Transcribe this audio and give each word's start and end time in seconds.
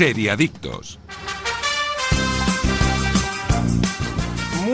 Seriadictos. 0.00 0.98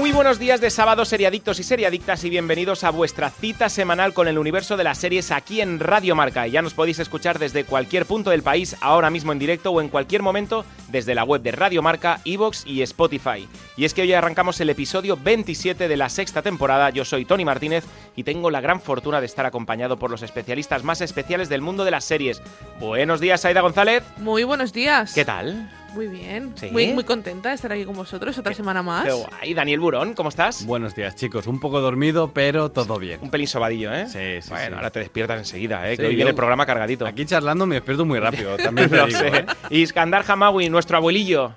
Muy 0.06 0.12
buenos 0.12 0.38
días 0.38 0.61
de 0.61 0.71
sábado, 0.71 1.04
seriadictos 1.04 1.58
y 1.58 1.64
seriadictas, 1.64 2.22
y 2.22 2.30
bienvenidos 2.30 2.85
a 2.85 2.90
vuestra 2.90 3.29
cita 3.29 3.69
semanal 3.69 4.14
con 4.14 4.29
el 4.29 4.38
universo 4.38 4.76
de 4.76 4.85
las 4.85 4.98
series 4.98 5.32
aquí 5.32 5.60
en 5.60 5.80
Radio 5.80 6.14
Marca. 6.14 6.46
Y 6.46 6.53
ya 6.53 6.63
nos 6.63 6.74
podéis 6.74 7.01
escuchar 7.01 7.40
desde 7.40 7.64
cualquier 7.64 8.06
punto 8.06 8.31
del 8.31 8.45
país, 8.45 8.77
ahora 8.81 9.10
mismo 9.10 9.32
en 9.32 9.40
directo 9.40 9.72
o 9.72 9.81
en 9.81 9.88
cualquier 9.88 10.22
momento, 10.22 10.64
desde 10.90 11.17
la 11.17 11.24
web 11.24 11.42
de 11.42 11.50
Radio 11.50 11.82
Marca, 11.82 12.21
Evox 12.24 12.64
y 12.69 12.82
Spotify. 12.82 13.49
Y 13.77 13.85
es 13.85 13.95
que 13.95 14.03
hoy 14.03 14.13
arrancamos 14.13 14.60
el 14.60 14.71
episodio 14.71 15.17
27 15.17 15.88
de 15.88 15.96
la 15.96 16.09
sexta 16.09 16.41
temporada. 16.41 16.91
Yo 16.91 17.04
soy 17.04 17.24
Tony 17.24 17.45
Martínez 17.45 17.82
y 18.14 18.23
tengo 18.23 18.52
la 18.52 18.60
gran 18.60 18.80
fortuna 18.80 19.18
de 19.18 19.27
estar 19.27 19.45
acompañado 19.45 19.98
por 19.98 20.12
los 20.12 20.23
especialistas 20.23 20.84
más 20.84 21.00
especiales 21.00 21.48
del 21.48 21.62
mundo 21.62 21.84
de 21.84 21.91
las 21.91 22.04
series. 22.04 22.41
Buenos 22.78 23.18
días, 23.18 23.45
Aida 23.45 23.60
González. 23.60 24.04
Muy 24.18 24.45
buenos 24.45 24.73
días. 24.73 25.12
¿Qué 25.14 25.24
tal? 25.24 25.68
Muy 25.96 26.09
bien. 26.09 26.52
¿Sí? 26.56 26.68
Muy, 26.70 26.92
muy 26.92 27.05
contenta 27.05 27.48
de 27.48 27.55
estar 27.55 27.73
aquí 27.73 27.86
con 27.86 27.96
vosotros 27.96 28.36
otra 28.36 28.52
semana 28.52 28.82
más. 28.82 29.05
Qué 29.06 29.12
guay. 29.12 29.55
Daniel 29.55 29.80
Burón, 29.80 30.12
¿cómo 30.12 30.28
estás? 30.28 30.66
Buenos 30.66 30.95
días, 30.95 31.16
chicos. 31.16 31.46
Un 31.46 31.59
poco 31.59 31.80
dormido, 31.80 32.32
pero 32.34 32.70
todo 32.70 32.98
bien. 32.98 33.19
Un 33.22 33.30
pelín 33.30 33.46
sobadillo, 33.48 33.91
¿eh? 33.95 34.06
Sí, 34.06 34.42
sí, 34.42 34.50
Bueno, 34.50 34.66
sí. 34.69 34.74
ahora 34.74 34.91
te 34.91 34.98
despiertas 35.00 35.38
enseguida, 35.38 35.88
¿eh? 35.88 35.92
Sí, 35.96 36.02
que 36.02 36.09
hoy 36.09 36.14
viene 36.14 36.30
el 36.30 36.36
programa 36.36 36.66
cargadito. 36.66 37.06
Aquí 37.06 37.24
charlando 37.24 37.64
me 37.64 37.77
despierto 37.77 38.05
muy 38.05 38.19
rápido, 38.20 38.59
también 38.59 38.91
te 38.91 38.96
Lo 38.98 39.06
digo, 39.06 39.19
sé. 39.19 39.28
¿eh? 39.28 39.46
Y 39.70 39.80
Iskandar 39.80 40.22
Hamawi, 40.28 40.69
nuestro 40.69 40.98
abuelillo. 40.98 41.55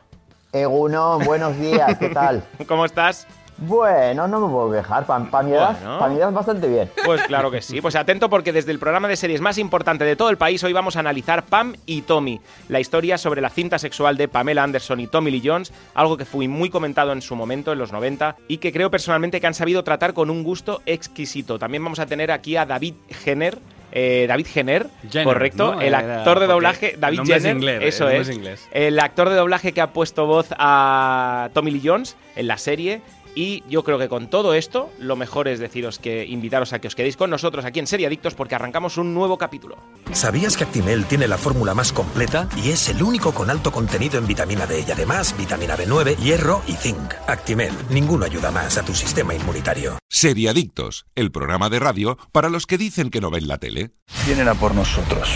Egunon, 0.53 1.25
buenos 1.25 1.59
días, 1.59 1.97
¿qué 1.99 2.09
tal? 2.09 2.43
¿Cómo 2.67 2.85
estás? 2.85 3.27
Bueno, 3.61 4.27
no 4.27 4.39
me 4.39 4.51
puedo 4.53 4.71
quejar, 4.71 5.05
para 5.05 5.43
mi 5.43 5.51
edad, 5.51 5.75
Bueno. 5.79 5.99
pa' 5.99 6.07
mi 6.07 6.15
edad 6.17 6.31
bastante 6.31 6.67
bien. 6.67 6.89
Pues 7.05 7.21
claro 7.23 7.51
que 7.51 7.61
sí. 7.61 7.81
Pues 7.81 7.95
atento 7.95 8.29
porque 8.29 8.53
desde 8.53 8.71
el 8.71 8.79
programa 8.79 9.07
de 9.07 9.15
series 9.15 9.41
más 9.41 9.57
importante 9.57 10.05
de 10.05 10.15
todo 10.15 10.29
el 10.29 10.37
país 10.37 10.63
hoy 10.63 10.73
vamos 10.73 10.95
a 10.95 10.99
analizar 11.01 11.43
Pam 11.43 11.75
y 11.85 12.03
Tommy, 12.03 12.39
la 12.69 12.79
historia 12.79 13.17
sobre 13.17 13.41
la 13.41 13.49
cinta 13.49 13.77
sexual 13.79 14.15
de 14.17 14.27
Pamela 14.27 14.63
Anderson 14.63 14.99
y 14.99 15.07
Tommy 15.07 15.31
Lee 15.31 15.41
Jones, 15.43 15.73
algo 15.93 16.15
que 16.17 16.25
fue 16.25 16.47
muy 16.47 16.69
comentado 16.69 17.11
en 17.11 17.21
su 17.21 17.35
momento, 17.35 17.73
en 17.73 17.79
los 17.79 17.91
90, 17.91 18.35
y 18.47 18.57
que 18.57 18.71
creo 18.71 18.89
personalmente 18.89 19.41
que 19.41 19.47
han 19.47 19.53
sabido 19.53 19.83
tratar 19.83 20.13
con 20.13 20.29
un 20.29 20.43
gusto 20.43 20.81
exquisito. 20.85 21.59
También 21.59 21.83
vamos 21.83 21.99
a 21.99 22.05
tener 22.05 22.31
aquí 22.31 22.55
a 22.55 22.65
David 22.65 22.93
Jenner. 23.23 23.59
eh, 23.91 24.25
David 24.27 24.45
Jenner, 24.45 24.87
Jenner, 25.09 25.23
correcto, 25.25 25.73
¿no? 25.73 25.81
el 25.81 25.87
Era- 25.87 26.17
actor 26.19 26.39
de 26.39 26.45
doblaje, 26.45 26.95
David 26.99 27.21
es 27.21 27.27
Jenner, 27.27 27.55
inglés, 27.55 27.79
eso 27.81 28.07
es, 28.07 28.29
es 28.29 28.35
inglés. 28.35 28.67
el 28.71 28.99
actor 28.99 29.29
de 29.29 29.35
doblaje 29.35 29.71
que 29.73 29.81
ha 29.81 29.93
puesto 29.93 30.27
voz 30.27 30.47
a 30.59 31.49
Tommy 31.55 31.71
Lee 31.71 31.81
Jones 31.83 32.15
en 32.35 32.47
la 32.47 32.59
serie. 32.59 33.01
Y 33.39 33.63
yo 33.69 33.85
creo 33.85 33.97
que 33.97 34.09
con 34.09 34.29
todo 34.29 34.53
esto, 34.53 34.91
lo 34.99 35.15
mejor 35.15 35.47
es 35.47 35.59
deciros 35.59 35.97
que 35.97 36.25
invitaros 36.25 36.73
a 36.73 36.79
que 36.79 36.89
os 36.89 36.95
quedéis 36.95 37.15
con 37.15 37.29
nosotros 37.29 37.63
aquí 37.63 37.79
en 37.79 37.87
Serie 37.87 38.05
Adictos 38.05 38.35
porque 38.35 38.53
arrancamos 38.53 38.97
un 38.97 39.13
nuevo 39.13 39.37
capítulo. 39.37 39.77
¿Sabías 40.11 40.57
que 40.57 40.65
Actimel 40.65 41.05
tiene 41.05 41.25
la 41.25 41.37
fórmula 41.37 41.73
más 41.73 41.93
completa 41.93 42.49
y 42.57 42.71
es 42.71 42.89
el 42.89 43.01
único 43.01 43.33
con 43.33 43.49
alto 43.49 43.71
contenido 43.71 44.17
en 44.17 44.27
vitamina 44.27 44.65
D 44.65 44.83
y 44.85 44.91
además 44.91 45.33
vitamina 45.37 45.77
B9, 45.77 46.17
hierro 46.17 46.61
y 46.67 46.73
zinc? 46.73 47.13
Actimel, 47.27 47.71
ninguno 47.89 48.25
ayuda 48.25 48.51
más 48.51 48.77
a 48.77 48.83
tu 48.83 48.93
sistema 48.93 49.33
inmunitario. 49.33 49.97
Seriadictos, 50.09 51.05
el 51.15 51.31
programa 51.31 51.69
de 51.69 51.79
radio 51.79 52.17
para 52.33 52.49
los 52.49 52.65
que 52.65 52.77
dicen 52.77 53.09
que 53.09 53.21
no 53.21 53.31
ven 53.31 53.47
la 53.47 53.57
tele. 53.57 53.93
vienen 54.25 54.49
a 54.49 54.55
por 54.55 54.75
nosotros, 54.75 55.29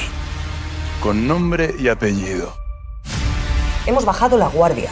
con 0.99 1.25
nombre 1.25 1.73
y 1.79 1.87
apellido. 1.87 2.53
Hemos 3.87 4.03
bajado 4.03 4.37
la 4.37 4.49
guardia. 4.49 4.89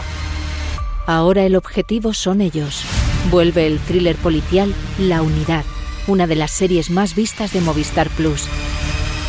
Ahora 1.08 1.44
el 1.44 1.58
objetivo 1.58 2.14
son 2.14 2.40
ellos. 2.40 2.86
Vuelve 3.30 3.68
el 3.68 3.80
thriller 3.80 4.16
policial 4.16 4.74
La 4.98 5.22
Unidad, 5.22 5.64
una 6.08 6.26
de 6.26 6.36
las 6.36 6.52
series 6.52 6.90
más 6.90 7.16
vistas 7.16 7.54
de 7.54 7.62
Movistar 7.62 8.10
Plus. 8.10 8.48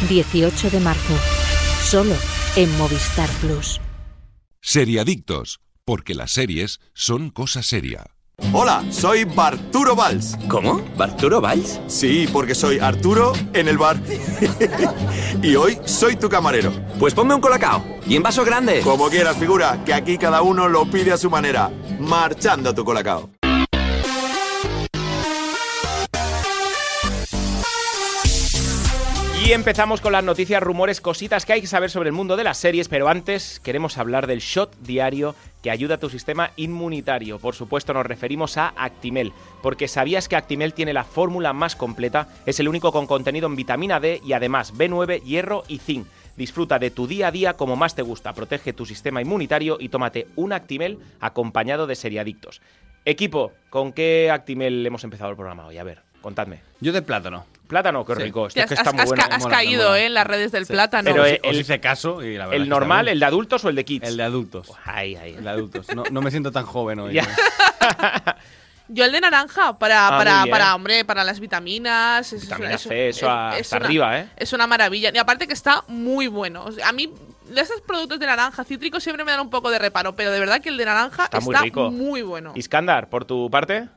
18 0.08 0.70
de 0.70 0.80
marzo. 0.80 1.14
Solo 1.84 2.14
en 2.56 2.76
Movistar 2.78 3.28
Plus. 3.40 3.80
Seriadictos, 4.60 5.60
porque 5.84 6.14
las 6.14 6.30
series 6.30 6.80
son 6.94 7.30
cosa 7.30 7.62
seria. 7.62 8.06
Hola, 8.52 8.82
soy 8.90 9.24
Barturo 9.24 9.94
Valls. 9.94 10.36
¿Cómo? 10.48 10.82
¿Barturo 10.96 11.40
Valls? 11.40 11.80
Sí, 11.86 12.26
porque 12.32 12.54
soy 12.54 12.78
Arturo 12.78 13.34
en 13.52 13.68
el 13.68 13.76
bar. 13.78 14.00
y 15.42 15.54
hoy 15.54 15.78
soy 15.84 16.16
tu 16.16 16.28
camarero. 16.28 16.72
Pues 16.98 17.14
ponme 17.14 17.34
un 17.34 17.40
colacao 17.40 17.84
y 18.06 18.16
en 18.16 18.22
vaso 18.22 18.44
grande. 18.44 18.80
Como 18.80 19.10
quieras, 19.10 19.36
figura, 19.36 19.84
que 19.84 19.92
aquí 19.92 20.16
cada 20.16 20.42
uno 20.42 20.66
lo 20.66 20.86
pide 20.90 21.12
a 21.12 21.18
su 21.18 21.30
manera. 21.30 21.70
Marchando 22.00 22.70
a 22.70 22.74
tu 22.74 22.84
colacao. 22.84 23.30
Y 29.44 29.50
empezamos 29.54 30.00
con 30.00 30.12
las 30.12 30.22
noticias, 30.22 30.62
rumores, 30.62 31.00
cositas 31.00 31.44
que 31.44 31.52
hay 31.52 31.60
que 31.60 31.66
saber 31.66 31.90
sobre 31.90 32.10
el 32.10 32.14
mundo 32.14 32.36
de 32.36 32.44
las 32.44 32.58
series, 32.58 32.88
pero 32.88 33.08
antes 33.08 33.58
queremos 33.58 33.98
hablar 33.98 34.28
del 34.28 34.38
shot 34.38 34.72
diario 34.82 35.34
que 35.64 35.72
ayuda 35.72 35.96
a 35.96 35.98
tu 35.98 36.08
sistema 36.08 36.52
inmunitario. 36.54 37.40
Por 37.40 37.56
supuesto 37.56 37.92
nos 37.92 38.06
referimos 38.06 38.56
a 38.56 38.72
Actimel, 38.76 39.32
porque 39.60 39.88
sabías 39.88 40.28
que 40.28 40.36
Actimel 40.36 40.74
tiene 40.74 40.92
la 40.92 41.02
fórmula 41.02 41.52
más 41.52 41.74
completa, 41.74 42.28
es 42.46 42.60
el 42.60 42.68
único 42.68 42.92
con 42.92 43.08
contenido 43.08 43.48
en 43.48 43.56
vitamina 43.56 43.98
D 43.98 44.20
y 44.24 44.32
además 44.32 44.74
B9, 44.74 45.24
hierro 45.24 45.64
y 45.66 45.78
zinc. 45.78 46.06
Disfruta 46.36 46.78
de 46.78 46.92
tu 46.92 47.08
día 47.08 47.26
a 47.26 47.32
día 47.32 47.54
como 47.54 47.74
más 47.74 47.96
te 47.96 48.02
gusta, 48.02 48.34
protege 48.34 48.72
tu 48.72 48.86
sistema 48.86 49.20
inmunitario 49.22 49.76
y 49.80 49.88
tómate 49.88 50.28
un 50.36 50.52
Actimel 50.52 51.00
acompañado 51.18 51.88
de 51.88 51.96
seriadictos. 51.96 52.62
Equipo, 53.04 53.50
¿con 53.70 53.92
qué 53.92 54.30
Actimel 54.30 54.86
hemos 54.86 55.02
empezado 55.02 55.30
el 55.30 55.36
programa 55.36 55.66
hoy? 55.66 55.78
A 55.78 55.84
ver, 55.84 56.02
contadme. 56.20 56.60
Yo 56.80 56.92
de 56.92 57.02
plátano. 57.02 57.44
Plátano, 57.72 58.04
qué 58.04 58.14
Sí. 58.14 58.22
rico. 58.22 58.46
Esto 58.46 58.60
es 58.60 58.66
que 58.66 58.74
has, 58.74 58.80
está 58.80 58.92
muy 58.92 59.00
has 59.00 59.08
bueno. 59.08 59.24
ca- 59.28 59.34
has 59.34 59.42
mola, 59.42 59.56
caído 59.56 59.96
eh, 59.96 60.06
en 60.06 60.14
las 60.14 60.26
redes 60.26 60.52
del 60.52 60.66
Sí. 60.66 60.72
plátano. 60.74 61.10
Pero, 61.10 61.22
Os- 61.24 61.30
os 61.32 61.38
el- 61.42 61.60
hice 61.60 61.80
caso 61.80 62.22
y 62.22 62.36
la 62.36 62.46
verdad 62.46 62.62
¿El 62.62 62.68
normal, 62.68 63.08
el 63.08 63.18
de 63.18 63.24
adultos 63.26 63.64
o 63.64 63.70
el 63.70 63.74
de 63.76 63.84
kids? 63.84 64.06
El 64.06 64.16
de 64.18 64.22
adultos. 64.22 64.70
Ay, 64.84 65.16
ay. 65.16 65.34
El 65.38 65.44
de 65.44 65.50
adultos. 65.56 65.86
No, 65.96 66.04
no 66.10 66.20
me 66.20 66.30
siento 66.30 66.52
tan 66.52 66.64
joven 66.66 67.00
hoy. 67.00 67.14
Ya. 67.14 67.26
Yo 68.88 69.04
el 69.06 69.12
de 69.12 69.20
naranja 69.20 69.78
para, 69.78 70.08
Ah, 70.08 70.10
muy 70.10 70.18
para, 70.18 70.46
para, 70.50 70.74
hombre, 70.74 71.04
para 71.04 71.24
las 71.24 71.40
vitaminas. 71.40 72.30
es- 72.32 72.42
Vitamina 72.42 72.74
es- 72.74 72.82
C, 72.82 73.08
eso 73.08 73.26
es- 73.26 73.32
hasta 73.32 73.58
es 73.58 73.72
una- 73.72 73.86
arriba, 73.86 74.18
¿eh? 74.20 74.28
Es 74.36 74.52
una 74.52 74.66
maravilla. 74.66 75.10
Y 75.14 75.18
aparte 75.18 75.46
que 75.46 75.54
está 75.54 75.82
muy 75.88 76.26
bueno. 76.26 76.64
O 76.64 76.72
sea, 76.72 76.88
a 76.88 76.92
mí, 76.92 77.10
esos 77.56 77.80
productos 77.80 78.18
de 78.18 78.26
naranja 78.26 78.64
cítricos 78.64 79.02
siempre 79.02 79.24
me 79.24 79.30
dan 79.32 79.40
un 79.40 79.50
poco 79.50 79.70
de 79.70 79.78
reparo, 79.78 80.14
pero 80.14 80.30
de 80.30 80.40
verdad 80.40 80.60
que 80.60 80.68
el 80.68 80.76
de 80.76 80.84
naranja 80.84 81.24
Está 81.24 81.38
está, 81.38 81.50
muy 81.50 81.64
rico. 81.64 81.90
muy 81.90 82.22
bueno. 82.22 82.52
Iskandar, 82.54 83.08
por 83.08 83.24
tu 83.24 83.48
parte. 83.50 83.88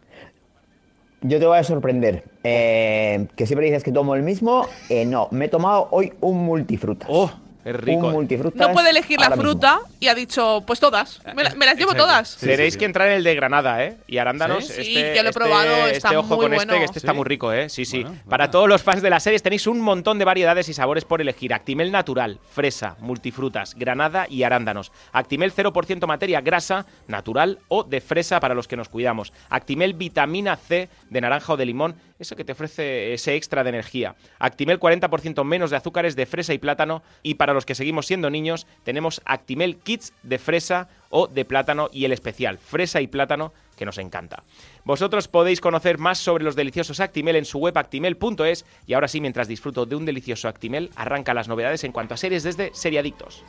Yo 1.28 1.40
te 1.40 1.47
voy 1.47 1.58
a 1.58 1.63
sorprender. 1.63 2.24
Eh, 2.44 3.28
que 3.36 3.47
siempre 3.47 3.66
dices 3.66 3.84
que 3.84 3.91
tomo 3.91 4.13
el 4.13 4.22
mismo. 4.22 4.68
Eh, 4.90 5.06
no, 5.06 5.28
me 5.31 5.46
he 5.46 5.47
tomado 5.47 5.88
hoy 5.90 6.13
un 6.22 6.46
multifrutas. 6.46 7.09
¡Oh! 7.12 7.31
Es 7.66 7.76
rico. 7.76 8.08
Un 8.08 8.14
multifrutas. 8.14 8.68
No 8.68 8.74
puede 8.74 8.92
elegir 8.92 9.20
la 9.20 9.30
mismo. 9.30 9.42
fruta 9.44 9.80
y 10.00 10.08
ha 10.08 10.16
dicho, 10.16 10.64
pues 10.66 10.80
todas. 10.80 11.20
Me, 11.36 11.44
la- 11.44 11.56
me 11.56 11.66
las 11.66 11.76
llevo 11.76 11.92
Exacto. 11.92 12.03
todas. 12.03 12.30
Sí, 12.30 12.46
Tenéis 12.46 12.59
sí, 12.68 12.72
sí. 12.74 12.80
que 12.80 12.86
entrar 12.86 13.08
en 13.08 13.16
el 13.16 13.24
de 13.24 13.36
Granada, 13.36 13.84
¿eh? 13.84 13.98
Y 14.08 14.20
arándanos. 14.20 14.66
¿Sí? 14.68 14.72
Este, 14.72 14.84
Sí, 14.84 14.94
yo 14.94 15.02
lo 15.02 15.08
he 15.09 15.16
este- 15.16 15.31
probado, 15.34 15.88
está 15.88 16.08
este 16.09 16.18
ojo 16.18 16.36
muy 16.36 16.46
con 16.46 16.53
este, 16.53 16.78
que 16.78 16.84
este 16.86 17.00
está 17.00 17.12
¿Sí? 17.12 17.18
muy 17.18 17.26
rico, 17.26 17.52
¿eh? 17.52 17.68
Sí, 17.70 17.84
sí. 17.86 18.03
Bueno, 18.03 18.20
Para 18.30 18.44
bueno. 18.46 18.52
todos 18.52 18.70
los 18.70 18.84
fans 18.84 19.02
de 19.02 19.09
las 19.09 19.24
series 19.24 19.42
tenéis 19.44 19.66
un 19.68 19.81
montón 19.81 20.20
de 20.20 20.26
variedades 20.26 20.70
y 20.70 20.74
sabores 20.76 21.06
por 21.06 21.22
elegir. 21.22 21.53
Actimel 21.56 21.92
natural, 21.92 22.40
fresa, 22.52 22.96
multifrutas, 23.00 23.74
granada 23.76 24.28
y 24.30 24.44
arándanos. 24.44 24.92
Actimel 25.12 25.52
0% 25.52 26.06
materia 26.08 26.42
grasa, 26.42 26.86
natural 27.08 27.58
o 27.68 27.84
de 27.84 28.00
fresa 28.00 28.40
para 28.40 28.53
los 28.53 28.68
que 28.68 28.78
nos 28.78 28.90
cuidamos. 28.90 29.34
Actimel 29.50 29.96
vitamina 29.96 30.56
C 30.56 30.88
de 31.09 31.22
naranja 31.22 31.53
o 31.53 31.58
de 31.58 31.66
limón, 31.66 31.96
eso 32.20 32.36
que 32.36 32.46
te 32.46 32.53
ofrece 32.53 33.14
ese 33.14 33.36
extra 33.36 33.64
de 33.64 33.70
energía. 33.70 34.16
Actimel 34.40 34.80
40% 34.80 35.44
menos 35.44 35.70
de 35.70 35.78
azúcares 35.78 36.16
de 36.16 36.26
fresa 36.26 36.53
y 36.53 36.58
plátano. 36.58 37.03
Y 37.24 37.36
para 37.36 37.53
los 37.53 37.66
que 37.66 37.76
seguimos 37.76 38.06
siendo 38.08 38.30
niños, 38.30 38.68
tenemos 38.84 39.22
Actimel 39.26 39.78
Kids 39.78 40.14
de 40.24 40.40
fresa 40.40 40.88
o 41.09 41.28
de 41.28 41.46
plátano 41.46 41.90
y 41.92 42.06
el 42.06 42.12
especial, 42.12 42.58
fresa 42.58 43.02
y 43.02 43.08
plátano, 43.08 43.53
que 43.76 43.86
nos 43.86 43.98
encanta. 43.98 44.44
Vosotros 44.84 45.28
podéis 45.28 45.62
conocer 45.62 45.98
más 45.98 46.18
sobre 46.18 46.44
los 46.44 46.56
deliciosos 46.56 47.00
Actimel 47.00 47.36
en 47.36 47.46
su 47.46 47.59
web 47.59 47.78
actimel.es 47.78 48.66
y 48.88 48.94
ahora 48.94 49.08
sí, 49.08 49.22
mientras 49.22 49.47
disfruto 49.47 49.86
de 49.86 49.96
un 49.96 50.06
delicioso 50.06 50.47
Actimel, 50.47 50.92
arranca 50.96 51.34
las 51.34 51.47
novedades 51.47 51.84
en 51.84 51.91
cuanto 51.91 52.14
a 52.14 52.18
series 52.18 52.44
desde 52.44 52.72
Seriadictos. 52.73 53.44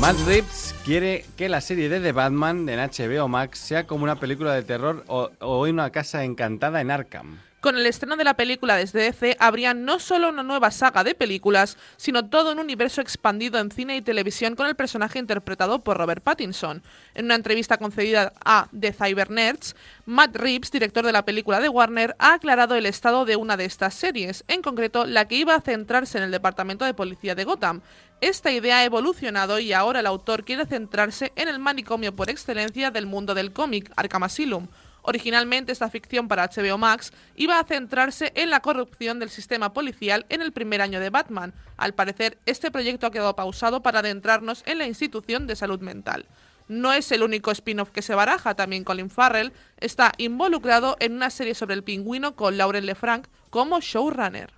Matt 0.00 0.16
Reeves 0.26 0.65
quiere 0.86 1.24
que 1.36 1.48
la 1.48 1.60
serie 1.60 1.88
de 1.88 1.98
The 1.98 2.12
Batman 2.12 2.68
en 2.68 2.78
HBO 2.78 3.26
Max 3.26 3.58
sea 3.58 3.88
como 3.88 4.04
una 4.04 4.20
película 4.20 4.54
de 4.54 4.62
terror 4.62 5.02
o, 5.08 5.32
o 5.40 5.68
una 5.68 5.90
casa 5.90 6.22
encantada 6.22 6.80
en 6.80 6.92
Arkham. 6.92 7.40
Con 7.60 7.78
el 7.78 7.86
estreno 7.86 8.16
de 8.16 8.24
la 8.24 8.36
película 8.36 8.76
desde 8.76 9.00
DC, 9.00 9.36
habría 9.40 9.72
no 9.72 9.98
solo 9.98 10.28
una 10.28 10.42
nueva 10.42 10.70
saga 10.70 11.02
de 11.02 11.14
películas, 11.14 11.78
sino 11.96 12.28
todo 12.28 12.52
un 12.52 12.58
universo 12.58 13.00
expandido 13.00 13.58
en 13.58 13.70
cine 13.70 13.96
y 13.96 14.02
televisión 14.02 14.54
con 14.54 14.66
el 14.66 14.76
personaje 14.76 15.18
interpretado 15.18 15.82
por 15.82 15.96
Robert 15.96 16.22
Pattinson. 16.22 16.82
En 17.14 17.24
una 17.24 17.34
entrevista 17.34 17.78
concedida 17.78 18.34
a 18.44 18.68
The 18.78 18.92
Cyber 18.92 19.30
Nerds, 19.30 19.74
Matt 20.04 20.36
Reeves, 20.36 20.70
director 20.70 21.04
de 21.04 21.12
la 21.12 21.24
película 21.24 21.58
de 21.58 21.70
Warner, 21.70 22.14
ha 22.18 22.34
aclarado 22.34 22.74
el 22.74 22.84
estado 22.84 23.24
de 23.24 23.36
una 23.36 23.56
de 23.56 23.64
estas 23.64 23.94
series, 23.94 24.44
en 24.48 24.60
concreto 24.60 25.06
la 25.06 25.26
que 25.26 25.36
iba 25.36 25.54
a 25.54 25.62
centrarse 25.62 26.18
en 26.18 26.24
el 26.24 26.30
departamento 26.30 26.84
de 26.84 26.94
policía 26.94 27.34
de 27.34 27.44
Gotham. 27.44 27.80
Esta 28.20 28.52
idea 28.52 28.78
ha 28.78 28.84
evolucionado 28.84 29.58
y 29.58 29.72
ahora 29.72 30.00
el 30.00 30.06
autor 30.06 30.44
quiere 30.44 30.66
centrarse 30.66 31.32
en 31.36 31.48
el 31.48 31.58
manicomio 31.58 32.14
por 32.14 32.28
excelencia 32.30 32.90
del 32.90 33.06
mundo 33.06 33.34
del 33.34 33.52
cómic, 33.52 33.90
Arkham 33.96 34.22
Asylum, 34.22 34.68
Originalmente 35.08 35.70
esta 35.70 35.88
ficción 35.88 36.26
para 36.26 36.48
HBO 36.48 36.78
Max 36.78 37.12
iba 37.36 37.60
a 37.60 37.64
centrarse 37.64 38.32
en 38.34 38.50
la 38.50 38.58
corrupción 38.58 39.20
del 39.20 39.30
sistema 39.30 39.72
policial 39.72 40.26
en 40.30 40.42
el 40.42 40.50
primer 40.50 40.82
año 40.82 40.98
de 40.98 41.10
Batman. 41.10 41.54
Al 41.76 41.94
parecer, 41.94 42.38
este 42.44 42.72
proyecto 42.72 43.06
ha 43.06 43.12
quedado 43.12 43.36
pausado 43.36 43.82
para 43.82 44.00
adentrarnos 44.00 44.64
en 44.66 44.78
la 44.78 44.86
institución 44.88 45.46
de 45.46 45.54
salud 45.54 45.80
mental. 45.80 46.26
No 46.66 46.92
es 46.92 47.12
el 47.12 47.22
único 47.22 47.52
spin-off 47.52 47.92
que 47.92 48.02
se 48.02 48.16
baraja, 48.16 48.56
también 48.56 48.82
Colin 48.82 49.08
Farrell 49.08 49.52
está 49.78 50.10
involucrado 50.18 50.96
en 50.98 51.12
una 51.12 51.30
serie 51.30 51.54
sobre 51.54 51.74
el 51.74 51.84
pingüino 51.84 52.34
con 52.34 52.58
Lauren 52.58 52.86
Lefranc 52.86 53.28
como 53.50 53.78
showrunner. 53.78 54.50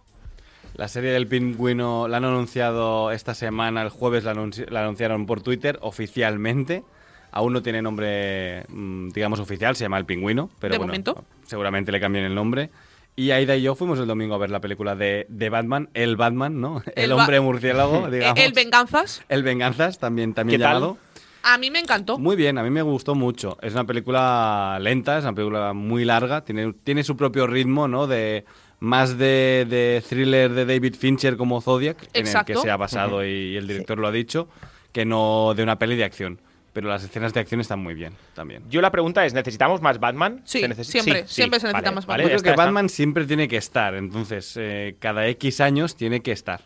La 0.77 0.89
serie 0.89 1.11
del 1.11 1.27
pingüino 1.27 2.09
la 2.09 2.17
han 2.17 2.25
anunciado 2.25 3.11
esta 3.11 3.35
semana, 3.35 3.83
el 3.83 3.91
jueves 3.91 4.25
la, 4.25 4.33
la 4.33 4.81
anunciaron 4.81 5.27
por 5.27 5.43
Twitter 5.43 5.79
oficialmente. 5.83 6.85
Aún 7.31 7.53
no 7.53 7.63
tiene 7.63 7.83
nombre, 7.83 8.65
mm, 8.69 9.11
digamos, 9.11 9.41
oficial, 9.41 9.77
se 9.77 9.85
llama 9.85 9.99
El 9.99 10.07
Pingüino, 10.07 10.51
pero 10.59 10.73
De 10.73 10.79
bueno, 10.79 10.93
momento. 10.93 11.25
seguramente 11.47 11.93
le 11.93 12.01
cambien 12.01 12.25
el 12.25 12.35
nombre. 12.35 12.71
Y 13.17 13.33
Aida 13.33 13.57
y 13.57 13.63
yo 13.63 13.75
fuimos 13.75 13.99
el 13.99 14.07
domingo 14.07 14.37
a 14.37 14.39
ver 14.39 14.51
la 14.51 14.61
película 14.61 14.95
de, 14.95 15.27
de 15.29 15.49
Batman, 15.49 15.91
el 15.93 16.17
Batman, 16.17 16.61
¿no? 16.61 16.83
El, 16.95 17.11
hombre 17.11 17.41
murciélago, 17.41 18.09
digamos. 18.13 18.39
El 18.39 18.53
Venganzas, 18.53 19.23
El 19.29 19.43
Venganzas, 19.43 19.99
también, 19.99 20.35
también 20.35 20.61
¿Qué 20.61 20.65
tal? 20.65 20.75
llamado. 20.75 20.99
a 21.43 21.59
mí 21.59 21.69
me 21.71 21.81
encantó. 21.81 22.17
Muy 22.19 22.37
bien, 22.37 22.59
a 22.59 22.63
mí 22.63 22.71
me 22.71 22.83
gustó 22.83 23.17
mucho. 23.17 23.59
Es 23.61 23.73
una 23.73 23.85
película 23.85 24.79
lenta, 24.81 25.19
es 25.19 25.25
una 25.25 25.35
película 25.35 25.73
muy 25.73 26.05
larga, 26.05 26.45
tiene, 26.45 26.73
tiene 26.85 27.03
su 27.03 27.17
propio 27.17 27.49
ritmo, 27.49 27.89
¿no? 27.89 28.07
De 28.07 28.45
más 28.79 29.19
de, 29.19 29.67
de 29.69 30.01
thriller 30.09 30.53
de 30.53 30.65
David 30.65 30.95
Fincher 30.95 31.37
como 31.37 31.61
Zodiac, 31.61 32.09
en 32.13 32.25
el 32.25 32.45
que 32.45 32.55
se 32.55 32.71
ha 32.71 32.77
basado 32.77 33.25
y, 33.25 33.31
y 33.31 33.57
el 33.57 33.67
director 33.67 33.99
lo 33.99 34.07
ha 34.07 34.13
dicho, 34.13 34.49
que 34.93 35.05
no 35.05 35.55
de 35.57 35.65
una 35.65 35.77
peli 35.77 35.97
de 35.97 36.05
acción. 36.05 36.41
Pero 36.79 36.91
las 36.91 37.03
escenas 37.03 37.35
de 37.35 37.41
acción 37.41 37.61
están 37.61 37.81
muy 37.81 37.95
bien 37.95 38.13
también. 38.35 38.63
Yo 38.71 38.81
la 38.81 38.93
pregunta 38.93 39.27
es, 39.27 39.35
¿necesitamos 39.35 39.83
más 39.83 39.99
Batman? 39.99 40.43
Sí, 40.45 40.61
¿Se 40.61 40.69
necesi- 40.69 40.85
siempre, 40.85 41.27
siempre 41.27 41.59
se 41.59 41.67
necesita 41.67 41.73
vale, 41.73 41.95
más 41.97 42.07
vale, 42.07 42.23
Yo 42.23 42.29
creo 42.29 42.37
está, 42.37 42.45
que 42.45 42.51
está. 42.51 42.65
Batman 42.67 42.89
siempre 42.89 43.25
tiene 43.27 43.49
que 43.49 43.57
estar, 43.57 43.95
entonces 43.97 44.55
eh, 44.57 44.95
cada 45.01 45.27
X 45.27 45.61
años 45.61 45.97
tiene 45.97 46.21
que 46.21 46.31
estar. 46.31 46.61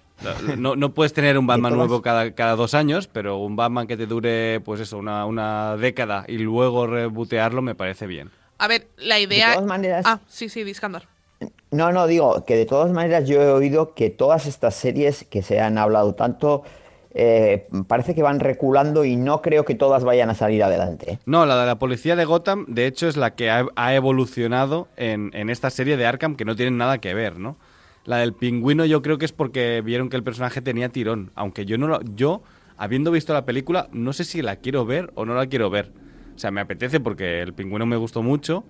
No, 0.59 0.77
no 0.77 0.93
puedes 0.93 1.15
tener 1.15 1.39
un 1.39 1.47
Batman 1.47 1.75
nuevo 1.79 2.03
cada, 2.03 2.35
cada 2.35 2.57
dos 2.57 2.75
años, 2.75 3.09
pero 3.09 3.39
un 3.39 3.57
Batman 3.57 3.87
que 3.87 3.97
te 3.97 4.05
dure, 4.05 4.61
pues 4.63 4.83
eso, 4.83 4.99
una, 4.99 5.25
una 5.25 5.79
década 5.79 6.27
y 6.29 6.37
luego 6.37 6.87
rebotearlo 6.87 7.63
me 7.63 7.75
parece 7.75 8.07
bien. 8.07 8.31
A 8.59 8.69
ver, 8.69 8.89
la 8.99 9.19
idea... 9.19 9.55
todas 9.55 9.67
maneras- 9.67 10.05
Ah, 10.07 10.21
sí, 10.29 10.51
sí, 10.51 10.63
Discandar. 10.63 11.09
No, 11.71 11.91
no, 11.91 12.07
digo 12.07 12.45
que 12.45 12.55
de 12.55 12.67
todas 12.67 12.93
maneras 12.93 13.27
yo 13.27 13.41
he 13.41 13.49
oído 13.51 13.95
que 13.95 14.11
todas 14.11 14.45
estas 14.45 14.75
series 14.75 15.25
que 15.25 15.41
se 15.41 15.59
han 15.59 15.79
hablado 15.79 16.15
tanto 16.15 16.65
eh, 17.15 17.69
parece 17.87 18.15
que 18.15 18.23
van 18.23 18.41
reculando 18.41 19.05
y 19.05 19.17
no 19.17 19.43
creo 19.43 19.65
que 19.65 19.75
todas 19.75 20.05
vayan 20.05 20.31
a 20.31 20.35
salir 20.35 20.63
adelante. 20.65 21.19
No, 21.27 21.47
la 21.47 21.61
de 21.61 21.67
la 21.67 21.79
policía 21.79 22.17
de 22.17 22.25
Gotham, 22.25 22.65
de 22.69 22.87
hecho, 22.87 23.09
es 23.09 23.17
la 23.17 23.35
que 23.35 23.51
ha, 23.51 23.67
ha 23.77 23.95
evolucionado 23.95 24.89
en, 24.97 25.31
en 25.35 25.51
esta 25.51 25.71
serie 25.71 25.97
de 25.97 26.07
Arkham, 26.07 26.37
que 26.37 26.45
no 26.45 26.57
tienen 26.57 26.79
nada 26.79 26.99
que 26.99 27.15
ver, 27.15 27.39
¿no? 27.39 27.57
La 28.05 28.17
del 28.17 28.33
pingüino 28.33 28.85
yo 28.85 29.03
creo 29.03 29.19
que 29.19 29.25
es 29.25 29.33
porque 29.33 29.81
vieron 29.85 30.09
que 30.09 30.17
el 30.17 30.25
personaje 30.25 30.61
tenía 30.61 30.89
tirón, 30.89 31.31
aunque 31.35 31.65
yo 31.67 31.79
no 31.79 31.87
lo, 31.87 32.01
yo, 32.03 32.43
habiendo 32.77 33.11
visto 33.11 33.33
la 33.33 33.45
película, 33.45 33.89
no 33.93 34.13
sé 34.13 34.25
si 34.25 34.43
la 34.43 34.57
quiero 34.57 34.85
ver 34.85 35.13
o 35.15 35.25
no 35.25 35.35
la 35.35 35.47
quiero 35.47 35.71
ver. 35.71 35.93
O 36.35 36.39
sea, 36.39 36.51
me 36.51 36.61
apetece 36.61 36.99
porque 36.99 37.41
el 37.43 37.53
pingüino 37.53 37.87
me 37.87 37.97
gustó 37.97 38.23
mucho, 38.23 38.65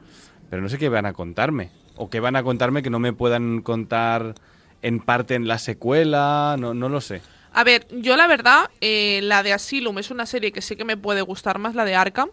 pero 0.51 0.61
no 0.61 0.69
sé 0.69 0.79
qué 0.79 0.89
van 0.89 1.07
a 1.07 1.13
contarme. 1.13 1.71
O 1.97 2.11
qué 2.11 2.21
van 2.21 2.37
a 2.37 2.43
contarme 2.43 2.83
que 2.83 2.91
no 2.91 2.99
me 2.99 3.13
puedan 3.13 3.63
contar 3.63 4.35
en 4.83 4.99
parte 4.99 5.35
en 5.35 5.47
la 5.47 5.59
secuela, 5.59 6.57
no, 6.59 6.75
no 6.75 6.89
lo 6.89 7.01
sé. 7.01 7.23
A 7.55 7.65
ver, 7.65 7.87
yo 7.91 8.17
la 8.17 8.27
verdad, 8.27 8.71
eh, 8.81 9.21
la 9.23 9.43
de 9.43 9.53
Asylum 9.53 9.99
es 9.99 10.11
una 10.11 10.27
serie 10.27 10.53
que 10.53 10.63
sí 10.63 10.77
que 10.77 10.85
me 10.85 10.97
puede 10.97 11.23
gustar 11.23 11.59
más, 11.59 11.75
la 11.75 11.85
de 11.85 11.95
Arkham. 11.95 12.31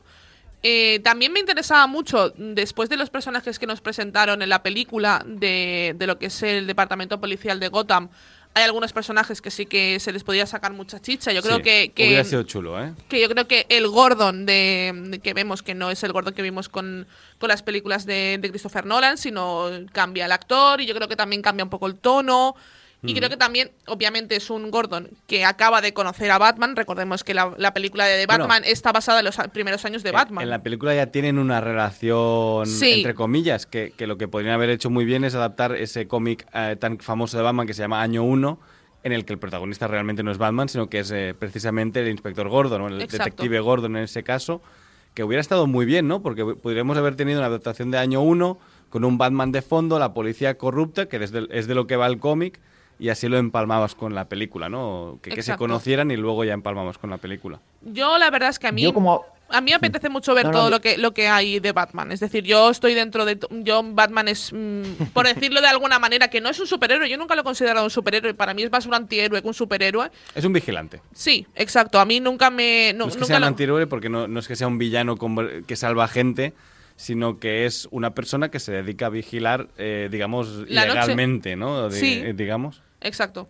Eh, 0.61 0.99
también 1.03 1.31
me 1.31 1.39
interesaba 1.39 1.87
mucho, 1.87 2.33
después 2.35 2.89
de 2.89 2.97
los 2.97 3.09
personajes 3.09 3.59
que 3.59 3.67
nos 3.67 3.79
presentaron 3.79 4.41
en 4.41 4.49
la 4.49 4.61
película 4.61 5.23
de, 5.25 5.95
de 5.97 6.07
lo 6.07 6.19
que 6.19 6.25
es 6.27 6.43
el 6.43 6.67
departamento 6.67 7.19
policial 7.19 7.59
de 7.61 7.69
Gotham, 7.69 8.09
hay 8.55 8.63
algunos 8.63 8.91
personajes 8.91 9.41
que 9.41 9.51
sí 9.51 9.65
que 9.67 9.99
se 9.99 10.11
les 10.11 10.23
podía 10.23 10.45
sacar 10.45 10.73
mucha 10.73 10.99
chicha. 10.99 11.31
Yo 11.31 11.41
creo 11.41 11.57
Sí, 11.57 11.63
que, 11.63 11.91
que, 11.93 12.07
Hubiera 12.07 12.23
sido 12.23 12.43
chulo, 12.43 12.83
¿eh? 12.83 12.93
que 13.07 13.21
yo 13.21 13.29
creo 13.29 13.47
que 13.47 13.67
el 13.69 13.87
Gordon 13.87 14.45
de, 14.45 14.91
de 14.95 15.19
que 15.19 15.33
vemos, 15.33 15.61
que 15.61 15.75
no 15.75 15.91
es 15.91 16.03
el 16.03 16.11
Gordon 16.11 16.33
que 16.33 16.41
vimos 16.41 16.67
con, 16.67 17.07
con 17.37 17.47
las 17.47 17.61
películas 17.61 18.05
de, 18.05 18.37
de 18.41 18.49
Christopher 18.49 18.85
Nolan, 18.85 19.17
sino 19.17 19.69
cambia 19.93 20.25
el 20.25 20.31
actor 20.31 20.81
y 20.81 20.87
yo 20.87 20.95
creo 20.95 21.07
que 21.07 21.15
también 21.15 21.41
cambia 21.41 21.63
un 21.63 21.69
poco 21.69 21.87
el 21.87 21.95
tono. 21.95 22.55
Y 23.01 23.13
creo 23.13 23.29
que 23.29 23.37
también, 23.37 23.71
obviamente, 23.87 24.35
es 24.35 24.49
un 24.49 24.71
Gordon 24.71 25.09
que 25.25 25.45
acaba 25.45 25.79
de 25.79 25.93
conocer 25.93 26.29
a 26.31 26.37
Batman. 26.37 26.75
Recordemos 26.75 27.23
que 27.23 27.33
la, 27.33 27.53
la 27.57 27.73
película 27.73 28.05
de 28.05 28.19
The 28.19 28.25
Bueno, 28.25 28.43
Batman 28.47 28.63
está 28.65 28.91
basada 28.91 29.19
en 29.19 29.25
los 29.25 29.37
primeros 29.53 29.85
años 29.85 30.03
de 30.03 30.09
En- 30.09 30.15
Batman. 30.15 30.43
En 30.43 30.49
la 30.49 30.61
película 30.63 30.93
ya 30.93 31.05
tienen 31.07 31.39
una 31.39 31.61
relación, 31.61 32.65
Sí. 32.67 32.91
entre 32.97 33.13
comillas, 33.15 33.65
que, 33.65 33.93
que 33.95 34.05
lo 34.07 34.17
que 34.17 34.27
podrían 34.27 34.53
haber 34.53 34.69
hecho 34.69 34.89
muy 34.89 35.05
bien 35.05 35.23
es 35.23 35.33
adaptar 35.35 35.75
ese 35.75 36.07
cómic 36.07 36.45
eh, 36.53 36.75
tan 36.79 36.99
famoso 36.99 37.37
de 37.37 37.43
Batman 37.43 37.67
que 37.67 37.73
se 37.73 37.81
llama 37.81 38.01
Año 38.01 38.23
1, 38.23 38.59
en 39.03 39.11
el 39.13 39.23
que 39.23 39.31
el 39.31 39.39
protagonista 39.39 39.87
realmente 39.87 40.21
no 40.23 40.31
es 40.31 40.37
Batman, 40.37 40.67
sino 40.67 40.89
que 40.89 40.99
es 40.99 41.11
eh, 41.11 41.33
precisamente 41.39 42.01
el 42.01 42.09
inspector 42.09 42.49
Gordon, 42.49 42.81
o 42.81 42.87
el 42.89 43.01
Exacto. 43.01 43.23
detective 43.23 43.59
Gordon 43.61 43.95
en 43.95 44.03
ese 44.03 44.23
caso, 44.23 44.61
que 45.13 45.23
hubiera 45.23 45.39
estado 45.39 45.67
muy 45.67 45.85
bien, 45.85 46.07
¿no? 46.09 46.21
Porque 46.21 46.43
podríamos 46.45 46.97
haber 46.97 47.15
tenido 47.15 47.39
una 47.39 47.47
adaptación 47.47 47.91
de 47.91 47.97
Año 47.97 48.21
1 48.21 48.59
con 48.89 49.05
un 49.05 49.17
Batman 49.17 49.53
de 49.53 49.61
fondo, 49.61 49.99
la 49.99 50.13
policía 50.13 50.57
corrupta, 50.57 51.07
que 51.07 51.17
desde 51.19 51.39
el- 51.39 51.49
es 51.51 51.67
de 51.67 51.75
lo 51.75 51.87
que 51.87 51.95
va 51.95 52.07
el 52.07 52.19
cómic, 52.19 52.59
y 52.99 53.09
así 53.09 53.27
lo 53.29 53.37
empalmabas 53.37 53.95
con 53.95 54.13
la 54.13 54.27
película, 54.29 54.69
¿no? 54.69 55.19
Que, 55.23 55.31
que 55.31 55.41
se 55.41 55.55
conocieran 55.55 56.11
y 56.11 56.17
luego 56.17 56.43
ya 56.43 56.53
empalmamos 56.53 56.97
con 56.97 57.09
la 57.09 57.17
película. 57.17 57.59
Yo 57.81 58.17
la 58.17 58.29
verdad 58.29 58.49
es 58.49 58.59
que 58.59 58.67
a 58.67 58.71
mí 58.71 58.81
Yo 58.83 58.93
como 58.93 59.25
a 59.51 59.61
mí 59.61 59.71
me 59.71 59.75
apetece 59.75 60.09
mucho 60.09 60.35
ver 60.35 60.45
No, 60.45 60.51
no, 60.51 60.57
todo 60.59 60.69
lo 60.69 60.79
que 60.79 60.99
lo 60.99 61.11
que 61.11 61.27
hay 61.27 61.59
de 61.59 61.71
Batman. 61.71 62.11
Es 62.11 62.19
decir, 62.19 62.43
yo 62.43 62.69
estoy 62.69 62.93
dentro 62.93 63.25
de 63.25 63.39
yo 63.63 63.81
Batman 63.83 64.27
es 64.27 64.51
mm, 64.53 64.81
por 65.13 65.25
decirlo 65.25 65.59
de 65.61 65.67
alguna 65.67 65.97
manera 65.97 66.27
que 66.27 66.39
no 66.39 66.49
es 66.49 66.59
un 66.59 66.67
superhéroe. 66.67 67.09
Yo 67.09 67.17
nunca 67.17 67.33
lo 67.35 67.41
he 67.41 67.43
considerado 67.43 67.83
un 67.83 67.89
superhéroe. 67.89 68.35
Para 68.35 68.53
mí 68.53 68.61
es 68.61 68.71
más 68.71 68.85
un 68.85 68.93
antihéroe 68.93 69.41
que 69.41 69.47
un 69.47 69.53
superhéroe. 69.55 70.11
Es 70.35 70.45
un 70.45 70.53
vigilante. 70.53 71.01
Sí, 71.13 71.47
exacto. 71.55 71.99
A 71.99 72.05
mí 72.05 72.19
nunca 72.19 72.51
me 72.51 72.91
no, 72.93 73.05
No 73.05 73.07
es 73.07 73.13
que 73.15 73.19
nunca 73.21 73.25
sea 73.27 73.37
un 73.37 73.41
lo- 73.41 73.47
antihéroe 73.47 73.87
porque 73.87 74.09
no, 74.09 74.27
no 74.27 74.39
es 74.39 74.47
que 74.47 74.55
sea 74.55 74.67
un 74.67 74.77
villano 74.77 75.17
con- 75.17 75.63
que 75.65 75.75
salva 75.75 76.07
gente, 76.07 76.53
sino 76.95 77.39
que 77.39 77.65
es 77.65 77.87
una 77.89 78.13
persona 78.13 78.51
que 78.51 78.59
se 78.59 78.71
dedica 78.73 79.07
a 79.07 79.09
vigilar, 79.09 79.69
eh, 79.77 80.09
digamos, 80.11 80.49
La 80.69 80.81
noche. 80.85 80.93
legalmente, 80.99 81.55
¿no? 81.55 81.89
De- 81.89 81.97
Sí. 81.99 82.21
eh, 82.23 82.33
Digamos. 82.35 82.83
Exacto. 83.01 83.47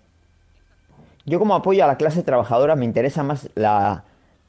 Yo 1.26 1.40
como 1.40 1.54
apoyo 1.56 1.84
a 1.84 1.88
la 1.88 1.98
clase 1.98 2.24
trabajadora 2.24 2.76
me 2.76 2.86
interesa 2.86 3.24
más 3.24 3.50
la, 3.56 4.04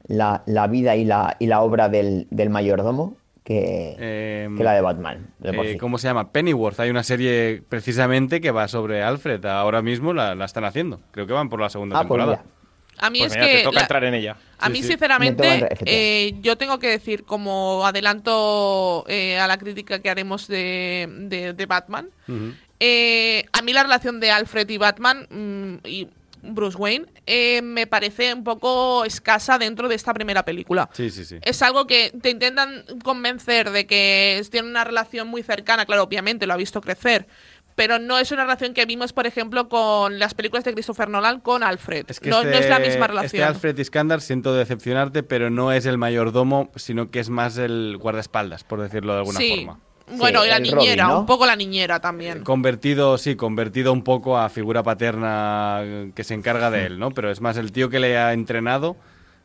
la, 0.07 0.43
la 0.45 0.67
vida 0.67 0.95
y 0.95 1.05
la, 1.05 1.35
y 1.39 1.47
la 1.47 1.61
obra 1.61 1.89
del, 1.89 2.27
del 2.31 2.49
mayordomo 2.49 3.15
que, 3.43 3.95
Eh, 3.99 4.49
que 4.57 4.63
la 4.63 4.73
de 4.73 4.81
Batman. 4.81 5.27
de 5.39 5.49
eh, 5.49 5.71
sí. 5.73 5.77
¿Cómo 5.77 5.97
se 5.97 6.07
llama? 6.07 6.31
Pennyworth. 6.31 6.79
Hay 6.79 6.89
una 6.89 7.03
serie 7.03 7.61
precisamente 7.67 8.39
que 8.41 8.51
va 8.51 8.67
sobre 8.67 9.03
Alfred. 9.03 9.43
Ahora 9.45 9.81
mismo 9.81 10.13
la, 10.13 10.33
la 10.35 10.45
están 10.45 10.63
haciendo. 10.63 11.01
Creo 11.11 11.27
que 11.27 11.33
van 11.33 11.49
por 11.49 11.59
la 11.59 11.69
segunda 11.69 11.97
Ah, 11.97 12.03
pues 12.07 12.19
temporada. 12.19 12.43
mira. 12.43 12.55
A 12.99 13.09
mí 13.09 13.19
Pues 13.19 13.31
es 13.31 13.37
mira, 13.37 13.47
que 13.49 13.57
te 13.57 13.63
toca 13.63 13.75
la- 13.75 13.81
entrar 13.81 14.03
en 14.03 14.13
ella. 14.13 14.35
A 14.59 14.67
Sí, 14.67 14.71
mí, 14.71 14.75
sí. 14.77 14.81
Me 14.83 14.87
sinceramente, 14.89 15.67
eh, 15.85 16.35
yo 16.41 16.55
tengo 16.57 16.77
que 16.77 16.87
decir, 16.87 17.23
como 17.25 17.83
adelanto 17.85 19.05
eh, 19.07 19.39
a 19.39 19.47
la 19.47 19.57
crítica 19.57 19.99
que 19.99 20.09
haremos 20.09 20.47
de, 20.47 21.07
de- 21.29 21.53
de 21.53 21.65
Batman, 21.65 22.09
Ujú. 22.27 22.53
Eh, 22.83 23.45
a 23.53 23.61
mí 23.61 23.73
la 23.73 23.83
relación 23.83 24.19
de 24.19 24.31
Alfred 24.31 24.67
y 24.67 24.77
Batman 24.79 25.27
mm, 25.29 25.87
y 25.87 26.07
Bruce 26.41 26.75
Wayne 26.75 27.05
eh, 27.27 27.61
me 27.61 27.85
parece 27.85 28.33
un 28.33 28.43
poco 28.43 29.05
escasa 29.05 29.59
dentro 29.59 29.87
de 29.87 29.93
esta 29.93 30.11
primera 30.15 30.43
película. 30.43 30.89
Sí, 30.91 31.11
sí, 31.11 31.23
sí. 31.23 31.37
Es 31.43 31.61
algo 31.61 31.85
que 31.85 32.11
te 32.19 32.31
intentan 32.31 32.83
convencer 33.03 33.69
de 33.69 33.85
que 33.85 34.41
tienen 34.49 34.71
una 34.71 34.83
relación 34.83 35.27
muy 35.27 35.43
cercana, 35.43 35.85
claro, 35.85 36.01
obviamente 36.01 36.47
lo 36.47 36.53
ha 36.53 36.57
visto 36.57 36.81
crecer, 36.81 37.27
pero 37.75 37.99
no 37.99 38.17
es 38.17 38.31
una 38.31 38.45
relación 38.45 38.73
que 38.73 38.87
vimos, 38.87 39.13
por 39.13 39.27
ejemplo, 39.27 39.69
con 39.69 40.17
las 40.17 40.33
películas 40.33 40.63
de 40.63 40.73
Christopher 40.73 41.07
Nolan 41.09 41.39
con 41.39 41.61
Alfred. 41.61 42.05
Es 42.09 42.19
que 42.19 42.31
no, 42.31 42.43
no 42.43 42.49
es 42.49 42.67
la 42.67 42.77
este- 42.77 42.89
misma 42.89 43.05
Este 43.05 43.07
relación. 43.07 43.47
Alfred 43.47 43.77
Iskandar, 43.77 44.21
siento 44.21 44.55
decepcionarte, 44.55 45.21
pero 45.21 45.51
no 45.51 45.71
es 45.71 45.85
el 45.85 45.99
mayordomo, 45.99 46.71
sino 46.75 47.11
que 47.11 47.19
es 47.19 47.29
más 47.29 47.59
el 47.59 47.97
guardaespaldas, 47.99 48.63
por 48.63 48.81
decirlo 48.81 49.13
de 49.13 49.19
alguna 49.19 49.37
sí. 49.39 49.57
forma. 49.57 49.79
Bueno, 50.17 50.41
Sí, 50.41 50.47
y 50.47 50.49
la 50.51 50.59
niñera, 50.59 51.03
Robin, 51.03 51.13
¿no? 51.15 51.19
un 51.21 51.25
poco 51.25 51.45
la 51.45 51.55
niñera 51.55 51.99
también. 51.99 52.43
Convertido, 52.43 53.17
sí, 53.17 53.35
convertido 53.35 53.93
un 53.93 54.03
poco 54.03 54.37
a 54.37 54.49
figura 54.49 54.83
paterna 54.83 55.79
eh, 55.83 56.11
que 56.15 56.23
se 56.23 56.33
encarga 56.33 56.69
de 56.71 56.85
él, 56.85 56.99
¿no? 56.99 57.11
Pero 57.11 57.31
es 57.31 57.41
más 57.41 57.57
el 57.57 57.71
tío 57.71 57.89
que 57.89 57.99
le 57.99 58.17
ha 58.17 58.33
entrenado 58.33 58.95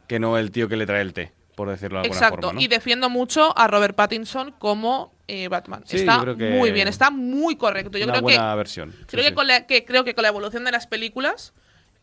que 0.08 0.18
no 0.18 0.38
el 0.38 0.50
tío 0.50 0.68
que 0.68 0.76
le 0.76 0.86
trae 0.86 1.00
el 1.02 1.12
té, 1.12 1.32
por 1.54 1.68
decirlo 1.68 1.98
de 1.98 2.02
alguna 2.04 2.16
Exacto, 2.18 2.36
forma. 2.48 2.52
¿no? 2.54 2.60
y 2.60 2.68
defiendo 2.68 3.10
mucho 3.10 3.56
a 3.58 3.66
Robert 3.66 3.94
Pattinson 3.96 4.52
como 4.58 5.12
eh, 5.28 5.48
Batman. 5.48 5.82
Sí, 5.84 5.96
está 5.96 6.16
yo 6.16 6.22
creo 6.22 6.36
que- 6.36 6.50
muy 6.50 6.70
bien, 6.70 6.86
está 6.88 7.10
muy 7.10 7.56
correcto. 7.56 7.98
Yo 7.98 8.04
Una 8.04 8.12
creo 8.14 8.22
buena 8.22 8.50
que 8.52 8.56
versión. 8.56 8.94
creo 9.08 9.24
sí. 9.24 9.30
que, 9.30 9.34
con 9.34 9.46
la, 9.48 9.66
que 9.66 9.84
creo 9.84 10.04
que 10.04 10.14
con 10.14 10.22
la 10.22 10.28
evolución 10.28 10.64
de 10.64 10.70
las 10.72 10.86
películas 10.86 11.52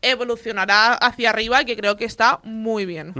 evolucionará 0.02 0.92
hacia 0.94 1.30
arriba 1.30 1.62
y 1.62 1.64
que 1.64 1.76
creo 1.76 1.96
que 1.96 2.04
está 2.04 2.40
muy 2.44 2.84
bien. 2.86 3.12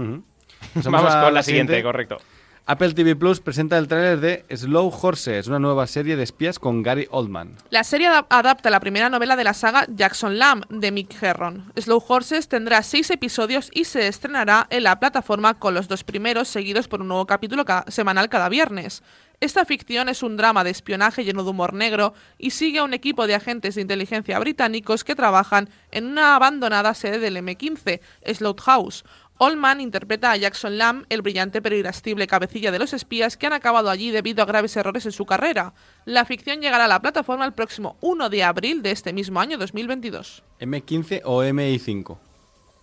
Vamos 0.75 1.15
con 1.15 1.33
la 1.33 1.43
siguiente, 1.43 1.81
correcto. 1.83 2.17
Apple 2.67 2.93
TV 2.95 3.15
Plus 3.15 3.41
presenta 3.41 3.77
el 3.77 3.87
tráiler 3.87 4.19
de 4.19 4.45
Slow 4.57 4.91
Horses, 4.99 5.45
una 5.47 5.59
nueva 5.59 5.85
serie 5.85 6.15
de 6.15 6.23
espías 6.23 6.57
con 6.57 6.81
Gary 6.81 7.07
Oldman. 7.11 7.55
La 7.69 7.83
serie 7.83 8.09
adap- 8.09 8.25
adapta 8.31 8.71
la 8.71 8.79
primera 8.79 9.07
novela 9.11 9.35
de 9.35 9.43
la 9.43 9.53
saga 9.53 9.85
Jackson 9.87 10.39
Lamb 10.39 10.65
de 10.69 10.91
Mick 10.91 11.21
Herron. 11.21 11.71
Slow 11.77 12.03
Horses 12.07 12.47
tendrá 12.47 12.81
seis 12.81 13.11
episodios 13.11 13.69
y 13.71 13.85
se 13.85 14.07
estrenará 14.07 14.65
en 14.71 14.81
la 14.81 14.99
plataforma 14.99 15.53
con 15.59 15.75
los 15.75 15.87
dos 15.87 16.03
primeros 16.03 16.47
seguidos 16.47 16.87
por 16.87 17.01
un 17.01 17.07
nuevo 17.09 17.27
capítulo 17.27 17.65
ca- 17.65 17.85
semanal 17.87 18.29
cada 18.29 18.49
viernes. 18.49 19.03
Esta 19.41 19.65
ficción 19.65 20.07
es 20.07 20.23
un 20.23 20.37
drama 20.37 20.63
de 20.63 20.69
espionaje 20.71 21.25
lleno 21.25 21.43
de 21.43 21.49
humor 21.49 21.73
negro 21.73 22.13
y 22.39 22.51
sigue 22.51 22.79
a 22.79 22.83
un 22.85 22.93
equipo 22.93 23.27
de 23.27 23.35
agentes 23.35 23.75
de 23.75 23.81
inteligencia 23.81 24.39
británicos 24.39 25.03
que 25.03 25.13
trabajan 25.13 25.69
en 25.91 26.05
una 26.05 26.35
abandonada 26.37 26.93
sede 26.93 27.19
del 27.19 27.35
M15, 27.37 27.99
Slough 28.33 28.61
House. 28.61 29.03
Oldman 29.37 29.81
interpreta 29.81 30.31
a 30.31 30.37
Jackson 30.37 30.77
Lamb, 30.77 31.05
el 31.09 31.21
brillante 31.21 31.61
pero 31.61 31.75
irascible 31.75 32.25
cabecilla 32.27 32.71
de 32.71 32.79
los 32.79 32.93
espías 32.93 33.35
que 33.35 33.47
han 33.47 33.53
acabado 33.53 33.89
allí 33.89 34.11
debido 34.11 34.41
a 34.41 34.45
graves 34.45 34.75
errores 34.77 35.05
en 35.05 35.11
su 35.11 35.25
carrera. 35.25 35.73
La 36.05 36.23
ficción 36.25 36.61
llegará 36.61 36.85
a 36.85 36.87
la 36.87 37.01
plataforma 37.01 37.45
el 37.45 37.51
próximo 37.53 37.97
1 38.01 38.29
de 38.29 38.43
abril 38.43 38.81
de 38.81 38.91
este 38.91 39.11
mismo 39.11 39.41
año 39.41 39.57
2022. 39.57 40.41
¿M15 40.61 41.21
o 41.25 41.43
MI5? 41.43 42.17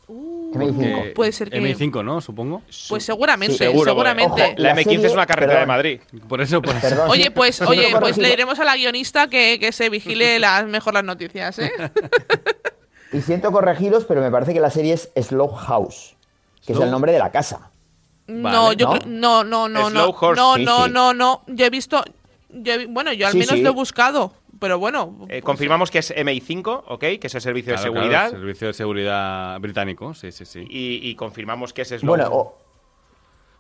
MI5. 0.09 1.15
Puede 1.15 1.33
ser 1.33 1.49
que- 1.49 1.59
MI5, 1.59 2.05
¿no? 2.05 2.21
Supongo. 2.21 2.63
Pues 2.89 3.03
seguramente, 3.05 3.57
Seguro, 3.57 3.91
seguramente. 3.93 4.55
La 4.59 4.75
La 4.75 4.77
M15 4.83 5.05
es 5.07 5.13
una 5.13 5.25
carretera 5.27 5.61
de. 5.61 5.67
Madrid. 5.67 6.01
Por 6.29 6.43
eso, 6.43 6.61
por 6.61 6.77
eso. 6.77 6.87
Perdón, 6.89 7.11
Oye, 7.11 7.31
pues, 7.31 7.63
oye, 7.63 7.89
pues 7.99 8.19
le 8.19 8.29
diremos 8.29 8.59
a 8.61 8.65
la 8.65 8.77
guionista 8.77 9.29
que, 9.29 9.59
que 9.59 9.73
se 9.73 9.89
vigile 9.89 10.39
las, 10.39 10.67
mejor 10.67 10.93
las 10.93 11.05
noticias, 11.05 11.59
¿eh? 11.61 11.73
Y 13.13 13.23
siento 13.23 13.53
corregiros, 13.53 14.05
pero 14.05 14.21
me 14.21 14.31
parece 14.31 14.53
que 14.53 14.61
la 14.61 14.71
serie 14.71 14.93
es 14.95 15.11
Slow 15.19 15.49
House, 15.49 16.17
que 16.65 16.73
es 16.73 16.81
el 16.81 16.91
nombre 16.91 17.13
de 17.13 17.19
la 17.19 17.31
casa. 17.31 17.71
No, 18.29 18.43
Vale. 18.65 18.77
yo 18.77 18.87
¿No? 18.87 18.93
creo- 18.99 19.07
no, 19.11 19.45
no, 19.45 19.69
no, 19.69 19.91
no, 19.91 19.91
Slow 19.91 20.17
Horse, 20.19 20.41
no, 20.41 20.55
sí, 20.57 20.65
no, 20.65 20.85
sí. 20.87 20.91
no, 20.93 21.15
no. 21.15 21.43
Yo 21.49 21.67
he 21.67 21.71
visto, 21.71 22.03
yo 22.51 22.73
he- 22.75 22.87
bueno, 22.87 23.13
yo 23.13 23.27
al 23.27 23.33
Sí, 23.33 23.39
menos 23.39 23.55
sí. 23.57 23.63
lo 23.63 23.71
he 23.71 23.73
buscado, 23.73 24.33
pero 24.61 24.79
bueno. 24.79 25.17
Eh, 25.25 25.27
pues, 25.29 25.43
confirmamos 25.43 25.91
que 25.91 25.99
es 25.99 26.13
MI5, 26.17 26.85
¿ok? 26.89 27.01
Que 27.01 27.21
es 27.25 27.35
el 27.35 27.41
servicio 27.41 27.75
Claro, 27.75 27.83
de 27.85 27.91
claro, 27.93 28.05
seguridad. 28.05 28.31
servicio 28.31 28.67
de 28.69 28.73
seguridad 28.75 29.61
británico, 29.61 30.15
sí, 30.15 30.31
sí, 30.33 30.45
sí. 30.45 30.61
y, 30.71 31.01
y 31.11 31.15
confirmamos 31.17 31.73
que 31.73 31.83
es 31.83 31.89
Slow. 31.89 32.09
Bueno, 32.09 32.29
o- 32.33 32.59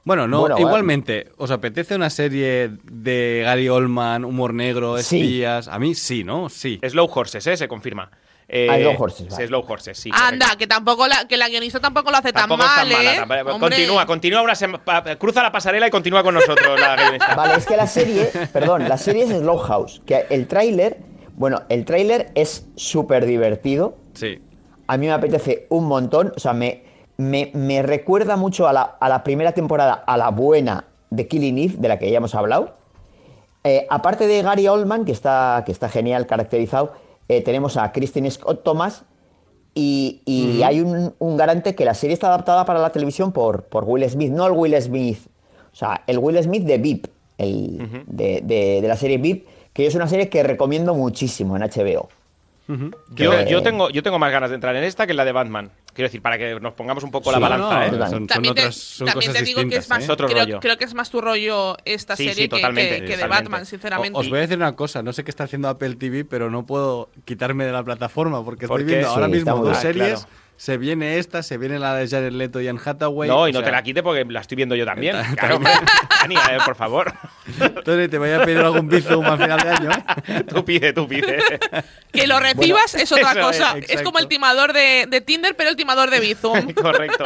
Bueno, 0.04 0.26
no, 0.26 0.40
Bueno, 0.40 0.58
igualmente, 0.58 1.30
¿os 1.36 1.52
apetece 1.52 1.94
una 1.94 2.10
serie 2.10 2.70
de 2.82 3.42
Gary 3.44 3.68
Oldman, 3.68 4.24
humor 4.24 4.52
negro, 4.52 4.98
Sí. 4.98 5.20
espías? 5.20 5.68
A 5.68 5.78
mí 5.78 5.94
sí, 5.94 6.24
¿no? 6.24 6.48
Sí. 6.48 6.80
Slow 6.88 7.08
Horses, 7.14 7.46
¿eh? 7.46 7.56
Se 7.56 7.68
confirma. 7.68 8.10
Eh, 8.54 8.68
Slow 8.82 9.02
Horses, 9.02 9.28
vale. 9.30 9.46
Slow 9.46 9.64
Horses, 9.66 9.98
sí. 9.98 10.10
Anda, 10.12 10.44
correcto. 10.44 10.58
que 10.58 10.66
tampoco 10.66 11.08
la, 11.08 11.26
que 11.26 11.38
la 11.38 11.48
guionista 11.48 11.80
tampoco 11.80 12.10
lo 12.10 12.18
hace 12.18 12.34
Tampoco 12.34 12.62
tan 12.62 12.86
es 12.86 12.92
mal, 12.92 13.02
tan 13.06 13.26
mala, 13.26 13.38
¿eh? 13.38 13.44
tampoco-. 13.44 13.60
Continúa, 13.60 14.04
continúa 14.06 14.42
una 14.42 14.54
sema- 14.54 14.82
cruza 15.18 15.42
la 15.42 15.50
pasarela 15.50 15.86
y 15.86 15.90
continúa 15.90 16.22
con 16.22 16.34
nosotros 16.34 16.78
la 16.78 16.94
guionista. 16.96 17.34
Vale, 17.36 17.54
es 17.56 17.64
que 17.66 17.76
la 17.78 17.86
serie, 17.86 18.30
perdón, 18.52 18.86
la 18.90 18.98
serie 18.98 19.22
es 19.24 19.30
Slow 19.30 19.56
House, 19.56 20.02
que 20.04 20.26
el 20.28 20.46
tráiler, 20.48 20.98
bueno, 21.34 21.62
el 21.70 21.86
tráiler 21.86 22.30
es 22.34 22.66
súper 22.76 23.24
divertido, 23.24 23.96
Sí. 24.12 24.38
a 24.86 24.98
mí 24.98 25.06
me 25.06 25.12
apetece 25.12 25.66
un 25.70 25.86
montón, 25.86 26.34
o 26.36 26.38
sea, 26.38 26.52
me, 26.52 26.84
me, 27.16 27.50
me 27.54 27.80
recuerda 27.82 28.36
mucho 28.36 28.68
a 28.68 28.74
la, 28.74 28.82
a 28.82 29.08
la 29.08 29.24
primera 29.24 29.52
temporada, 29.52 29.94
a 30.06 30.18
la 30.18 30.28
buena 30.28 30.84
de 31.08 31.26
Killing 31.26 31.56
Eve, 31.56 31.74
de 31.78 31.88
la 31.88 31.98
que 31.98 32.10
ya 32.10 32.18
hemos 32.18 32.34
hablado. 32.34 32.76
Eh, 33.64 33.86
aparte 33.88 34.26
de 34.26 34.42
Gary 34.42 34.68
Oldman, 34.68 35.04
que 35.06 35.12
está, 35.12 35.62
que 35.64 35.72
está 35.72 35.88
genial 35.88 36.26
caracterizado, 36.26 36.92
eh, 37.28 37.40
tenemos 37.42 37.76
a 37.76 37.92
Kristen 37.92 38.30
Scott 38.30 38.62
Thomas 38.64 39.04
y, 39.74 40.20
y 40.26 40.62
hay 40.62 40.80
un, 40.80 41.14
un 41.18 41.36
garante 41.36 41.74
que 41.74 41.84
la 41.84 41.94
serie 41.94 42.14
está 42.14 42.26
adaptada 42.28 42.64
para 42.64 42.78
la 42.80 42.90
televisión 42.90 43.32
por, 43.32 43.64
por 43.64 43.84
Will 43.84 44.08
Smith, 44.08 44.30
no 44.30 44.46
el 44.46 44.52
Will 44.52 44.80
Smith, 44.82 45.18
o 45.72 45.76
sea, 45.76 46.02
el 46.06 46.18
Will 46.18 46.42
Smith 46.42 46.64
de 46.64 46.78
VIP, 46.78 47.06
el, 47.38 48.04
de, 48.06 48.42
de- 48.42 48.80
de 48.82 48.88
la 48.88 48.96
serie 48.96 49.16
VIP, 49.18 49.46
que 49.72 49.86
es 49.86 49.94
una 49.94 50.06
serie 50.08 50.28
que 50.28 50.42
recomiendo 50.42 50.94
muchísimo 50.94 51.56
en 51.56 51.62
HBO. 51.62 52.08
Yo, 53.14 53.32
Eh, 53.32 53.46
yo, 53.50 53.62
tengo, 53.62 53.88
yo 53.90 54.02
tengo 54.02 54.18
más 54.18 54.30
ganas 54.32 54.50
de 54.50 54.54
entrar 54.56 54.76
en 54.76 54.84
esta 54.84 55.06
que 55.06 55.12
en 55.12 55.16
la 55.16 55.24
de 55.24 55.32
Batman. 55.32 55.70
Quiero 55.94 56.06
decir, 56.08 56.22
para 56.22 56.38
que 56.38 56.58
nos 56.58 56.72
pongamos 56.72 57.04
un 57.04 57.10
poco 57.10 57.30
la 57.30 57.38
balanza, 57.38 57.68
no, 57.74 57.82
¿eh? 57.84 57.90
Son, 57.90 58.10
son 58.10 58.26
También, 58.26 58.54
te, 58.54 58.60
otras 58.62 58.76
son 58.76 59.06
también 59.08 59.30
cosas 59.30 59.42
te 59.42 59.46
digo 59.46 59.68
que 59.68 59.76
es 59.76 59.88
más, 59.90 60.08
¿eh? 60.08 60.14
Creo, 60.16 60.28
rollo. 60.28 60.60
creo 60.60 60.76
que 60.78 60.84
es 60.84 60.94
más 60.94 61.10
tu 61.10 61.20
rollo 61.20 61.76
esta 61.84 62.16
Sí, 62.16 62.22
sí, 62.24 62.28
serie 62.30 62.48
que- 62.48 62.56
totalmente, 62.56 63.00
que, 63.00 63.04
que 63.06 63.16
de. 63.18 63.26
Batman, 63.26 63.66
sinceramente. 63.66 64.16
O- 64.16 64.20
Os 64.22 64.28
voy 64.30 64.38
a 64.38 64.40
decir 64.42 64.56
una 64.56 64.74
cosa, 64.74 65.02
no 65.02 65.12
sé 65.12 65.22
qué 65.22 65.30
está 65.30 65.44
haciendo 65.44 65.68
Apple 65.68 65.96
TV, 65.96 66.24
pero 66.24 66.50
no 66.50 66.64
puedo 66.64 67.10
quitarme 67.26 67.66
de 67.66 67.72
la 67.72 67.82
plataforma 67.84 68.42
porque 68.44 68.66
¿Por 68.66 68.80
estoy 68.80 68.90
qué? 68.90 68.96
viendo 69.00 69.14
ahora 69.14 69.28
mismo 69.28 69.56
dos. 69.64 69.76
Ah, 69.76 69.80
series. 69.80 70.20
claro. 70.20 70.41
Se 70.56 70.76
viene 70.76 71.18
esta, 71.18 71.42
se 71.42 71.58
viene 71.58 71.78
la 71.80 71.94
de 71.96 72.06
Jared 72.06 72.32
Leto 72.32 72.60
y 72.60 72.68
Anne 72.68 72.78
Hathaway. 72.84 73.28
No, 73.28 73.48
y 73.48 73.52
no 73.52 73.58
sea, 73.60 73.66
te 73.66 73.72
la 73.72 73.82
quite 73.82 74.00
porque 74.02 74.24
la 74.24 74.40
estoy 74.40 74.54
viendo 74.56 74.76
yo 74.76 74.84
también. 74.84 75.16
Ta- 75.16 75.34
Claro. 75.36 75.60
Tania, 76.20 76.40
eh, 76.52 76.58
por 76.64 76.76
favor. 76.76 77.12
Tony, 77.84 78.06
te 78.06 78.16
voy 78.18 78.30
a 78.30 78.44
pedir 78.44 78.58
algún 78.58 78.86
bizum 78.88 79.24
al 79.24 79.38
final 79.38 79.58
de 79.60 79.68
año. 79.70 79.90
¿eh? 79.90 80.44
tú 80.44 80.64
pide, 80.64 80.92
tú 80.92 81.08
pide. 81.08 81.38
Que 82.12 82.28
lo 82.28 82.38
recibas 82.38 82.94
es 82.94 83.10
otra 83.10 83.32
es, 83.32 83.38
cosa. 83.38 83.70
Es, 83.76 83.84
exacto. 83.84 84.04
como 84.04 84.18
el 84.20 84.28
timador 84.28 84.72
de, 84.72 85.06
de 85.08 85.20
Tinder, 85.20 85.56
pero 85.56 85.70
el 85.70 85.76
timador 85.76 86.10
de 86.10 86.20
Bizum. 86.20 86.72
Correcto. 86.74 87.24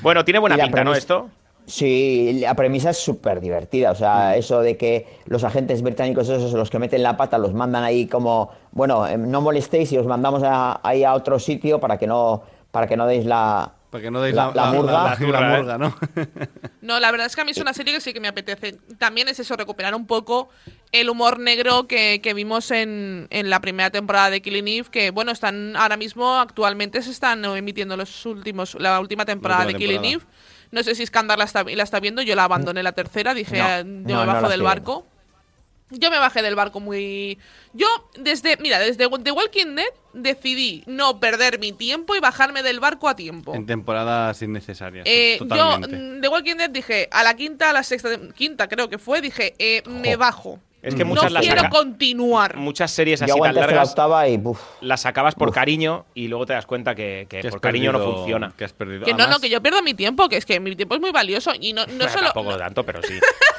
Bueno, 0.00 0.24
tiene 0.24 0.40
buena 0.40 0.56
pinta, 0.56 0.82
¿no? 0.82 0.92
Esto. 0.94 1.30
Sí, 1.64 2.38
la 2.40 2.54
premisa 2.56 2.90
es 2.90 2.98
súper 2.98 3.40
divertida. 3.40 3.92
O 3.92 3.94
sea, 3.94 4.34
eso 4.36 4.60
de 4.60 4.76
que 4.76 5.06
los 5.26 5.44
agentes 5.44 5.80
británicos, 5.82 6.28
esos 6.28 6.52
los 6.54 6.68
que 6.68 6.80
meten 6.80 7.04
la 7.04 7.16
pata, 7.16 7.38
los 7.38 7.54
mandan 7.54 7.84
ahí 7.84 8.08
como, 8.08 8.50
bueno, 8.72 9.06
eh, 9.06 9.16
no 9.16 9.40
molestéis 9.40 9.92
y 9.92 9.98
os 9.98 10.06
mandamos 10.06 10.42
a- 10.42 10.80
ahí 10.82 11.04
a 11.04 11.14
otro 11.14 11.38
sitio 11.38 11.78
para 11.78 11.98
que 11.98 12.08
no, 12.08 12.42
para 12.72 12.88
que 12.88 12.96
no 12.96 13.06
deis 13.06 13.24
la, 13.24 13.72
Para 13.90 14.02
que 14.02 14.10
no 14.10 14.20
deis 14.20 14.34
La- 14.34 14.46
la, 14.54 14.66
la 14.66 14.72
murga. 14.72 14.92
la- 14.92 15.14
¿eh? 15.14 15.58
murga, 15.58 15.78
¿no? 15.78 15.94
No, 16.80 16.98
la 16.98 17.10
verdad 17.12 17.26
es 17.28 17.36
que 17.36 17.42
a 17.42 17.44
mí 17.44 17.52
es 17.52 17.58
una 17.58 17.72
serie 17.74 17.94
que 17.94 18.00
sí 18.00 18.12
que 18.12 18.18
me 18.18 18.26
apetece. 18.26 18.78
También 18.98 19.28
es 19.28 19.38
eso, 19.38 19.54
recuperar 19.56 19.94
un 19.94 20.06
poco 20.06 20.48
el 20.90 21.08
humor 21.10 21.38
negro 21.38 21.86
que, 21.86 22.20
que 22.22 22.34
vimos 22.34 22.70
en, 22.72 23.28
en 23.30 23.50
la 23.50 23.60
primera 23.60 23.90
temporada 23.90 24.30
de 24.30 24.42
Killing 24.42 24.66
Eve, 24.66 24.88
que 24.90 25.10
bueno, 25.10 25.30
están 25.30 25.76
ahora 25.76 25.96
mismo, 25.96 26.34
actualmente 26.40 27.00
se 27.02 27.10
están 27.12 27.44
emitiendo 27.44 27.96
los 27.96 28.26
últimos, 28.26 28.74
la 28.80 28.98
última 28.98 29.24
temporada 29.24 29.66
última 29.66 29.78
de 29.78 29.84
Killing. 29.84 30.04
Eve. 30.04 30.22
No 30.72 30.82
sé 30.82 30.94
si 30.94 31.04
Skandar 31.06 31.38
la 31.38 31.44
está, 31.44 31.62
la 31.64 31.82
está 31.82 32.00
viendo, 32.00 32.22
yo 32.22 32.34
la 32.34 32.44
abandoné 32.44 32.82
la 32.82 32.92
tercera, 32.92 33.34
dije, 33.34 33.58
No, 33.58 33.64
"Ah, 33.64 33.78
yo 33.78 33.84
no, 33.84 34.20
me 34.20 34.26
no 34.26 34.26
bajo 34.26 34.48
del 34.48 34.62
barco. 34.62 35.06
Yo 35.92 36.10
me 36.10 36.18
bajé 36.18 36.42
del 36.42 36.54
barco 36.54 36.80
muy... 36.80 37.38
Yo, 37.74 37.86
desde, 38.18 38.56
mira, 38.58 38.78
desde 38.78 39.08
The 39.08 39.30
Walking 39.30 39.74
Dead 39.76 39.86
decidí 40.12 40.82
no 40.86 41.20
perder 41.20 41.58
mi 41.58 41.72
tiempo 41.72 42.14
y 42.14 42.20
bajarme 42.20 42.62
del 42.62 42.80
barco 42.80 43.08
a 43.08 43.16
tiempo. 43.16 43.54
En 43.54 43.66
temporadas 43.66 44.40
innecesarias. 44.42 45.04
Eh, 45.06 45.38
yo, 45.40 45.78
mm, 45.78 46.20
The 46.20 46.28
Walking 46.28 46.56
Dead 46.56 46.70
dije, 46.70 47.08
a 47.10 47.22
la 47.22 47.34
quinta, 47.34 47.70
a 47.70 47.72
la 47.72 47.82
sexta, 47.82 48.08
quinta 48.34 48.68
creo 48.68 48.88
que 48.88 48.98
fue, 48.98 49.20
dije, 49.20 49.54
eh, 49.58 49.82
me 49.86 50.16
bajo. 50.16 50.58
Es 50.82 50.96
que 50.96 51.04
no 51.04 51.10
muchas 51.10 51.30
las 51.30 51.42
quiero 51.42 51.60
saca- 51.62 51.70
continuar. 51.70 52.56
muchas 52.56 52.90
series 52.90 53.20
Yo 53.20 53.26
así 53.26 53.40
tan 53.40 53.54
la 53.54 53.60
largas 53.60 53.94
y 54.28 54.40
las 54.84 55.06
acabas 55.06 55.36
por 55.36 55.50
Uf. 55.50 55.54
cariño 55.54 56.06
y 56.12 56.26
luego 56.26 56.44
te 56.44 56.54
das 56.54 56.66
cuenta 56.66 56.96
que, 56.96 57.26
que 57.28 57.40
por 57.48 57.60
cariño 57.60 57.92
no 57.92 58.00
funciona. 58.00 58.52
Que 58.56 58.64
has 58.64 58.72
perdido. 58.72 59.04
Que 59.04 59.14
no, 59.14 59.28
no, 59.28 59.38
que 59.38 59.48
yo 59.48 59.62
pierdo 59.62 59.80
mi 59.82 59.94
tiempo, 59.94 60.28
que 60.28 60.38
es 60.38 60.44
que 60.44 60.58
mi 60.58 60.74
tiempo 60.74 60.96
es 60.96 61.00
muy 61.00 61.12
valioso 61.12 61.52
y 61.58 61.72
no, 61.72 61.86
no 61.86 61.94
Bueno, 61.98 62.10
solo... 62.12 62.32
tampoco 62.32 62.56
tanto, 62.56 62.84
pero 62.84 63.00
sí. 63.02 63.14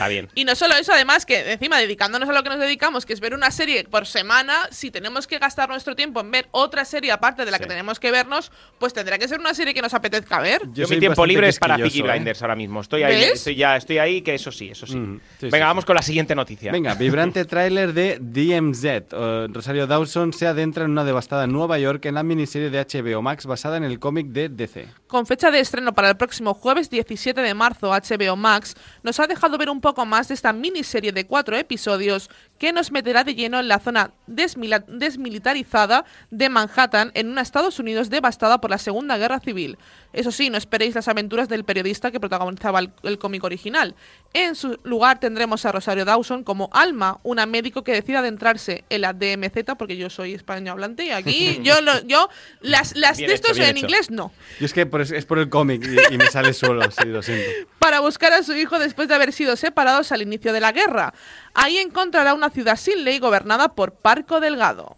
Está 0.00 0.08
bien. 0.08 0.28
Y 0.34 0.44
no 0.46 0.54
solo 0.54 0.74
eso, 0.76 0.92
además, 0.94 1.26
que 1.26 1.52
encima 1.52 1.78
dedicándonos 1.78 2.26
a 2.28 2.32
lo 2.32 2.42
que 2.42 2.48
nos 2.48 2.58
dedicamos, 2.58 3.04
que 3.04 3.12
es 3.12 3.20
ver 3.20 3.34
una 3.34 3.50
serie 3.50 3.84
por 3.84 4.06
semana, 4.06 4.54
si 4.70 4.90
tenemos 4.90 5.26
que 5.26 5.38
gastar 5.38 5.68
nuestro 5.68 5.94
tiempo 5.94 6.20
en 6.20 6.30
ver 6.30 6.48
otra 6.52 6.86
serie 6.86 7.12
aparte 7.12 7.44
de 7.44 7.50
la 7.50 7.58
Sí. 7.58 7.64
que 7.64 7.68
tenemos 7.68 8.00
que 8.00 8.10
vernos, 8.10 8.50
pues 8.78 8.94
tendrá 8.94 9.18
que 9.18 9.28
ser 9.28 9.38
una 9.40 9.52
serie 9.52 9.74
que 9.74 9.82
nos 9.82 9.92
apetezca 9.92 10.40
ver. 10.40 10.62
Yo, 10.72 10.88
mi 10.88 10.98
tiempo 10.98 11.26
libre 11.26 11.48
es 11.48 11.58
para 11.58 11.76
Peaky 11.76 12.00
¿eh? 12.00 12.02
Blinders 12.02 12.40
ahora 12.40 12.56
mismo. 12.56 12.80
Estoy 12.80 13.02
ahí, 13.02 13.22
estoy 13.24 13.54
ya, 13.56 13.76
estoy 13.76 13.98
ahí, 13.98 14.22
que 14.22 14.34
eso 14.34 14.50
sí, 14.50 14.70
eso 14.70 14.86
sí. 14.86 14.96
Mm, 14.96 15.20
sí, 15.38 15.48
Venga, 15.50 15.58
sí, 15.58 15.68
vamos 15.68 15.82
sí. 15.82 15.86
con 15.86 15.96
la 15.96 16.02
siguiente 16.02 16.34
noticia. 16.34 16.72
Venga, 16.72 16.94
vibrante 16.94 17.44
tráiler 17.44 17.92
de 17.92 18.16
DMZ. 18.20 18.84
Eh, 19.12 19.46
Rosario 19.50 19.86
Dawson 19.86 20.32
se 20.32 20.46
adentra 20.46 20.84
en 20.86 20.92
una 20.92 21.04
devastada 21.04 21.46
Nueva 21.46 21.78
York 21.78 22.06
en 22.06 22.14
la 22.14 22.22
miniserie 22.22 22.70
de 22.70 22.80
HBO 22.82 23.20
Max 23.20 23.44
basada 23.44 23.76
en 23.76 23.84
el 23.84 23.98
cómic 23.98 24.28
de 24.28 24.48
DC. 24.48 24.88
Con 25.06 25.26
fecha 25.26 25.50
de 25.50 25.60
estreno 25.60 25.92
para 25.92 26.08
el 26.08 26.16
próximo 26.16 26.54
jueves 26.54 26.88
17 26.88 27.42
de 27.42 27.52
marzo, 27.52 27.90
HBO 27.90 28.36
Max 28.36 28.74
nos 29.02 29.20
ha 29.20 29.26
dejado 29.26 29.58
ver 29.58 29.68
un 29.68 29.80
poco 29.82 29.89
más 30.04 30.28
de 30.28 30.34
esta 30.34 30.52
miniserie 30.52 31.12
de 31.12 31.26
cuatro 31.26 31.56
episodios 31.56 32.30
que 32.60 32.72
nos 32.74 32.92
meterá 32.92 33.24
de 33.24 33.34
lleno 33.34 33.58
en 33.58 33.66
la 33.68 33.78
zona 33.80 34.12
desmila- 34.28 34.84
desmilitarizada 34.86 36.04
de 36.30 36.48
Manhattan, 36.50 37.10
en 37.14 37.28
una 37.30 37.40
Estados 37.40 37.78
Unidos 37.78 38.10
devastada 38.10 38.60
por 38.60 38.70
la 38.70 38.76
Segunda 38.78 39.16
Guerra 39.16 39.40
Civil. 39.40 39.78
Eso 40.12 40.30
sí, 40.30 40.50
no 40.50 40.58
esperéis 40.58 40.94
las 40.94 41.08
aventuras 41.08 41.48
del 41.48 41.64
periodista 41.64 42.10
que 42.10 42.20
protagonizaba 42.20 42.80
el, 42.80 42.90
el 43.04 43.18
cómic 43.18 43.44
original. 43.44 43.94
En 44.34 44.54
su 44.56 44.78
lugar 44.84 45.20
tendremos 45.20 45.64
a 45.64 45.72
Rosario 45.72 46.04
Dawson 46.04 46.44
como 46.44 46.68
Alma, 46.72 47.18
una 47.22 47.46
médico 47.46 47.82
que 47.84 47.92
decide 47.92 48.18
adentrarse 48.18 48.84
en 48.90 49.00
la 49.02 49.12
DMZ, 49.12 49.76
porque 49.78 49.96
yo 49.96 50.10
soy 50.10 50.34
español-hablante 50.34 51.04
y 51.06 51.10
aquí 51.10 51.60
yo, 51.64 51.80
lo- 51.80 52.02
yo 52.06 52.28
las, 52.60 52.94
las 52.96 53.16
Bien 53.18 53.30
textos 53.30 53.52
hecho, 53.56 53.62
en 53.62 53.76
hecho. 53.76 53.86
inglés 53.86 54.10
no. 54.10 54.32
Y 54.60 54.64
es 54.66 54.72
que 54.74 54.84
por- 54.84 55.00
es 55.00 55.24
por 55.24 55.38
el 55.38 55.48
cómic 55.48 55.82
y, 56.10 56.14
y 56.14 56.18
me 56.18 56.26
sale 56.26 56.52
solo, 56.52 56.82
sí, 56.90 57.06
lo 57.06 57.22
siento. 57.22 57.48
para 57.78 58.00
buscar 58.00 58.32
a 58.34 58.42
su 58.42 58.52
hijo 58.54 58.78
después 58.78 59.08
de 59.08 59.14
haber 59.14 59.32
sido 59.32 59.56
separados 59.56 60.12
al 60.12 60.20
inicio 60.22 60.52
de 60.52 60.60
la 60.60 60.72
guerra. 60.72 61.14
Ahí 61.54 61.78
encontrará 61.78 62.34
una 62.34 62.50
ciudad 62.50 62.76
sin 62.76 63.04
ley 63.04 63.18
gobernada 63.18 63.74
por 63.74 63.92
Parco 63.92 64.40
Delgado. 64.40 64.96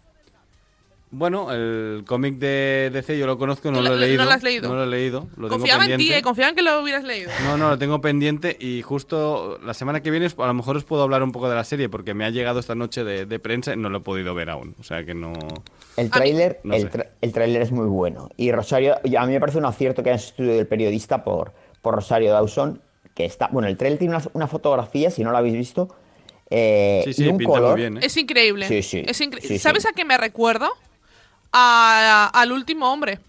Bueno, 1.15 1.51
el 1.51 2.05
cómic 2.07 2.39
de 2.39 2.89
DC 2.91 3.19
yo 3.19 3.27
lo 3.27 3.37
conozco, 3.37 3.69
no 3.69 3.77
¿Tú 3.77 3.83
lo 3.83 3.93
he 3.93 3.97
leído. 3.97 4.23
no 4.23 4.29
lo 4.29 4.35
has 4.35 4.41
leído? 4.41 4.67
No 4.69 4.75
lo 4.75 4.83
he 4.85 4.87
leído. 4.87 5.27
Lo 5.37 5.47
Confiaba 5.47 5.81
tengo 5.83 5.93
en 5.93 5.99
ti, 5.99 6.11
eh, 6.11 6.23
confiaba 6.23 6.49
en 6.49 6.55
que 6.55 6.63
lo 6.63 6.81
hubieras 6.81 7.03
leído. 7.03 7.29
No, 7.43 7.55
no, 7.55 7.69
lo 7.69 7.77
tengo 7.77 8.01
pendiente 8.01 8.57
y 8.59 8.81
justo 8.81 9.59
la 9.63 9.75
semana 9.75 10.01
que 10.01 10.09
viene 10.09 10.25
a 10.35 10.47
lo 10.47 10.53
mejor 10.55 10.75
os 10.75 10.85
puedo 10.85 11.03
hablar 11.03 11.21
un 11.21 11.31
poco 11.31 11.47
de 11.49 11.55
la 11.55 11.63
serie 11.65 11.87
porque 11.87 12.15
me 12.15 12.25
ha 12.25 12.31
llegado 12.31 12.59
esta 12.59 12.73
noche 12.73 13.03
de, 13.03 13.27
de 13.27 13.39
prensa 13.39 13.73
y 13.73 13.77
no 13.77 13.89
lo 13.89 13.99
he 13.99 14.01
podido 14.01 14.33
ver 14.33 14.49
aún. 14.49 14.75
O 14.79 14.83
sea 14.83 15.05
que 15.05 15.13
no... 15.13 15.33
El 15.97 16.09
tráiler 16.09 16.59
No 16.63 16.73
el, 16.73 16.89
tra- 16.89 17.09
el 17.21 17.31
tráiler 17.31 17.61
es 17.61 17.71
muy 17.71 17.85
bueno. 17.85 18.29
Y 18.35 18.51
Rosario, 18.51 18.95
a 18.95 19.25
mí 19.27 19.33
me 19.33 19.39
parece 19.39 19.59
un 19.59 19.65
acierto 19.65 20.01
que 20.01 20.09
hayan 20.09 20.19
sustituido 20.19 20.59
el 20.59 20.65
periodista 20.65 21.23
por, 21.23 21.53
por 21.83 21.93
Rosario 21.93 22.31
Dawson, 22.33 22.81
que 23.13 23.25
está... 23.25 23.49
Bueno, 23.51 23.67
el 23.67 23.77
tráiler 23.77 23.99
tiene 23.99 24.15
una, 24.15 24.25
una 24.33 24.47
fotografía, 24.47 25.11
si 25.11 25.23
no 25.23 25.29
lo 25.29 25.37
habéis 25.37 25.53
visto, 25.53 25.95
eh, 26.55 27.01
Sí, 27.05 27.13
sí, 27.13 27.23
y 27.25 27.27
un 27.29 27.37
pinta 27.37 27.51
muy 27.53 27.59
color. 27.61 27.77
bien, 27.77 27.97
¿eh? 27.97 28.01
Es 28.03 28.15
increíble. 28.15 28.67
Sí, 28.67 28.83
sí. 28.83 29.03
Es 29.07 29.19
incre- 29.21 29.41
Sí, 29.41 29.47
sí. 29.47 29.59
¿Sabes 29.59 29.85
a 29.87 29.91
qué 29.93 30.05
me 30.05 30.17
recuerdo? 30.17 30.69
A- 31.51 32.29
al 32.33 32.51
último 32.51 32.91
hombre. 32.91 33.19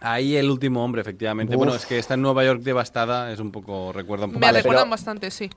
Ahí 0.00 0.36
el 0.36 0.50
último 0.50 0.84
hombre, 0.84 1.00
efectivamente. 1.00 1.54
Uf. 1.54 1.58
Bueno, 1.58 1.74
es 1.74 1.86
que 1.86 1.98
está 1.98 2.14
en 2.14 2.22
Nueva 2.22 2.44
York 2.44 2.60
devastada, 2.62 3.32
es 3.32 3.40
un 3.40 3.50
poco, 3.50 3.92
recuerda 3.92 4.26
un 4.26 4.32
poco. 4.32 4.40
Me 4.40 4.46
Vale, 4.46 4.58
recuerdan 4.60 4.84
pero- 4.84 4.90
bastante, 4.90 5.30
sí. 5.30 5.50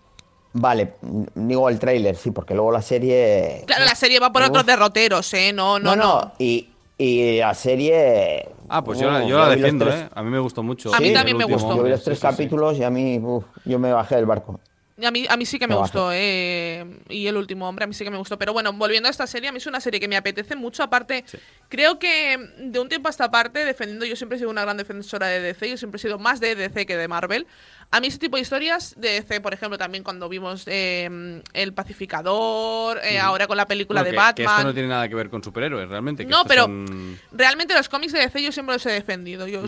Vale, 0.51 0.94
digo 1.36 1.70
el 1.70 1.78
tráiler, 1.78 2.16
sí, 2.16 2.32
porque 2.32 2.56
luego 2.56 2.72
la 2.72 2.82
serie... 2.82 3.63
Claro, 3.68 3.86
la 3.86 3.94
serie 3.96 4.20
va 4.20 4.32
por 4.32 4.42
Uf. 4.42 4.50
otros 4.50 4.66
derroteros, 4.66 5.32
¿eh? 5.36 5.54
No, 5.54 5.78
no, 5.78 5.96
No, 5.96 6.01
no. 6.04 6.22
no, 6.22 6.32
y, 6.39 6.68
y 6.98 7.38
la 7.38 7.54
serie... 7.54 8.50
Ah, 8.68 8.84
pues 8.84 8.98
yo, 9.00 9.12
la- 9.12 9.24
yo 9.25 9.38
los 9.38 9.50
defiendo, 9.51 9.86
tres- 9.86 10.01
¿eh? 10.01 10.10
A 10.16 10.24
mí 10.24 10.30
me 10.32 10.39
gustó 10.39 10.63
mucho. 10.63 10.94
A 10.96 11.00
mí 11.00 11.13
también 11.13 11.38
me 11.38 11.46
gustó. 11.46 11.75
Yo 11.75 11.84
vi 11.84 11.89
los 11.92 12.00
sí, 12.00 12.06
tres 12.06 12.18
sí, 12.20 12.25
sí. 12.25 12.32
capítulos 12.32 12.78
y 12.78 12.84
a 12.84 12.89
mí 12.89 13.20
uf, 13.20 13.44
yo 13.66 13.78
me 13.78 13.92
bajé 13.94 14.16
del 14.16 14.25
barco. 14.25 14.60
A 15.03 15.12
mí, 15.12 15.25
a 15.29 15.38
mí 15.38 15.46
sí 15.46 15.60
que 15.60 15.68
me 15.68 15.75
gustó, 15.75 16.10
eh, 16.13 16.86
y 17.10 17.27
el 17.27 17.38
último 17.38 17.68
hombre, 17.70 17.84
a 17.86 17.88
mí 17.88 17.94
sí 17.94 18.03
que 18.03 18.10
me 18.12 18.18
gustó. 18.18 18.38
Pero 18.38 18.53
bueno, 18.53 18.74
volviendo 18.74 19.08
a 19.08 19.12
esta 19.12 19.27
serie, 19.27 19.50
a 19.50 19.51
mí 19.51 19.58
es 19.60 19.65
una 19.68 19.79
serie 19.79 20.00
que 20.00 20.08
me 20.08 20.18
apetece 20.18 20.56
mucho. 20.56 20.84
Aparte, 20.84 21.24
creo 21.70 22.00
que 22.00 22.38
de 22.58 22.79
un 22.79 22.89
tiempo 22.89 23.08
a 23.08 23.12
esta 23.12 23.32
parte, 23.32 23.63
defendiendo, 23.65 24.06
yo 24.06 24.15
siempre 24.15 24.36
he 24.36 24.39
sido 24.39 24.50
una 24.51 24.62
gran 24.63 24.77
defensora 24.77 25.27
de 25.27 25.39
DC, 25.41 25.70
yo 25.70 25.77
siempre 25.77 25.98
he 25.98 26.01
sido 26.01 26.20
más 26.20 26.39
de 26.39 26.56
DC 26.56 26.86
que 26.86 26.98
de 26.98 27.08
Marvel. 27.08 27.48
A 27.91 28.00
mí 28.01 28.08
ese 28.08 28.20
tipo 28.20 28.36
de 28.36 28.44
historias 28.44 28.94
de 29.00 29.10
DC, 29.13 29.41
por 29.41 29.53
ejemplo, 29.53 29.77
también 29.77 30.03
cuando 30.03 30.29
vimos 30.29 30.63
eh, 30.68 31.41
El 31.53 31.74
Pacificador, 31.74 33.00
eh, 33.03 33.20
ahora 33.20 33.48
con 33.48 33.58
la 33.58 33.65
película 33.68 34.01
Bueno, 34.01 34.06
de 34.06 34.12
que- 34.12 34.18
Batman. 34.18 34.36
Que 34.36 34.44
esto 34.44 34.63
no 34.63 34.74
tiene 34.74 34.89
nada 34.89 35.08
que 35.10 35.15
ver 35.15 35.29
con 35.29 35.44
superhéroes, 35.44 35.89
realmente. 35.89 36.24
que 36.25 36.29
No, 36.29 36.44
pero 36.46 36.63
son- 36.63 37.20
realmente 37.32 37.74
los 37.74 37.89
cómics 37.89 38.13
de 38.13 38.20
DC 38.20 38.41
yo 38.44 38.51
siempre 38.51 38.75
los 38.75 38.86
he 38.86 38.91
defendido. 38.91 39.48
Yo, 39.48 39.63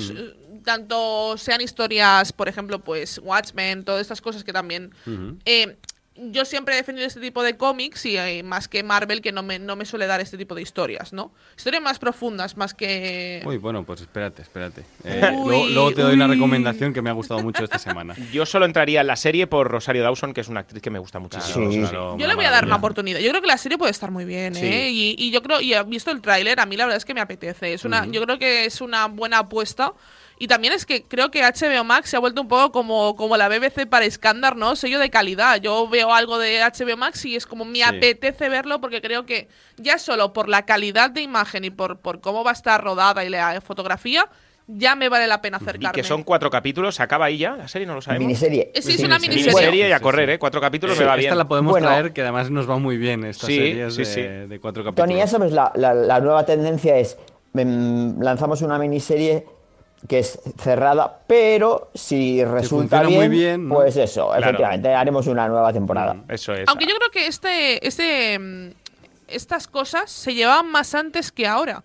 Tanto 0.64 1.38
sean 1.38 1.62
historias, 1.62 2.32
por 2.34 2.48
ejemplo, 2.50 2.80
pues 2.80 3.20
Watchmen, 3.24 3.84
todas 3.84 4.02
estas 4.02 4.22
cosas 4.22 4.44
que 4.44 4.54
también... 4.54 4.92
Ujú. 5.06 5.38
eh, 5.46 5.78
yo 6.24 6.44
siempre 6.44 6.74
he 6.74 6.78
defendido 6.78 7.08
este 7.08 7.22
tipo 7.22 7.42
de 7.42 7.56
cómics 7.56 8.06
y 8.06 8.18
eh, 8.18 8.44
más 8.44 8.68
que 8.68 8.84
Marvel 8.84 9.22
que 9.22 9.32
no 9.32 9.44
me, 9.44 9.58
no 9.60 9.78
me 9.78 9.86
suele 9.86 10.06
dar 10.08 10.20
este 10.20 10.38
tipo 10.38 10.54
de 10.54 10.62
historias, 10.62 11.14
¿no? 11.14 11.32
Historias 11.58 11.82
más 11.82 12.00
profundas, 12.00 12.58
más 12.58 12.74
que... 12.74 13.42
Uy, 13.46 13.58
bueno, 13.58 13.84
pues 13.86 14.02
espérate, 14.02 14.42
espérate. 14.42 14.84
Eh, 15.06 15.32
Uy, 15.34 15.48
luego, 15.48 15.68
luego 15.70 15.94
te 15.94 16.02
doy 16.02 16.14
una 16.16 16.28
uy. 16.28 16.34
recomendación 16.34 16.94
que 16.94 17.02
me 17.02 17.10
ha 17.10 17.14
gustado 17.14 17.42
mucho 17.42 17.64
esta 17.64 17.80
semana. 17.80 18.14
Yo 18.34 18.46
solo 18.46 18.66
entraría 18.66 19.02
en 19.02 19.08
la 19.08 19.16
serie 19.16 19.48
por 19.48 19.72
Rosario 19.72 20.04
Dawson, 20.04 20.34
que 20.34 20.42
es 20.42 20.50
una 20.50 20.60
actriz 20.60 20.82
que 20.84 20.90
me 20.92 21.00
gusta 21.00 21.18
muchísimo. 21.18 21.72
Sí, 21.72 21.80
Claro, 21.80 22.10
Yo 22.10 22.26
una 22.26 22.28
le 22.28 22.36
voy 22.36 22.46
a 22.46 22.52
dar 22.52 22.66
una 22.66 22.76
oportunidad. 22.76 23.20
Yo 23.20 23.30
creo 23.30 23.42
que 23.42 23.48
la 23.48 23.58
serie 23.58 23.78
puede 23.78 23.92
estar 23.92 24.12
muy 24.12 24.26
bien, 24.26 24.54
Sí. 24.54 24.66
¿eh? 24.66 24.90
Y, 24.92 25.16
y 25.18 25.32
yo 25.32 25.42
creo, 25.42 25.62
y 25.62 25.74
he 25.74 25.82
visto 25.86 26.12
el 26.12 26.22
tráiler, 26.22 26.60
a 26.60 26.66
mí 26.66 26.76
la 26.76 26.86
verdad 26.86 26.98
es 26.98 27.06
que 27.06 27.14
me 27.16 27.22
apetece. 27.22 27.74
Es 27.74 27.86
una, 27.86 28.06
Yo 28.06 28.22
creo 28.24 28.38
que 28.38 28.66
es 28.66 28.82
una 28.82 29.08
buena 29.08 29.40
apuesta. 29.40 29.94
Y 30.44 30.48
también 30.48 30.74
es 30.74 30.88
que 30.88 31.04
creo 31.04 31.30
que 31.30 31.44
HBO 31.44 31.84
Max 31.84 32.10
se 32.10 32.18
ha 32.18 32.20
vuelto 32.20 32.42
un 32.42 32.48
poco 32.48 32.72
como, 32.72 33.16
como 33.16 33.38
la 33.38 33.48
BBC 33.48 33.86
para 33.88 34.10
Scandar, 34.10 34.56
¿no? 34.56 34.76
Sello 34.76 34.98
de 34.98 35.12
calidad. 35.12 35.62
Yo 35.62 35.88
veo 35.88 36.12
algo 36.12 36.40
de 36.40 36.62
HBO 36.64 36.98
Max 36.98 37.24
y 37.26 37.36
es 37.36 37.46
como 37.46 37.64
me 37.64 37.76
Sí. 37.76 37.84
apetece 37.84 38.50
verlo 38.50 38.82
porque 38.82 39.02
creo 39.04 39.24
que 39.28 39.50
ya 39.78 40.00
solo 40.00 40.34
por 40.34 40.50
la 40.50 40.66
calidad 40.66 41.12
de 41.12 41.22
imagen 41.22 41.64
y 41.64 41.70
por, 41.70 42.00
por 42.00 42.22
cómo 42.22 42.44
va 42.44 42.50
a 42.50 42.54
estar 42.54 42.84
rodada 42.84 43.24
y 43.24 43.30
la 43.30 43.62
fotografía, 43.62 44.28
ya 44.66 44.96
me 44.96 45.10
vale 45.10 45.28
la 45.28 45.42
pena 45.42 45.60
Y 45.62 45.64
acercarme. 45.64 45.94
que 45.94 46.04
son 46.04 46.24
cuatro 46.24 46.50
capítulos, 46.50 46.96
¿se 46.96 47.04
acaba 47.04 47.26
ahí 47.26 47.38
ya 47.38 47.56
la 47.56 47.68
serie? 47.68 47.86
No 47.86 47.94
lo 47.94 48.02
sabemos. 48.02 48.26
Miniserie. 48.26 48.72
Eh, 48.74 48.82
sí, 48.82 48.94
es 48.94 49.04
una 49.04 49.20
miniserie. 49.20 49.54
Miniserie 49.54 49.90
y 49.90 49.92
a 49.92 50.00
correr. 50.00 50.28
¿eh? 50.32 50.40
Cuatro 50.40 50.60
capítulos 50.60 50.96
Sí, 50.98 51.02
me 51.04 51.06
va 51.08 51.14
esta 51.18 51.20
bien. 51.20 51.38
la 51.38 51.48
podemos 51.48 51.70
Bueno. 51.72 51.86
traer, 51.86 52.14
que 52.14 52.22
además 52.24 52.50
nos 52.50 52.68
va 52.68 52.80
muy 52.80 52.98
bien 52.98 53.26
estas 53.26 53.46
Sí, 53.46 53.58
series 53.58 53.94
sí, 53.94 54.00
de, 54.00 54.06
sí. 54.06 54.22
de 54.50 54.60
cuatro 54.60 54.84
capítulos. 54.84 55.08
Tony, 55.08 55.20
ya 55.20 55.28
sabes, 55.28 55.52
la, 55.52 55.72
la- 55.76 55.94
la 55.94 56.20
nueva 56.20 56.46
tendencia 56.48 56.98
es 56.98 57.16
mm, 57.54 58.24
lanzamos 58.24 58.64
una 58.64 58.80
miniserie 58.80 59.46
que 60.08 60.20
es 60.20 60.40
cerrada, 60.58 61.20
pero 61.28 61.90
si 61.94 62.44
resulta 62.44 63.04
bien, 63.04 63.20
muy 63.20 63.28
bien, 63.30 63.68
¿no? 63.70 63.76
pues 63.76 63.96
eso, 63.98 64.28
Claro. 64.28 64.44
efectivamente, 64.44 64.94
haremos 64.94 65.28
una 65.28 65.48
nueva 65.48 65.72
temporada. 65.72 66.16
Eso 66.28 66.54
es. 66.54 66.68
Aunque 66.68 66.86
yo 66.88 66.96
creo 66.96 67.12
que 67.12 67.28
este, 67.28 67.86
este, 67.88 68.38
mm, 68.40 68.70
estas 69.28 69.68
cosas 69.68 70.10
se 70.12 70.34
llevaban 70.34 70.70
más 70.72 70.94
antes 70.96 71.32
que 71.32 71.48
ahora. 71.48 71.84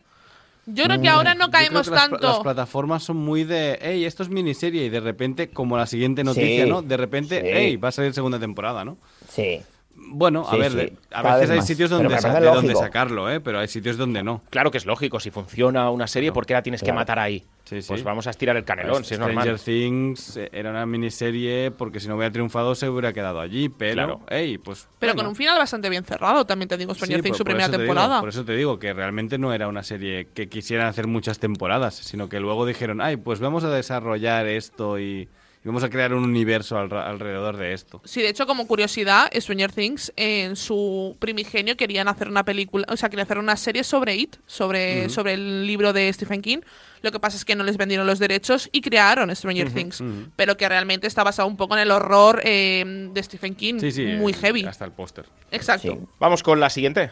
Yo 0.68 0.84
creo 0.84 1.00
que 1.00 1.08
ahora 1.08 1.34
no 1.34 1.44
Yo 1.46 1.50
creo 1.52 1.60
caemos 1.62 1.88
que 1.88 1.94
las, 1.94 2.08
pla- 2.08 2.18
tanto. 2.18 2.26
las 2.28 2.38
plataformas 2.40 3.02
son 3.04 3.18
muy 3.18 3.44
de, 3.44 3.78
hey, 3.80 4.04
esto 4.04 4.24
es 4.24 4.28
miniserie 4.30 4.84
y 4.86 4.88
de 4.88 4.98
repente, 4.98 5.48
como 5.50 5.76
la 5.76 5.86
siguiente 5.86 6.24
noticia, 6.24 6.64
Sí, 6.64 6.68
¿no? 6.70 6.82
De 6.82 6.96
repente, 6.96 7.40
sí. 7.40 7.46
hey, 7.52 7.76
va 7.76 7.90
a 7.90 7.92
salir 7.92 8.12
segunda 8.14 8.40
temporada, 8.40 8.84
¿no? 8.84 8.96
Sí. 9.28 9.60
Bueno, 9.98 10.46
a 10.46 10.52
Sí, 10.52 10.58
ver, 10.58 10.72
sí, 10.72 10.92
a 11.10 11.22
cada 11.22 11.34
veces 11.36 11.50
hay 11.50 11.56
más. 11.58 11.66
sitios 11.66 11.90
donde, 11.90 12.18
sa- 12.20 12.38
de 12.38 12.46
donde 12.46 12.74
sacarlo, 12.74 13.30
¿eh? 13.30 13.40
Pero 13.40 13.58
hay 13.58 13.66
sitios 13.68 13.96
donde 13.96 14.22
no. 14.22 14.42
Claro 14.50 14.70
que 14.70 14.78
es 14.78 14.86
lógico. 14.86 15.18
Si 15.20 15.30
funciona 15.30 15.90
una 15.90 16.06
serie, 16.06 16.32
¿por 16.32 16.44
qué 16.46 16.52
la 16.54 16.62
tienes 16.62 16.82
que 16.82 16.92
matar 16.92 17.18
ahí? 17.18 17.44
Sí, 17.64 17.82
sí. 17.82 17.88
Pues 17.88 18.04
vamos 18.04 18.26
a 18.26 18.30
estirar 18.30 18.56
el 18.56 18.64
canelón, 18.64 19.04
si 19.04 19.14
es 19.14 19.18
Stranger 19.18 19.34
normal. 19.46 19.60
Things 19.60 20.36
eh, 20.36 20.48
era 20.52 20.70
una 20.70 20.86
miniserie 20.86 21.72
porque 21.72 21.98
si 21.98 22.06
no 22.06 22.14
hubiera 22.16 22.30
triunfado 22.30 22.74
se 22.76 22.88
hubiera 22.88 23.12
quedado 23.12 23.40
allí, 23.40 23.68
pero, 23.68 23.94
Claro. 23.94 24.20
hey, 24.28 24.58
pues... 24.58 24.86
Pero 25.00 25.14
bueno. 25.14 25.24
con 25.24 25.30
un 25.30 25.34
final 25.36 25.58
bastante 25.58 25.90
bien 25.90 26.04
cerrado, 26.04 26.44
también 26.46 26.68
te 26.68 26.76
digo, 26.76 26.94
Stranger 26.94 27.18
Sí, 27.18 27.22
Things, 27.22 27.32
por- 27.32 27.38
su 27.38 27.44
primera 27.44 27.66
digo- 27.66 27.78
temporada. 27.78 28.20
por 28.20 28.28
eso 28.28 28.44
te 28.44 28.52
digo 28.54 28.78
que 28.78 28.92
realmente 28.92 29.38
no 29.38 29.52
era 29.52 29.66
una 29.66 29.82
serie 29.82 30.28
que 30.32 30.48
quisieran 30.48 30.86
hacer 30.86 31.08
muchas 31.08 31.40
temporadas, 31.40 31.94
sino 31.96 32.28
que 32.28 32.38
luego 32.38 32.66
dijeron, 32.66 33.00
ay, 33.00 33.16
pues 33.16 33.40
vamos 33.40 33.64
a 33.64 33.70
desarrollar 33.70 34.46
esto 34.46 35.00
y, 35.00 35.28
y 35.66 35.68
vamos 35.68 35.82
a 35.82 35.90
crear 35.90 36.14
un 36.14 36.22
universo 36.22 36.78
al- 36.78 36.92
alrededor 36.92 37.56
de 37.56 37.72
esto. 37.72 38.00
Sí, 38.04 38.22
de 38.22 38.28
hecho, 38.28 38.46
como 38.46 38.68
curiosidad, 38.68 39.28
Stranger 39.34 39.72
Things 39.72 40.12
en 40.14 40.54
su 40.54 41.16
primigenio 41.18 41.76
querían 41.76 42.06
hacer 42.06 42.28
una 42.28 42.44
película, 42.44 42.86
o 42.88 42.96
sea, 42.96 43.08
querían 43.08 43.24
hacer 43.26 43.38
una 43.38 43.56
serie 43.56 43.82
sobre 43.82 44.14
It, 44.14 44.36
sobre, 44.46 45.08
sobre 45.08 45.34
el 45.34 45.66
libro 45.66 45.92
de 45.92 46.12
Stephen 46.12 46.40
King. 46.40 46.58
Lo 47.02 47.10
que 47.10 47.18
pasa 47.18 47.36
es 47.36 47.44
que 47.44 47.56
no 47.56 47.64
les 47.64 47.76
vendieron 47.76 48.06
los 48.06 48.20
derechos 48.20 48.68
y 48.70 48.80
crearon 48.80 49.34
Stranger 49.34 49.72
Things, 49.72 50.04
pero 50.36 50.56
que 50.56 50.68
realmente 50.68 51.08
está 51.08 51.24
basado 51.24 51.48
un 51.48 51.56
poco 51.56 51.74
en 51.74 51.80
el 51.80 51.90
horror 51.90 52.40
eh, 52.44 53.10
de 53.12 53.22
Stephen 53.24 53.56
King, 53.56 53.80
Sí, 53.80 53.90
sí, 53.90 54.04
muy 54.06 54.32
eh, 54.32 54.36
heavy. 54.40 54.64
Hasta 54.66 54.84
el 54.84 54.92
póster. 54.92 55.26
Exacto. 55.50 55.92
Sí. 55.92 55.98
Vamos 56.20 56.42
con 56.44 56.60
la 56.60 56.70
siguiente. 56.70 57.10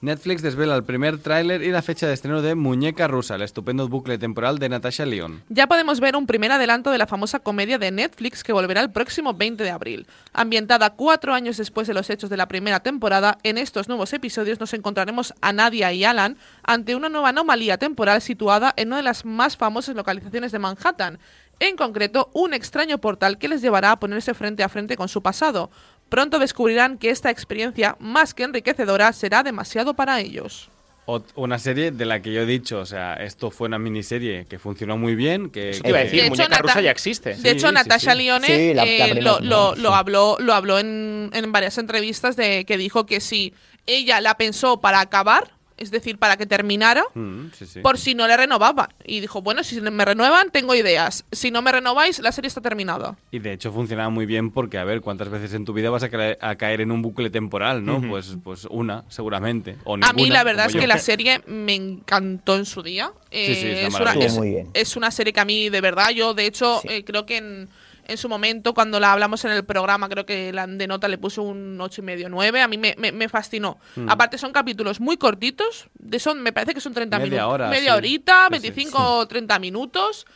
Netflix 0.00 0.42
desvela 0.42 0.76
el 0.76 0.84
primer 0.84 1.18
tráiler 1.18 1.60
y 1.60 1.72
la 1.72 1.82
fecha 1.82 2.06
de 2.06 2.14
estreno 2.14 2.40
de 2.40 2.54
Muñeca 2.54 3.08
Rusa, 3.08 3.34
el 3.34 3.42
estupendo 3.42 3.88
bucle 3.88 4.16
temporal 4.16 4.60
de 4.60 4.68
Natasha 4.68 5.04
Lyonne. 5.04 5.40
Ya 5.48 5.66
podemos 5.66 5.98
ver 5.98 6.14
un 6.14 6.28
primer 6.28 6.52
adelanto 6.52 6.92
de 6.92 6.98
la 6.98 7.08
famosa 7.08 7.40
comedia 7.40 7.78
de 7.78 7.90
Netflix 7.90 8.44
que 8.44 8.52
volverá 8.52 8.80
el 8.80 8.92
próximo 8.92 9.34
20 9.34 9.64
de 9.64 9.70
abril. 9.70 10.06
Ambientada 10.32 10.90
cuatro 10.90 11.34
años 11.34 11.56
después 11.56 11.88
de 11.88 11.94
los 11.94 12.10
hechos 12.10 12.30
de 12.30 12.36
la 12.36 12.46
primera 12.46 12.78
temporada, 12.78 13.38
en 13.42 13.58
estos 13.58 13.88
nuevos 13.88 14.12
episodios 14.12 14.60
nos 14.60 14.72
encontraremos 14.72 15.34
a 15.40 15.52
Nadia 15.52 15.92
y 15.92 16.04
Alan 16.04 16.36
ante 16.62 16.94
una 16.94 17.08
nueva 17.08 17.30
anomalía 17.30 17.76
temporal 17.76 18.22
situada 18.22 18.72
en 18.76 18.88
una 18.88 18.98
de 18.98 19.02
las 19.02 19.24
más 19.24 19.56
famosas 19.56 19.96
localizaciones 19.96 20.52
de 20.52 20.60
Manhattan. 20.60 21.18
En 21.60 21.74
concreto, 21.74 22.30
un 22.34 22.54
extraño 22.54 22.98
portal 22.98 23.36
que 23.36 23.48
les 23.48 23.62
llevará 23.62 23.90
a 23.90 23.98
ponerse 23.98 24.32
frente 24.32 24.62
a 24.62 24.68
frente 24.68 24.96
con 24.96 25.08
su 25.08 25.22
pasado. 25.22 25.70
Pronto 26.08 26.38
descubrirán 26.38 26.98
que 26.98 27.10
esta 27.10 27.30
experiencia, 27.30 27.96
más 28.00 28.34
que 28.34 28.44
enriquecedora, 28.44 29.12
será 29.12 29.42
demasiado 29.42 29.94
para 29.94 30.20
ellos. 30.20 30.70
Ot- 31.06 31.24
Una 31.36 31.58
serie 31.58 31.90
de 31.90 32.04
la 32.04 32.20
que 32.20 32.32
yo 32.34 32.42
he 32.42 32.46
dicho, 32.46 32.80
o 32.80 32.86
sea, 32.86 33.14
esto 33.14 33.50
fue 33.50 33.66
una 33.68 33.78
miniserie 33.78 34.44
que 34.46 34.58
funcionó 34.58 34.98
muy 34.98 35.14
bien, 35.14 35.48
que... 35.48 35.70
Eso 35.70 35.82
te 35.82 35.88
iba 35.88 35.98
a 35.98 36.02
decir, 36.02 36.20
De 36.20 36.26
hecho, 36.26 36.30
Muñeca 36.36 36.48
Nata- 36.56 36.62
Rusa 36.62 36.80
ya 36.82 36.90
existe. 36.90 37.34
De 37.34 37.50
hecho, 37.50 37.68
Sí, 37.68 37.74
Natasha 37.74 38.12
sí. 38.12 38.18
Lyonne 38.18 38.46
Sí, 38.46 38.74
la- 38.74 38.84
la 38.84 38.90
eh, 38.90 38.96
primera 38.98 39.14
lo, 39.22 39.36
temporada, 39.38 39.40
lo- 39.70 39.74
sí. 39.76 39.80
lo 39.82 39.94
habló, 39.94 40.36
lo 40.40 40.54
habló 40.54 40.78
en, 40.78 41.30
en 41.32 41.50
varias 41.52 41.78
entrevistas 41.78 42.36
de 42.36 42.64
que 42.66 42.76
dijo 42.76 43.06
que 43.06 43.20
si 43.20 43.54
ella 43.86 44.20
la 44.20 44.36
pensó 44.36 44.80
para 44.82 45.00
acabar, 45.00 45.50
es 45.78 45.90
decir, 45.90 46.18
para 46.18 46.36
que 46.36 46.46
terminara, 46.46 47.04
Mm, 47.14 47.46
sí, 47.56 47.66
sí. 47.66 47.80
por 47.80 47.98
si 47.98 48.14
no 48.14 48.26
le 48.26 48.36
renovaban. 48.36 48.88
Y 49.04 49.20
dijo, 49.20 49.40
bueno, 49.42 49.64
si 49.64 49.80
me 49.80 50.04
renuevan, 50.04 50.50
tengo 50.50 50.74
ideas. 50.74 51.24
Si 51.32 51.50
no 51.50 51.62
me 51.62 51.72
renováis, 51.72 52.18
la 52.18 52.32
serie 52.32 52.48
está 52.48 52.60
terminada. 52.60 53.16
Y 53.30 53.38
de 53.38 53.52
hecho 53.52 53.72
funcionaba 53.72 54.10
muy 54.10 54.26
bien 54.26 54.50
porque, 54.50 54.78
a 54.78 54.84
ver, 54.84 55.00
¿cuántas 55.00 55.28
veces 55.30 55.54
en 55.54 55.64
tu 55.64 55.72
vida 55.72 55.90
vas 55.90 56.02
a, 56.02 56.10
caer- 56.10 56.38
a 56.40 56.56
caer 56.56 56.80
en 56.80 56.90
un 56.90 57.02
bucle 57.02 57.30
temporal, 57.30 57.84
no? 57.84 58.00
Pues 58.00 58.36
pues 58.44 58.66
una, 58.70 59.04
seguramente. 59.08 59.76
O 59.84 59.96
A 60.02 60.12
mí 60.12 60.28
la 60.30 60.44
verdad 60.44 60.66
es 60.66 60.74
yo. 60.74 60.80
que 60.80 60.86
la 60.86 60.98
serie 60.98 61.42
me 61.46 61.74
encantó 61.74 62.56
en 62.56 62.64
su 62.66 62.82
día. 62.82 63.12
Sí, 63.30 63.54
sí, 63.54 63.66
es 63.68 63.94
una 63.94 64.14
Eh, 64.14 64.18
es- 64.18 64.24
Estuvo 64.26 64.38
muy 64.40 64.50
bien. 64.50 64.70
es 64.74 64.96
una 64.96 65.10
serie 65.10 65.32
que 65.32 65.40
a 65.40 65.44
mí 65.44 65.68
de 65.68 65.80
verdad, 65.80 66.10
yo 66.10 66.34
de 66.34 66.46
hecho 66.46 66.80
Sí. 66.82 66.88
eh, 66.90 67.04
creo 67.04 67.26
que 67.26 67.36
en, 67.38 67.68
en 68.08 68.16
su 68.16 68.28
momento 68.28 68.74
cuando 68.74 68.98
la 68.98 69.12
hablamos 69.12 69.44
en 69.44 69.50
el 69.52 69.64
programa, 69.64 70.08
creo 70.08 70.26
que 70.26 70.52
la 70.52 70.66
de 70.66 70.86
nota 70.86 71.06
le 71.08 71.18
puso 71.18 71.42
un 71.42 71.80
ocho 71.80 72.00
y 72.00 72.04
medio, 72.04 72.28
9, 72.28 72.60
a 72.62 72.66
mí 72.66 72.78
me, 72.78 72.94
me- 72.98 73.12
me 73.12 73.28
fascinó. 73.28 73.78
Mm. 73.96 74.08
Aparte 74.08 74.38
son 74.38 74.50
capítulos 74.50 74.98
muy 74.98 75.16
cortitos, 75.18 75.88
de 75.98 76.18
son, 76.18 76.42
me 76.42 76.52
parece 76.52 76.74
que 76.74 76.80
son 76.80 76.94
30 76.94 77.18
Media 77.18 77.30
minutos. 77.30 77.52
hora, 77.54 77.68
media 77.68 77.92
sí. 77.92 77.96
horita, 77.98 78.46
Sí, 78.50 78.54
sí, 78.56 78.60
25 78.62 78.98
o 79.18 79.28
30 79.28 79.58
minutos. 79.58 80.26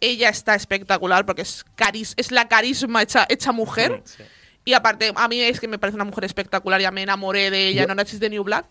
Ella 0.00 0.28
está 0.28 0.54
espectacular 0.54 1.24
porque 1.24 1.42
es, 1.42 1.64
caris 1.74 2.14
es 2.16 2.30
la 2.32 2.48
carisma 2.48 3.02
hecha, 3.02 3.24
hecha 3.28 3.50
mujer. 3.52 4.02
Y 4.64 4.74
aparte, 4.74 5.12
a 5.14 5.28
mí 5.28 5.40
es 5.40 5.58
que 5.58 5.68
me 5.68 5.78
parece 5.78 5.94
una 5.96 6.04
mujer 6.04 6.24
espectacular, 6.24 6.80
ya 6.80 6.90
me 6.90 7.02
enamoré 7.02 7.50
de 7.50 7.68
ella 7.68 7.86
Yo- 7.86 8.02
is 8.02 8.20
the 8.20 8.28
New 8.30 8.44
Black. 8.44 8.66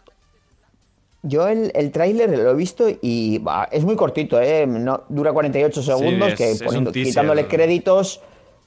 Yo 1.23 1.47
el, 1.47 1.71
el 1.75 1.91
tráiler 1.91 2.29
lo 2.37 2.51
he 2.51 2.55
visto 2.55 2.87
y 3.01 3.37
va, 3.37 3.67
es 3.71 3.83
muy 3.83 3.95
cortito, 3.95 4.41
¿eh? 4.41 4.65
No, 4.67 5.03
dura 5.07 5.31
48 5.33 5.83
segundos, 5.83 6.29
es- 6.29 6.35
que 6.35 6.51
es 6.51 6.61
un 6.61 6.65
poniendo- 6.67 6.91
teaser. 6.91 7.11
quitándole 7.11 7.47
créditos, 7.47 8.21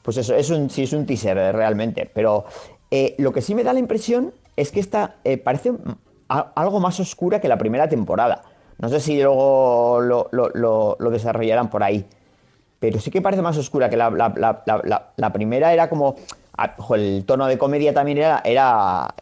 pues 0.04 0.18
eso, 0.18 0.34
es 0.34 0.50
un, 0.50 0.68
sí, 0.68 0.82
es 0.82 0.92
un 0.92 1.06
teaser 1.06 1.38
eh, 1.38 1.50
realmente. 1.52 2.08
Pero 2.12 2.44
eh, 2.90 3.14
lo 3.18 3.32
que 3.32 3.40
sí 3.40 3.54
me 3.54 3.64
da 3.64 3.72
la 3.72 3.78
impresión 3.78 4.34
es 4.54 4.70
que 4.70 4.78
esta 4.78 5.16
eh, 5.24 5.38
parece 5.38 5.72
algo 6.28 6.78
más 6.78 7.00
oscura 7.00 7.40
que 7.40 7.48
la 7.48 7.56
primera 7.56 7.88
temporada. 7.88 8.42
No 8.78 8.90
sé 8.90 9.00
si 9.00 9.20
luego 9.22 10.00
lo, 10.02 10.28
lo- 10.30 10.96
desarrollarán 11.10 11.70
por 11.70 11.82
ahí. 11.82 12.04
Pero 12.80 13.00
sí 13.00 13.10
que 13.10 13.22
parece 13.22 13.40
más 13.40 13.56
oscura 13.56 13.88
que 13.88 13.96
la, 13.96 14.10
la- 14.10 14.34
la- 14.36 14.62
la- 15.16 15.32
primera, 15.32 15.72
era 15.72 15.88
como 15.88 16.16
a- 16.54 16.74
jo, 16.76 16.94
el 16.96 17.24
tono 17.26 17.46
de 17.46 17.56
comedia 17.56 17.94
también 17.94 18.18
era. 18.18 18.42
Era, 18.44 19.14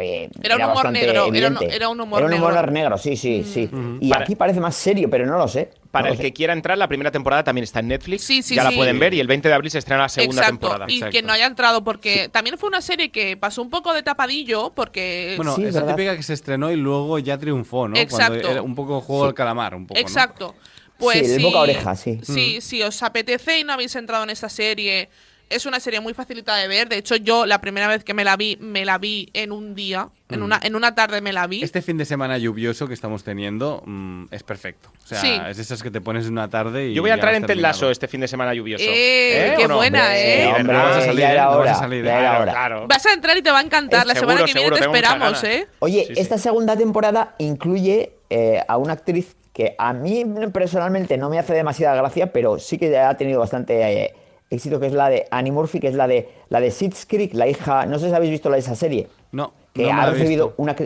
eh, 0.00 0.30
Era 0.42 0.56
un 0.56 0.62
humor 0.64 0.90
negro, 0.90 1.10
era 1.34 1.48
un- 1.48 1.62
era 1.70 1.88
un 1.88 2.00
humor 2.00 2.20
Era 2.22 2.28
un 2.28 2.34
humor 2.34 2.54
negro. 2.54 2.70
Mm. 2.70 2.74
negro, 2.74 2.98
sí, 2.98 3.16
sí, 3.16 3.44
sí. 3.44 3.68
Y 4.00 4.08
Para- 4.10 4.24
aquí 4.24 4.34
parece 4.36 4.60
más 4.60 4.74
serio, 4.76 5.08
pero 5.10 5.26
no 5.26 5.36
lo 5.38 5.48
sé. 5.48 5.70
Para 5.90 6.08
no 6.08 6.14
el 6.14 6.18
que 6.20 6.32
quiera 6.32 6.52
entrar, 6.52 6.76
la 6.76 6.88
primera 6.88 7.12
temporada 7.12 7.44
también 7.44 7.62
está 7.62 7.78
en 7.80 7.88
Netflix. 7.88 8.22
Sí, 8.24 8.42
sí, 8.42 8.56
ya 8.56 8.62
sí. 8.64 8.70
la 8.70 8.76
pueden 8.76 8.98
ver 8.98 9.14
y 9.14 9.20
el 9.20 9.28
20 9.28 9.48
de 9.48 9.54
abril 9.54 9.70
se 9.70 9.78
estrena 9.78 10.02
la 10.02 10.08
segunda 10.08 10.42
Exacto, 10.42 10.58
temporada. 10.68 10.86
y 10.88 11.00
que 11.10 11.22
no 11.22 11.32
haya 11.32 11.46
entrado 11.46 11.84
porque 11.84 12.28
también 12.30 12.58
fue 12.58 12.68
una 12.68 12.80
serie 12.80 13.10
que 13.12 13.36
pasó 13.36 13.62
un 13.62 13.70
poco 13.70 13.94
de 13.94 14.02
tapadillo 14.02 14.72
porque 14.74 15.34
Bueno, 15.36 15.54
Sí, 15.54 15.64
esa 15.64 15.80
¿verdad? 15.80 15.94
típica 15.96 16.16
que 16.16 16.22
se 16.24 16.32
estrenó 16.34 16.70
y 16.72 16.76
luego 16.76 17.18
ya 17.20 17.38
triunfó, 17.38 17.86
¿no? 17.88 17.96
Exacto. 17.96 18.32
Cuando 18.32 18.50
era 18.50 18.62
un 18.62 18.74
poco 18.74 19.00
juego 19.00 19.26
del 19.26 19.34
calamar, 19.34 19.74
un 19.76 19.86
poco. 19.86 19.94
¿no? 19.98 20.00
Exacto. 20.00 20.54
Pues 20.98 21.26
Sí, 21.26 21.32
el 21.34 21.38
si- 21.38 21.42
boca 21.44 21.58
a 21.58 21.62
oreja, 21.62 21.96
sí. 21.96 22.20
Sí, 22.22 22.60
si 22.60 22.82
os 22.82 23.02
apetece 23.02 23.58
y 23.60 23.64
no 23.64 23.72
habéis 23.72 23.94
entrado 23.96 24.24
en 24.24 24.30
esta 24.30 24.48
serie, 24.48 25.08
es 25.54 25.66
una 25.66 25.80
serie 25.80 26.00
muy 26.00 26.14
facilita 26.14 26.54
de 26.56 26.68
ver. 26.68 26.88
De 26.88 26.96
hecho, 26.96 27.16
yo 27.16 27.46
la 27.46 27.60
primera 27.60 27.88
vez 27.88 28.04
que 28.04 28.14
me 28.14 28.24
la 28.24 28.36
vi, 28.36 28.56
me 28.60 28.84
la 28.84 28.98
vi 28.98 29.30
en 29.34 29.52
un 29.52 29.74
día, 29.74 30.08
en 30.28 30.42
una 30.42 30.58
en 30.62 30.74
una 30.74 30.94
tarde 30.94 31.20
me 31.20 31.32
la 31.32 31.46
vi. 31.46 31.62
Este 31.62 31.80
fin 31.82 31.96
de 31.96 32.04
semana 32.04 32.38
lluvioso 32.38 32.88
que 32.88 32.94
estamos 32.94 33.22
teniendo 33.24 33.82
mm, 33.86 34.26
es 34.30 34.42
perfecto. 34.42 34.90
O 35.04 35.06
sea, 35.06 35.20
Sí. 35.20 35.40
es 35.48 35.58
esas 35.58 35.82
que 35.82 35.90
te 35.90 36.00
pones 36.00 36.26
en 36.26 36.32
una 36.32 36.48
tarde 36.50 36.88
y. 36.88 36.94
Yo 36.94 37.02
voy 37.02 37.10
a 37.10 37.14
entrar 37.14 37.34
en. 37.34 37.62
Lasso 37.62 37.90
este 37.90 38.08
fin 38.08 38.20
de 38.20 38.28
semana 38.28 38.52
lluvioso. 38.54 38.84
Eh, 38.86 39.54
qué 39.56 39.64
¿o 39.66 39.68
no? 39.68 39.76
buena, 39.76 40.18
¿eh? 40.18 40.52
hombre, 40.58 40.76
vas 40.76 40.96
a 40.96 41.00
salir, 41.02 41.20
ya 41.20 41.32
¿eh? 41.34 41.36
No 41.36 41.58
vas 41.58 41.68
a 41.70 41.74
salir, 41.74 42.04
ya 42.04 42.38
¿eh? 42.38 42.42
Claro. 42.42 42.86
Vas 42.88 43.06
a 43.06 43.12
entrar 43.12 43.36
y 43.36 43.42
te 43.42 43.50
va 43.50 43.58
a 43.58 43.62
encantar. 43.62 44.06
La 44.06 44.14
Seguro, 44.14 44.32
semana 44.32 44.46
que 44.46 44.52
viene 44.54 44.60
seguro, 44.68 44.76
te 44.76 44.98
esperamos. 44.98 45.44
¿eh? 45.44 45.68
Oye, 45.78 46.04
Sí, 46.08 46.14
sí. 46.14 46.20
esta 46.20 46.38
segunda 46.38 46.76
temporada 46.76 47.34
incluye 47.38 48.14
eh, 48.30 48.62
a 48.66 48.76
una 48.76 48.94
actriz 48.94 49.36
que 49.52 49.76
a 49.78 49.92
mí 49.92 50.24
personalmente 50.52 51.16
no 51.16 51.30
me 51.30 51.38
hace 51.38 51.54
demasiada 51.54 51.94
gracia, 51.94 52.32
pero 52.32 52.58
sí 52.58 52.76
que 52.76 52.98
ha 52.98 53.16
tenido 53.16 53.38
bastante 53.38 53.80
eh, 54.04 54.14
éxito, 54.50 54.78
que 54.80 54.86
es 54.86 54.92
la 54.92 55.08
de 55.08 55.26
Annie 55.30 55.50
Murphy, 55.52 55.80
que 55.80 55.88
es 55.88 55.94
la 55.94 56.06
de 56.06 56.28
la 56.48 56.60
de 56.60 56.70
Schitt's 56.70 57.06
Creek, 57.06 57.34
la 57.34 57.46
hija, 57.48 57.86
no 57.86 57.98
sé 57.98 58.08
si 58.08 58.14
habéis 58.14 58.30
visto 58.30 58.48
la 58.48 58.56
de 58.56 58.60
esa 58.60 58.74
serie, 58.74 59.08
No, 59.32 59.52
que 59.72 59.82
no 59.82 59.92
me 59.94 60.00
ha 60.00 60.10
recibido 60.10 60.48
visto. 60.48 60.62
una... 60.62 60.76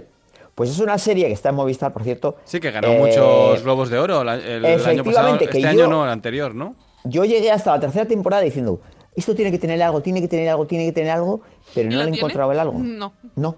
Pues 0.54 0.70
es 0.70 0.80
una 0.80 0.98
serie 0.98 1.26
que 1.28 1.32
está 1.34 1.50
en 1.50 1.54
Movistar, 1.54 1.92
por 1.92 2.02
cierto. 2.02 2.36
Sí, 2.44 2.58
que 2.58 2.72
ganó 2.72 2.88
Eh, 2.88 2.98
muchos 2.98 3.62
Globos 3.62 3.90
de 3.90 3.98
Oro 4.00 4.24
la- 4.24 4.34
el, 4.34 4.64
año 4.64 4.74
pasado. 4.76 4.90
efectivamente, 5.00 5.44
Este 5.44 5.60
que 5.60 5.66
año 5.68 5.78
yo- 5.78 5.86
no, 5.88 6.04
el 6.04 6.10
anterior, 6.10 6.52
¿no? 6.52 6.74
Yo 7.04 7.24
llegué 7.24 7.52
hasta 7.52 7.70
la 7.72 7.78
tercera 7.80 8.06
temporada 8.06 8.42
diciendo, 8.42 8.80
esto 9.14 9.36
tiene 9.36 9.52
que 9.52 9.58
tener 9.60 9.80
algo, 9.84 10.00
tiene 10.00 10.20
que 10.20 10.26
tener 10.26 10.48
algo, 10.48 10.66
tiene 10.66 10.84
que 10.86 10.92
tener 10.92 11.12
algo, 11.12 11.42
pero 11.76 11.88
¿Y 11.88 11.94
no 11.94 12.02
le 12.02 12.10
he 12.10 12.14
encontrado 12.16 12.50
el 12.50 12.58
algo. 12.58 12.76
No. 12.80 13.12
No, 13.36 13.54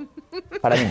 para 0.61 0.77
mí. 0.77 0.83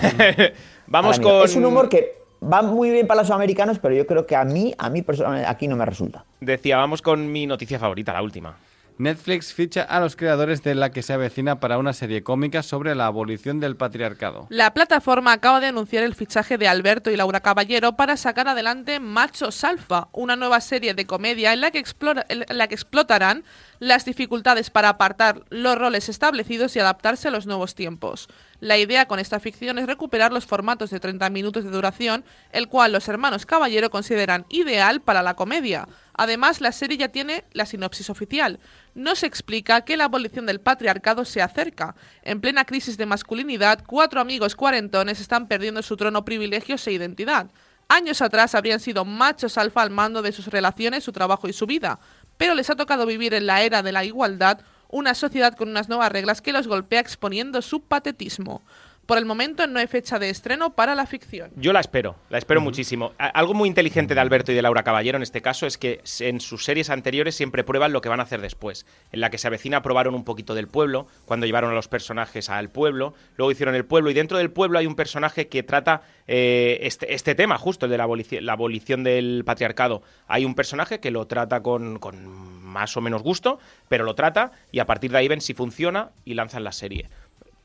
Vamos 0.87 1.17
Para 1.19 1.29
mí 1.29 1.37
con. 1.39 1.45
Es 1.45 1.55
un 1.55 1.65
humor 1.65 1.89
que 1.89 2.15
va 2.41 2.63
muy 2.63 2.89
bien 2.89 3.05
para 3.05 3.21
los 3.21 3.29
americanos, 3.29 3.77
pero 3.79 3.93
yo 3.93 4.07
creo 4.07 4.25
que 4.25 4.35
a 4.35 4.43
mí, 4.45 4.73
a 4.79 4.89
mí 4.89 5.03
personalmente, 5.03 5.47
aquí 5.47 5.67
no 5.67 5.75
me 5.75 5.85
resulta. 5.85 6.25
Decía, 6.39 6.77
vamos 6.77 7.03
con 7.03 7.31
mi 7.31 7.45
noticia 7.45 7.77
favorita, 7.77 8.13
la 8.13 8.23
última. 8.23 8.57
Netflix 8.99 9.53
ficha 9.53 9.81
a 9.83 10.01
los 10.01 10.17
creadores 10.17 10.61
de 10.61 10.75
la 10.75 10.91
que 10.91 11.03
se 11.03 11.13
avecina 11.13 11.61
para 11.61 11.77
una 11.77 11.93
serie 11.93 12.21
cómica 12.21 12.63
sobre 12.63 12.95
la 12.95 13.05
abolición 13.05 13.61
del 13.61 13.77
patriarcado. 13.77 14.45
La 14.49 14.73
plataforma 14.73 15.31
acaba 15.31 15.61
de 15.61 15.67
anunciar 15.67 16.03
el 16.03 16.15
fichaje 16.15 16.57
de 16.57 16.67
Alberto 16.67 17.09
y 17.09 17.15
Laura 17.15 17.39
Caballero 17.39 17.95
para 17.95 18.17
sacar 18.17 18.49
adelante 18.49 18.99
Machos 18.99 19.63
Alfa, 19.63 20.09
una 20.11 20.35
nueva 20.35 20.59
serie 20.59 20.93
de 20.93 21.05
comedia 21.05 21.53
en 21.53 21.61
la 21.61 21.71
que, 21.71 21.79
explora- 21.79 22.25
en 22.27 22.57
la 22.57 22.67
que 22.67 22.75
explotarán 22.75 23.45
las 23.79 24.03
dificultades 24.03 24.69
para 24.69 24.89
apartar 24.89 25.43
los 25.49 25.77
roles 25.77 26.09
establecidos 26.09 26.75
y 26.75 26.79
adaptarse 26.79 27.29
a 27.29 27.31
los 27.31 27.45
nuevos 27.45 27.75
tiempos. 27.75 28.27
La 28.59 28.77
idea 28.77 29.07
con 29.07 29.19
esta 29.19 29.39
ficción 29.39 29.77
es 29.77 29.87
recuperar 29.87 30.33
los 30.33 30.45
formatos 30.45 30.89
de 30.89 30.99
30 30.99 31.29
minutos 31.29 31.63
de 31.63 31.69
duración, 31.69 32.25
el 32.51 32.67
cual 32.67 32.91
los 32.91 33.07
hermanos 33.07 33.45
Caballero 33.45 33.89
consideran 33.89 34.45
ideal 34.49 35.01
para 35.01 35.23
la 35.23 35.35
comedia. 35.35 35.87
Además, 36.13 36.59
la 36.59 36.73
serie 36.73 36.97
ya 36.97 37.07
tiene 37.07 37.45
la 37.53 37.65
sinopsis 37.65 38.09
oficial. 38.09 38.59
No 38.95 39.15
se 39.15 39.27
explica 39.27 39.81
que 39.81 39.95
la 39.95 40.05
abolición 40.05 40.45
del 40.45 40.59
patriarcado 40.59 41.23
se 41.23 41.41
acerca. 41.41 41.95
En 42.21 42.41
plena 42.41 42.65
crisis 42.65 42.97
de 42.97 43.05
masculinidad, 43.05 43.83
cuatro 43.87 44.19
amigos 44.19 44.57
cuarentones 44.57 45.21
están 45.21 45.47
perdiendo 45.47 45.81
su 45.81 45.95
trono, 45.95 46.25
privilegios 46.25 46.85
e 46.87 46.91
identidad. 46.91 47.49
Años 47.87 48.21
atrás 48.21 48.55
habrían 48.55 48.81
sido 48.81 49.05
machos 49.05 49.57
alfa 49.57 49.81
al 49.81 49.89
mando 49.89 50.21
de 50.21 50.33
sus 50.33 50.47
relaciones, 50.47 51.03
su 51.03 51.11
trabajo 51.13 51.47
y 51.47 51.53
su 51.53 51.65
vida, 51.65 51.99
pero 52.37 52.53
les 52.53 52.69
ha 52.69 52.75
tocado 52.75 53.05
vivir 53.05 53.33
en 53.33 53.47
la 53.47 53.63
era 53.63 53.81
de 53.81 53.91
la 53.91 54.03
igualdad, 54.03 54.59
una 54.89 55.13
sociedad 55.13 55.55
con 55.55 55.69
unas 55.69 55.87
nuevas 55.87 56.11
reglas 56.11 56.41
que 56.41 56.51
los 56.51 56.67
golpea 56.67 56.99
exponiendo 56.99 57.61
su 57.61 57.81
patetismo. 57.81 58.61
Por 59.09 59.17
el 59.17 59.25
momento 59.25 59.65
no 59.65 59.79
hay 59.79 59.87
fecha 59.87 60.19
de 60.19 60.29
estreno 60.29 60.75
para 60.75 60.93
la 60.93 61.07
ficción. 61.07 61.49
Yo 61.55 61.73
la 61.73 61.79
espero, 61.79 62.15
la 62.29 62.37
espero 62.37 62.61
muchísimo. 62.61 63.13
A- 63.17 63.25
Algo 63.25 63.55
muy 63.55 63.67
inteligente 63.67 64.13
de 64.13 64.21
Alberto 64.21 64.51
y 64.51 64.55
de 64.55 64.61
Laura 64.61 64.83
Caballero 64.83 65.15
en 65.17 65.23
este 65.23 65.41
caso 65.41 65.65
es 65.65 65.79
que 65.79 66.01
en 66.19 66.39
sus 66.39 66.63
series 66.63 66.91
anteriores 66.91 67.33
siempre 67.33 67.63
prueban 67.63 67.91
lo 67.91 68.01
que 68.01 68.09
van 68.09 68.19
a 68.19 68.23
hacer 68.23 68.39
después. 68.39 68.85
En 69.11 69.19
la 69.21 69.31
que 69.31 69.39
se 69.39 69.47
avecina 69.47 69.81
probaron 69.81 70.13
un 70.13 70.23
poquito 70.23 70.53
del 70.53 70.67
pueblo, 70.67 71.07
cuando 71.25 71.47
llevaron 71.47 71.71
a 71.71 71.73
los 71.73 71.87
personajes 71.87 72.51
al 72.51 72.69
pueblo, 72.69 73.15
luego 73.35 73.51
hicieron 73.51 73.73
el 73.73 73.83
pueblo 73.83 74.11
y 74.11 74.13
dentro 74.13 74.37
del 74.37 74.51
pueblo 74.51 74.77
hay 74.77 74.85
un 74.85 74.95
personaje 74.95 75.47
que 75.47 75.63
trata 75.63 76.03
eh, 76.27 76.77
este, 76.83 77.11
este 77.15 77.33
tema, 77.33 77.57
justo 77.57 77.87
el 77.87 77.91
de 77.91 77.97
la, 77.97 78.05
abolici- 78.05 78.41
la 78.41 78.53
abolición 78.53 79.03
del 79.03 79.41
patriarcado. 79.43 80.03
Hay 80.27 80.45
un 80.45 80.53
personaje 80.53 80.99
que 80.99 81.09
lo 81.09 81.25
trata 81.25 81.63
con, 81.63 81.97
con 81.97 82.27
más 82.63 82.95
o 82.95 83.01
menos 83.01 83.23
gusto, 83.23 83.57
pero 83.87 84.03
lo 84.03 84.13
trata 84.13 84.51
y 84.71 84.77
a 84.77 84.85
partir 84.85 85.09
de 85.09 85.17
ahí 85.17 85.27
ven 85.27 85.41
si 85.41 85.55
funciona 85.55 86.11
y 86.25 86.35
lanzan 86.35 86.63
la 86.63 86.71
serie. 86.73 87.09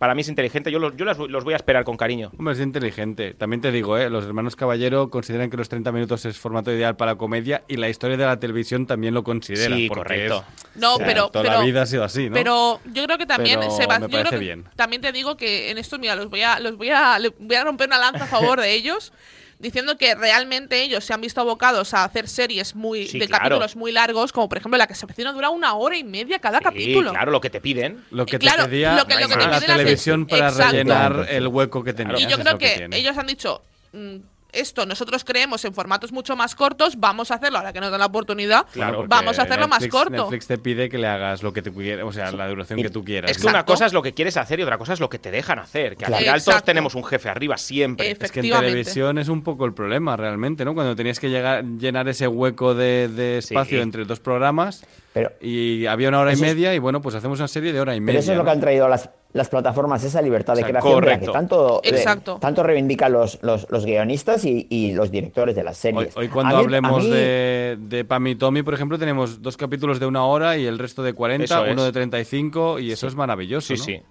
Para 0.05 0.15
mí 0.15 0.21
es 0.21 0.29
inteligente, 0.29 0.71
yo 0.71 0.79
los, 0.79 0.95
yo 0.99 1.07
las- 1.07 1.17
los 1.17 1.45
voy 1.45 1.55
a 1.55 1.57
esperar 1.57 1.83
con 1.83 1.97
cariño. 1.97 2.31
Hombre, 2.39 2.53
es 2.53 2.61
inteligente. 2.61 3.33
También 3.33 3.63
te 3.63 3.73
digo, 3.73 3.97
¿eh? 3.97 4.11
los 4.11 4.23
hermanos 4.27 4.55
Caballero 4.55 5.09
consideran 5.09 5.49
que 5.49 5.57
los 5.57 5.71
30 5.71 5.93
minutos 5.93 6.27
es 6.27 6.37
formato 6.37 6.71
ideal 6.71 6.95
para 6.95 7.13
la 7.13 7.17
comedia 7.17 7.65
y 7.69 7.79
la 7.79 7.89
historia 7.89 8.19
de 8.19 8.27
la 8.27 8.39
televisión 8.39 8.87
también 8.87 9.15
lo 9.15 9.25
considera. 9.25 9.75
Sí, 9.75 9.89
correcto. 9.89 10.45
es- 10.75 10.77
No, 10.79 10.97
o 10.97 10.97
sea, 10.99 11.07
pero, 11.07 11.29
Toda 11.31 11.45
pero- 11.45 11.55
la 11.55 11.65
vida 11.65 11.81
ha 11.81 11.87
sido 11.87 12.05
así, 12.05 12.29
¿no? 12.29 12.35
Pero 12.35 12.81
yo 12.93 13.07
creo 13.07 13.17
que 13.17 13.25
también 13.25 13.61
Pero 13.61 13.73
me 13.73 13.79
yo 13.83 13.87
creo 13.87 14.09
parece 14.11 14.29
que 14.31 14.37
bien. 14.37 14.65
También 14.77 15.01
te 15.01 15.11
digo 15.11 15.39
que 15.39 15.71
en 15.71 15.79
esto, 15.79 15.99
mira, 15.99 16.17
los 16.17 16.29
voy 16.29 16.43
a, 16.43 16.61
los 16.61 16.77
voy 16.77 16.91
a, 16.91 17.19
le 17.19 17.31
voy 17.39 17.57
a 17.57 17.65
romper 17.65 17.87
una 17.89 17.97
lanza 17.97 18.25
a 18.25 18.27
favor 18.27 18.61
de 18.61 18.75
ellos. 18.75 19.11
Diciendo 19.59 19.97
que 19.97 20.15
realmente 20.15 20.83
ellos 20.83 21.05
se 21.05 21.15
han 21.15 21.21
visto 21.21 21.41
abocados 21.41 21.95
a 21.95 22.05
hacer 22.05 22.29
series 22.29 22.75
muy 22.75 23.07
Sí, 23.07 23.19
de 23.19 23.27
claro. 23.29 23.43
capítulos 23.45 23.77
muy 23.77 23.93
largos, 23.93 24.33
como 24.33 24.49
por 24.49 24.59
ejemplo 24.59 24.77
la 24.77 24.87
que 24.87 24.95
se 24.95 25.07
avecina 25.07 25.33
dura 25.33 25.51
una 25.51 25.75
hora 25.75 25.97
y 25.97 26.05
media 26.05 26.39
cada 26.39 26.59
Sí, 26.59 26.65
capítulo. 26.65 27.11
claro, 27.13 27.31
lo 27.33 27.41
que 27.41 27.51
te 27.51 27.61
piden. 27.61 28.05
Lo 28.11 28.27
que 28.27 28.39
Claro, 28.39 28.65
te 28.65 28.69
pedía 28.71 28.97
lo 28.97 29.07
que- 29.07 29.15
lo 29.15 29.29
que 29.29 29.37
te 29.37 29.47
la 29.47 29.61
televisión 29.61 30.27
tele- 30.27 30.39
para 30.41 30.51
Exacto. 30.51 30.73
rellenar 30.73 31.27
el 31.31 31.47
hueco 31.49 31.83
que 31.85 31.93
tenía. 31.93 32.19
Y 32.19 32.27
yo 32.27 32.39
creo 32.39 32.59
que, 32.59 32.89
ellos 32.93 33.17
han 33.17 33.27
dicho, 33.27 33.63
mm, 33.93 34.17
esto 34.55 34.87
nosotros 34.87 35.25
creemos 35.25 35.65
en 35.65 35.75
formatos 35.75 36.13
mucho 36.13 36.37
más 36.37 36.55
cortos, 36.55 36.99
vamos 36.99 37.31
a 37.31 37.35
hacerlo 37.35 37.59
ahora 37.59 37.73
que 37.73 37.81
nos 37.81 37.91
dan 37.91 38.01
la 38.01 38.07
oportunidad, 38.07 38.67
Claro, 38.73 39.05
vamos 39.09 39.39
a 39.39 39.43
hacerlo 39.43 39.69
más 39.69 39.87
corto. 39.89 40.11
Netflix 40.11 40.47
te 40.47 40.59
pide 40.59 40.89
que 40.89 40.99
le 40.99 41.07
hagas 41.07 41.43
lo 41.43 41.53
que 41.53 41.63
tú 41.63 41.73
quieras, 41.75 42.05
o 42.07 42.13
sea, 42.13 42.31
la 42.33 42.49
duración 42.49 42.81
que 42.83 42.91
tú 42.91 43.05
quieras. 43.05 43.31
Es 43.31 43.39
que 43.39 43.45
¿no? 43.45 43.51
una 43.51 43.65
cosa 43.65 43.87
es 43.87 43.93
lo 43.93 44.03
que 44.03 44.15
quieres 44.15 44.37
hacer 44.37 44.61
y 44.61 44.63
otra 44.63 44.79
cosa 44.79 44.93
es 44.93 45.01
lo 45.01 45.09
que 45.09 45.19
te 45.19 45.31
dejan 45.31 45.59
hacer. 45.59 45.97
Que 45.97 46.05
al 46.05 46.11
Claro. 46.11 46.25
final 46.25 46.45
todos 46.45 46.65
tenemos 46.65 46.95
un 46.95 47.05
jefe 47.05 47.29
arriba 47.29 47.57
siempre. 47.57 48.11
Es 48.19 48.31
que 48.33 48.41
en 48.41 48.51
televisión 48.51 49.19
es 49.19 49.29
un 49.29 49.43
poco 49.43 49.65
el 49.65 49.75
problema 49.75 50.17
realmente, 50.17 50.65
¿no? 50.65 50.75
Cuando 50.75 50.95
tenías 50.97 51.19
que 51.21 51.29
llegar, 51.31 51.65
llenar 51.65 52.09
ese 52.09 52.29
hueco 52.29 52.75
de, 52.75 53.09
de 53.09 53.39
espacio 53.39 53.79
Sí. 53.79 53.83
entre 53.83 54.05
dos 54.05 54.21
programas 54.21 54.85
Pero, 55.13 55.33
y 55.41 55.87
había 55.87 56.09
una 56.09 56.21
hora 56.21 56.33
y 56.33 56.37
media 56.37 56.75
y 56.75 56.79
bueno, 56.79 57.01
pues 57.01 57.15
hacemos 57.15 57.39
una 57.39 57.49
serie 57.49 57.73
de 57.73 57.81
hora 57.81 57.95
y 57.95 58.01
media. 58.01 58.19
pero 58.19 58.23
eso 58.23 58.33
es 58.33 58.37
lo 58.37 58.43
¿no? 58.43 58.47
que 58.47 58.51
han 58.53 58.61
traído 58.61 58.89
las, 58.89 59.09
las 59.35 59.49
plataformas, 59.49 60.03
esa 60.05 60.23
libertad 60.23 60.55
de 60.55 60.63
O 60.63 60.65
sea, 60.65 60.71
creación 60.71 61.01
de 61.01 61.07
la 61.11 61.19
que 61.21 61.27
tanto, 61.27 61.81
de- 61.83 61.91
Exacto. 61.91 62.39
tanto 62.41 62.63
reivindican 62.63 63.13
los, 63.13 63.39
los, 63.43 63.67
los 63.69 63.85
guionistas 63.85 64.45
y, 64.45 64.67
y 64.71 64.93
los 64.95 65.11
directores 65.11 65.55
de 65.57 65.65
las 65.65 65.77
series. 65.77 66.17
hoy 66.17 66.29
cuando 66.29 66.57
A 66.57 66.61
hablemos 66.61 67.03
mí- 67.05 67.11
de, 67.11 67.77
de 67.81 68.05
Pam 68.05 68.27
y 68.29 68.37
Tommy, 68.37 68.63
por 68.63 68.75
ejemplo, 68.75 68.97
tenemos 68.99 69.43
dos 69.43 69.57
capítulos 69.57 69.99
de 70.01 70.07
una 70.07 70.25
hora 70.25 70.57
y 70.57 70.65
el 70.67 70.79
resto 70.79 71.03
de 71.03 71.13
40, 71.15 71.45
Eso 71.45 71.63
uno 71.63 71.83
es. 71.83 71.87
de 71.87 71.93
35 71.93 72.79
y 72.79 72.93
eso 72.93 73.07
es 73.09 73.15
maravilloso, 73.17 73.75
Sí, 73.75 73.81
¿no? 73.81 73.85
sí. 73.85 74.03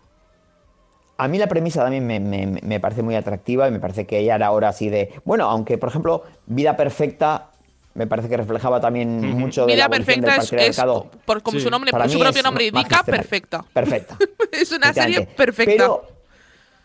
A 1.18 1.28
mí 1.28 1.38
la 1.38 1.48
premisa 1.48 1.84
también 1.84 2.06
me, 2.06 2.20
me- 2.20 2.60
me 2.62 2.80
parece 2.80 3.02
muy 3.04 3.16
atractiva 3.16 3.68
y 3.68 3.72
me 3.72 3.80
parece 3.80 4.06
que 4.06 4.24
ya 4.26 4.36
era 4.36 4.52
hora 4.52 4.70
así 4.70 4.90
de... 4.90 5.14
Bueno, 5.24 5.46
aunque 5.50 5.78
por 5.78 5.88
ejemplo 5.90 6.24
Vida 6.48 6.76
Perfecta 6.76 7.52
me 7.96 8.08
parece 8.08 8.28
que 8.30 8.38
reflejaba 8.38 8.82
también 8.82 9.20
mucho 9.38 9.66
de 9.66 9.74
Vida 9.74 9.86
la 9.86 9.90
Perfecta 9.90 10.32
del 10.32 10.42
es, 10.42 10.80
es 10.80 10.84
por, 11.26 11.42
como 11.44 11.58
Sí. 11.60 11.64
su 11.66 11.70
nombre, 11.70 11.92
Para 11.92 12.10
su 12.10 12.20
propio 12.20 12.42
nombre 12.44 12.66
indica, 12.68 13.04
perfecta. 13.04 13.64
Perfecta. 13.74 14.18
es 14.52 14.72
una 14.72 14.94
serie 14.94 15.28
perfecta. 15.28 15.72
Pero 15.74 16.08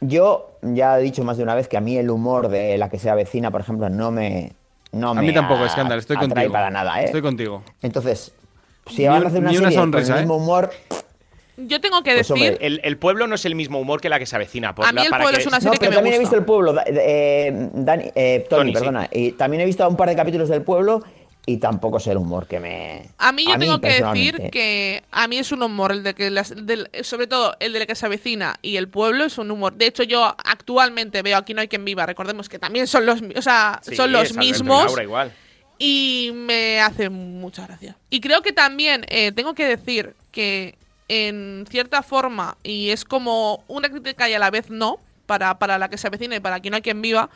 yo 0.01 0.59
ya 0.63 0.99
he 0.99 1.03
dicho 1.03 1.25
más 1.25 1.37
de 1.39 1.43
una 1.43 1.55
vez 1.55 1.67
que 1.69 1.77
a 1.77 1.81
mí 1.81 1.97
el 1.97 2.11
humor 2.11 2.49
de 2.49 2.77
la 2.79 2.89
que 2.89 2.99
se 2.99 3.09
avecina, 3.11 3.51
por 3.51 3.61
ejemplo, 3.61 3.89
no 3.89 4.11
me... 4.11 4.53
No 4.91 5.11
A 5.11 5.15
me 5.15 5.23
mí 5.23 5.35
tampoco, 5.35 5.67
escándalo, 5.67 6.01
estoy 6.01 6.17
contigo. 6.17 6.51
para 6.51 6.71
nada, 6.71 7.03
¿eh? 7.03 7.05
Estoy 7.05 7.21
contigo. 7.21 7.63
Entonces, 7.83 8.33
si 8.87 9.07
van 9.07 9.23
a 9.23 9.27
hacer 9.29 9.41
una 9.41 9.51
ni 9.51 9.59
una 9.59 9.69
serie 9.69 9.79
sonrisa, 9.79 10.07
con 10.07 10.13
el 10.15 10.19
¿eh? 10.19 10.23
mismo 10.27 10.37
humor... 10.37 10.71
Yo 11.61 11.81
tengo 11.81 12.03
que 12.05 12.15
Pues, 12.15 12.29
decir, 12.29 12.51
hombre, 12.53 12.67
El, 12.67 12.81
el 12.85 12.97
pueblo 12.99 13.27
no 13.27 13.35
es 13.35 13.45
el 13.45 13.55
mismo 13.57 13.81
humor 13.81 14.01
que 14.01 14.09
la 14.09 14.19
que 14.21 14.27
se 14.27 14.37
avecina. 14.37 14.75
por 14.75 14.87
A 14.87 14.93
mí 14.93 15.03
El 15.03 15.11
para 15.11 15.25
pueblo 15.25 15.37
que- 15.39 15.43
es 15.43 15.47
una 15.49 15.57
No, 15.59 15.63
serie 15.63 15.79
que 15.79 15.81
pero 15.81 15.91
me 15.91 15.97
también 15.97 16.15
he 16.15 16.19
visto 16.21 16.37
el 16.37 16.45
pueblo, 16.45 16.75
eh, 16.87 17.51
Dani- 17.75 18.13
eh, 18.15 18.47
Tony, 18.49 18.61
Tony, 18.61 18.71
sí. 18.73 18.79
perdona. 18.79 19.09
Y 19.13 19.33
también 19.33 19.63
he 19.63 19.65
visto 19.67 19.87
un 19.89 19.97
par 19.97 20.09
de 20.09 20.15
capítulos 20.17 20.49
del 20.49 20.63
pueblo 20.63 21.03
y 21.47 21.57
tampoco 21.57 21.97
es 21.97 22.07
el 22.07 22.19
humor 22.19 22.47
que 22.47 22.61
me. 22.61 23.09
a 23.19 23.33
mí 23.33 23.45
yo 23.47 23.59
tengo 23.59 23.81
que 23.81 24.03
decir 24.03 24.51
que 24.53 25.03
a 25.11 25.27
mí 25.29 25.39
es 25.39 25.51
un 25.51 25.63
humor, 25.63 25.93
el 25.93 26.03
de 26.05 26.15
que 26.15 26.31
las- 26.31 26.55
del- 26.55 26.91
sobre 27.03 27.27
todo 27.27 27.57
el 27.59 27.73
de 27.73 27.79
la 27.81 27.87
que 27.87 27.95
se 27.95 28.07
avecina 28.07 28.57
y 28.63 28.77
el 28.77 28.89
pueblo 28.89 29.25
es 29.25 29.39
un 29.39 29.51
humor. 29.51 29.73
De 29.75 29.87
hecho, 29.87 30.03
yo 30.03 30.25
actualmente 30.45 31.23
veo 31.23 31.39
Aquí 31.39 31.55
no 31.55 31.61
hay 31.63 31.69
quien 31.69 31.85
viva, 31.85 32.05
recordemos 32.07 32.49
que 32.49 32.59
también 32.59 32.87
son 32.87 33.05
los, 33.07 33.21
o 33.37 33.43
sea, 33.43 33.81
Sí, 33.83 33.97
son 33.97 34.13
los 34.13 34.35
mismos. 34.37 34.85
Laura 34.85 35.03
igual. 35.03 35.33
y 35.79 36.31
me 36.35 36.81
hace 36.81 37.09
mucha 37.09 37.67
gracia. 37.67 37.97
Y 38.11 38.21
creo 38.21 38.43
que 38.43 38.53
también 38.53 39.05
eh, 39.09 39.33
tengo 39.33 39.55
que 39.55 39.65
decir 39.67 40.15
que 40.31 40.77
en 41.09 41.67
cierta 41.71 42.03
forma, 42.03 42.57
y 42.63 42.91
es 42.91 43.05
como 43.05 43.65
una 43.69 43.89
crítica 43.89 44.29
y 44.29 44.35
a 44.35 44.39
la 44.39 44.51
vez 44.51 44.71
no, 44.71 44.99
para, 45.27 45.59
para 45.59 45.79
la 45.79 45.89
que 45.89 45.99
se 45.99 46.07
avecina 46.07 46.37
y 46.37 46.41
para 46.41 46.57
Aquí 46.57 46.71
no 46.71 46.77
hay 46.77 46.83
quien 46.83 47.03
viva, 47.03 47.31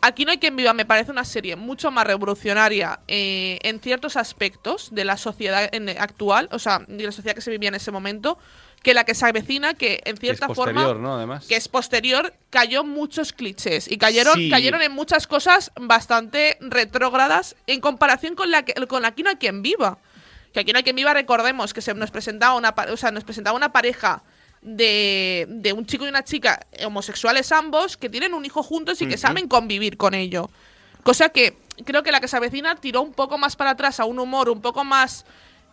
Aquí 0.00 0.26
no 0.26 0.32
hay 0.32 0.38
quien 0.38 0.54
viva 0.54 0.74
me 0.74 0.84
parece 0.84 1.10
una 1.10 1.24
serie 1.24 1.56
mucho 1.56 1.90
más 1.90 2.06
revolucionaria 2.06 3.00
eh, 3.08 3.58
en 3.62 3.80
ciertos 3.80 4.16
aspectos 4.18 4.88
de 4.94 5.02
la 5.06 5.16
sociedad 5.16 5.66
en- 5.72 5.88
actual, 5.88 6.48
o 6.52 6.58
sea, 6.58 6.84
de 6.86 7.04
la 7.04 7.12
sociedad 7.12 7.34
que 7.34 7.40
se 7.40 7.50
vivía 7.50 7.70
en 7.70 7.74
ese 7.74 7.90
momento, 7.90 8.36
que 8.82 8.92
la 8.92 9.04
que 9.04 9.14
se 9.14 9.24
avecina, 9.24 9.72
que 9.72 9.94
en 9.94 10.02
Que 10.02 10.10
es 10.10 10.20
cierta 10.20 10.48
forma 10.54 10.92
¿no? 10.92 11.14
Además. 11.16 11.46
que 11.46 11.56
es 11.56 11.68
posterior, 11.68 12.34
cayó 12.50 12.84
muchos 12.84 13.32
clichés 13.32 13.90
y 13.90 13.96
cayeron, 13.96 14.34
Sí. 14.34 14.50
cayeron 14.50 14.82
en 14.82 14.92
muchas 14.92 15.26
cosas 15.26 15.72
bastante 15.80 16.58
retrógradas 16.60 17.56
en 17.66 17.80
comparación 17.80 18.34
con 18.34 18.50
la 18.50 18.62
que, 18.66 18.74
con 18.86 19.06
Aquí 19.06 19.22
no 19.22 19.30
hay 19.30 19.36
quien 19.36 19.62
viva. 19.62 19.96
Que 20.54 20.60
Aquí 20.60 20.72
no 20.72 20.78
hay 20.78 20.84
quien 20.84 20.94
viva, 20.94 21.12
recordemos 21.12 21.74
que 21.74 21.82
se 21.82 21.92
nos 21.94 22.12
presentaba 22.12 22.54
una, 22.54 22.72
o 22.90 22.96
sea, 22.96 23.10
nos 23.10 23.24
presentaba 23.24 23.56
una 23.56 23.72
pareja 23.72 24.22
de, 24.62 25.46
de 25.48 25.72
un 25.72 25.84
chico 25.84 26.06
y 26.06 26.08
una 26.08 26.22
chica 26.22 26.64
homosexuales 26.86 27.50
ambos 27.50 27.96
que 27.96 28.08
tienen 28.08 28.32
un 28.32 28.44
hijo 28.44 28.62
juntos 28.62 29.02
y 29.02 29.08
que 29.08 29.18
saben 29.18 29.48
convivir 29.48 29.96
con 29.96 30.14
ello. 30.14 30.48
Cosa 31.02 31.30
que 31.30 31.58
creo 31.84 32.04
que 32.04 32.12
la 32.12 32.20
que 32.20 32.28
se 32.28 32.36
avecina 32.36 32.76
tiró 32.76 33.02
un 33.02 33.12
poco 33.12 33.36
más 33.36 33.56
para 33.56 33.70
atrás 33.70 33.98
a 33.98 34.04
un 34.04 34.20
humor 34.20 34.48
un 34.48 34.62
poco 34.62 34.84
más 34.84 35.26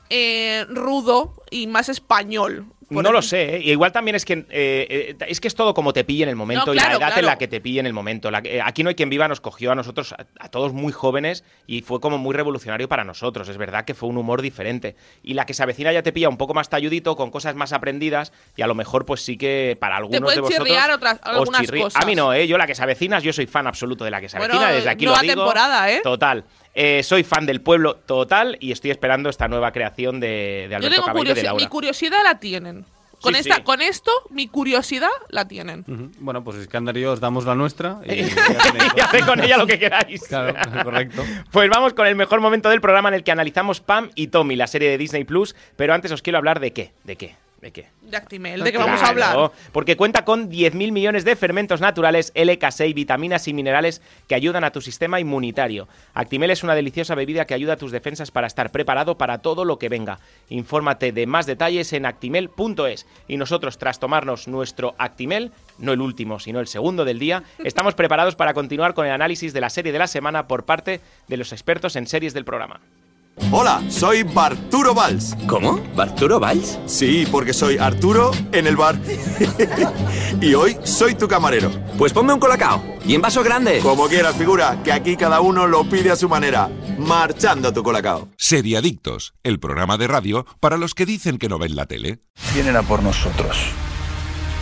eh, 0.10 0.66
rudo 0.68 1.42
y 1.52 1.68
más 1.68 1.88
español. 1.88 2.66
Por 2.94 3.04
No 3.04 3.12
lo 3.12 3.22
sé, 3.22 3.56
¿eh? 3.56 3.62
Y 3.64 3.72
igual 3.72 3.92
también 3.92 4.16
es 4.16 4.26
que 4.26 4.34
eh, 4.34 4.46
eh, 4.50 5.16
es 5.28 5.40
que 5.40 5.48
es 5.48 5.56
todo 5.56 5.74
como 5.74 5.94
te 5.94 6.04
pille 6.04 6.24
en 6.24 6.30
el 6.30 6.36
momento 6.36 6.68
No, 6.68 6.74
y 6.74 6.76
la 6.76 6.84
claro, 6.84 6.98
edad 7.00 7.18
en 7.18 7.26
la 7.26 7.38
que 7.38 7.48
te 7.48 7.62
pille 7.62 7.80
en 7.80 7.86
el 7.86 7.94
momento. 7.94 8.30
La- 8.32 8.42
eh, 8.44 8.60
aquí 8.64 8.84
no 8.84 8.90
hay 8.90 8.96
quien 8.96 9.10
viva 9.10 9.28
nos 9.28 9.40
cogió 9.42 9.72
a 9.72 9.76
nosotros, 9.76 10.14
a, 10.14 10.26
a 10.40 10.50
todos 10.50 10.74
muy 10.74 10.92
jóvenes, 10.92 11.44
y 11.68 11.82
fue 11.82 12.00
como 12.02 12.18
muy 12.18 12.36
revolucionario 12.36 12.90
para 12.90 13.04
nosotros. 13.04 13.48
Es 13.50 13.58
verdad 13.58 13.86
que 13.86 13.94
fue 13.94 14.10
un 14.10 14.18
humor 14.18 14.42
diferente. 14.42 14.96
Y 15.24 15.34
la 15.36 15.46
que 15.46 15.54
se 15.54 15.64
avecina 15.64 15.92
ya 15.94 16.04
te 16.04 16.12
pilla 16.12 16.28
un 16.30 16.38
poco 16.38 16.54
más 16.54 16.70
talludito, 16.70 17.16
con 17.16 17.32
cosas 17.32 17.56
más 17.56 17.72
aprendidas, 17.74 18.34
y 18.58 18.62
a 18.62 18.68
lo 18.68 18.76
mejor, 18.76 19.06
pues 19.06 19.22
sí 19.22 19.38
que 19.38 19.78
para 19.80 19.96
algunos 19.98 20.22
pueden 20.22 20.36
de 20.36 20.42
vosotros. 20.42 20.68
chirriar 20.68 20.92
otras- 20.92 21.20
algunas 21.24 21.72
cosas. 21.72 22.04
A 22.04 22.06
mí 22.06 22.16
no, 22.16 22.34
¿eh? 22.34 22.48
Yo 22.48 22.58
la 22.58 22.68
que 22.68 22.76
se 22.76 22.84
avecina, 22.84 23.20
yo 23.20 23.32
soy 23.32 23.48
fan 23.48 23.68
absoluto 23.68 24.04
de 24.04 24.12
la 24.12 24.20
que 24.20 24.28
se 24.30 24.38
Bueno, 24.38 24.56
avecina. 24.56 24.76
Desde 24.76 24.90
aquí 24.90 25.06
lo 25.06 25.18
digo. 25.20 25.34
temporada, 25.36 25.90
¿eh? 25.92 26.02
Total. 26.04 26.44
Eh, 26.74 27.04
soy 27.04 27.24
fan 27.24 27.46
del 27.46 27.62
pueblo 27.62 27.96
total 27.96 28.58
y 28.62 28.72
estoy 28.72 28.92
esperando 28.92 29.30
esta 29.30 29.48
nueva 29.48 29.72
creación 29.72 30.20
de, 30.20 30.28
de 30.28 30.70
Yo 30.70 30.76
Alberto 30.78 30.96
tengo 30.96 31.06
Cabello 31.08 31.32
y 31.32 31.36
de 31.36 31.44
Laura. 31.44 31.64
mi 31.64 31.70
curiosidad 31.70 32.20
la 32.24 32.40
tienen. 32.40 32.86
Con, 33.22 33.36
Sí, 33.36 33.42
esta, 33.42 33.58
sí. 33.58 33.62
con 33.62 33.84
esto, 33.84 34.12
mi 34.32 34.48
curiosidad 34.48 35.10
la 35.30 35.48
tienen. 35.48 35.84
Bueno, 36.20 36.44
pues 36.44 36.58
Iskandar 36.58 36.98
y 36.98 37.02
yo 37.02 37.12
os 37.12 37.20
damos 37.20 37.46
la 37.46 37.54
nuestra. 37.54 38.00
Y 38.08 38.14
y 38.22 39.00
haced 39.00 39.26
con 39.28 39.44
ella 39.44 39.58
lo 39.58 39.68
que 39.68 39.78
queráis. 39.78 40.24
Claro, 40.28 40.56
correcto. 40.84 41.24
Pues 41.52 41.70
vamos 41.70 41.94
con 41.94 42.08
el 42.08 42.16
mejor 42.16 42.42
momento 42.42 42.70
del 42.70 42.82
programa 42.82 43.10
en 43.10 43.16
el 43.16 43.24
que 43.24 43.32
analizamos 43.32 43.80
Pam 43.80 44.10
y 44.16 44.28
Tommy, 44.28 44.56
la 44.56 44.66
serie 44.66 44.90
de 44.90 44.98
Disney 44.98 45.24
Plus. 45.24 45.56
Pero 45.76 45.94
antes 45.94 46.12
os 46.12 46.24
quiero 46.24 46.40
hablar 46.40 46.60
de 46.60 46.74
qué, 46.74 46.94
de 47.04 47.16
qué, 47.16 47.36
de 47.62 47.72
qué. 47.72 47.88
De 48.02 48.18
Actimel, 48.18 48.64
de 48.64 48.72
que 48.72 48.78
vamos 48.78 49.02
a 49.02 49.08
hablar. 49.08 49.52
Porque 49.72 49.96
cuenta 49.96 50.26
con 50.26 50.50
10.000 50.50 50.92
millones 50.92 51.24
de 51.24 51.36
fermentos 51.36 51.80
naturales, 51.80 52.34
LK6, 52.34 52.94
vitaminas 52.94 53.48
y 53.48 53.54
minerales 53.54 54.02
que 54.28 54.36
ayudan 54.36 54.64
a 54.64 54.72
tu 54.72 54.82
sistema 54.82 55.20
inmunitario. 55.20 55.88
Actimel 56.14 56.50
es 56.52 56.64
una 56.64 56.76
deliciosa 56.76 57.14
bebida 57.14 57.46
que 57.46 57.54
ayuda 57.54 57.74
a 57.74 57.78
tus 57.78 57.92
defensas 57.92 58.32
para 58.32 58.48
estar 58.48 58.72
preparado 58.72 59.18
para 59.18 59.38
todo 59.40 59.64
lo 59.64 59.78
que 59.78 59.90
venga. 59.90 60.20
Infórmate 60.50 61.12
de 61.12 61.28
más 61.28 61.46
detalles 61.46 61.94
en 61.94 62.08
actimel.es. 62.08 63.06
Y 63.28 63.38
nosotros, 63.38 63.78
tras 63.78 64.00
tomarnos 64.00 64.48
nuestro 64.48 64.96
Actimel, 64.98 65.52
no 65.78 65.94
el 65.94 66.02
último, 66.02 66.40
sino 66.40 66.60
el 66.60 66.68
segundo 66.68 67.06
del 67.06 67.20
día, 67.20 67.44
estamos 67.64 67.94
preparados 67.94 68.36
para 68.36 68.56
continuar 68.56 68.96
con 68.96 69.06
el 69.06 69.12
análisis 69.12 69.54
de 69.54 69.62
la 69.62 69.70
serie 69.70 69.92
de 69.92 70.00
la 70.00 70.08
semana 70.08 70.48
por 70.48 70.66
parte 70.66 71.00
de 71.28 71.38
los 71.38 71.52
expertos 71.52 71.96
en 71.96 72.08
series 72.08 72.34
del 72.34 72.46
programa. 72.46 72.82
Hola, 73.52 73.82
soy 73.90 74.24
Barturo 74.24 74.94
Valls. 74.94 75.36
¿Cómo? 75.48 75.80
¿Barturo 75.96 76.40
Valls? 76.40 76.80
Sí, 76.86 77.28
porque 77.32 77.54
soy 77.54 77.78
Arturo 77.78 78.32
en 78.52 78.68
el 78.68 78.76
bar. 78.76 78.98
y 80.42 80.54
hoy 80.54 80.78
soy 80.84 81.16
tu 81.16 81.28
camarero. 81.28 81.72
Pues 81.98 82.14
ponme 82.14 82.34
un 82.34 82.40
colacao. 82.40 82.84
Y 83.06 83.16
en 83.16 83.22
vaso 83.22 83.44
grande. 83.44 83.80
Como 83.80 84.08
quieras, 84.08 84.36
figura, 84.36 84.82
que 84.84 84.92
aquí 84.92 85.18
cada 85.18 85.42
uno 85.42 85.66
lo 85.68 85.84
pide 85.86 86.12
a 86.12 86.16
su 86.16 86.30
manera. 86.30 86.70
Marchando 86.98 87.74
tu 87.74 87.84
colacao. 87.84 88.30
Seriadictos, 88.38 89.34
el 89.44 89.60
programa 89.60 89.98
de 89.98 90.08
radio 90.08 90.46
para 90.60 90.78
los 90.78 90.94
que 90.94 91.06
dicen 91.06 91.38
que 91.38 91.50
no 91.50 91.58
ven 91.58 91.76
la 91.76 91.86
tele. 91.86 92.20
Vienen 92.54 92.76
a 92.76 92.84
por 92.84 93.02
nosotros. 93.02 93.58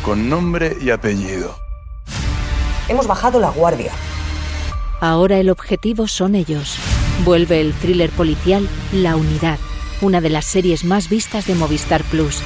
Con 0.03 0.29
nombre 0.29 0.77
y 0.81 0.89
apellido. 0.91 1.55
Hemos 2.87 3.07
bajado 3.07 3.39
la 3.39 3.49
guardia. 3.49 3.91
Ahora 5.01 5.37
el 5.37 5.49
objetivo 5.49 6.07
son 6.07 6.35
ellos. 6.35 6.77
Vuelve 7.25 7.59
el 7.59 7.73
thriller 7.73 8.09
policial 8.11 8.67
La 8.93 9.15
Unidad, 9.15 9.59
una 10.01 10.21
de 10.21 10.29
las 10.29 10.45
series 10.45 10.85
más 10.85 11.09
vistas 11.09 11.45
de 11.47 11.55
Movistar 11.55 12.03
Plus. 12.05 12.41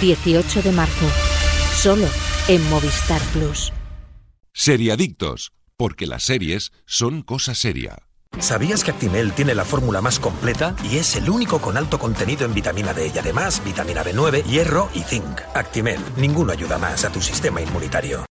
18 0.00 0.62
de 0.62 0.72
marzo. 0.72 1.06
Solo 1.74 2.06
en 2.48 2.62
Movistar 2.68 3.20
Plus. 3.32 3.72
Seriadictos, 4.52 5.52
porque 5.76 6.06
las 6.06 6.24
series 6.24 6.72
son 6.84 7.22
cosa 7.22 7.54
seria. 7.54 7.96
¿Sabías 8.40 8.84
que 8.84 8.90
Actimel 8.90 9.32
tiene 9.32 9.54
la 9.54 9.64
fórmula 9.64 10.02
más 10.02 10.20
completa 10.20 10.76
y 10.84 10.98
es 10.98 11.16
el 11.16 11.30
único 11.30 11.60
con 11.60 11.76
alto 11.76 11.98
contenido 11.98 12.44
en 12.44 12.54
vitamina 12.54 12.92
D 12.92 13.10
y 13.12 13.18
además 13.18 13.62
vitamina 13.64 14.04
B9, 14.04 14.44
hierro 14.44 14.90
y 14.94 15.00
zinc? 15.00 15.40
Actimel, 15.54 15.98
ninguno 16.16 16.52
ayuda 16.52 16.78
más 16.78 17.04
a 17.04 17.10
tu 17.10 17.22
sistema 17.22 17.62
inmunitario. 17.62 18.26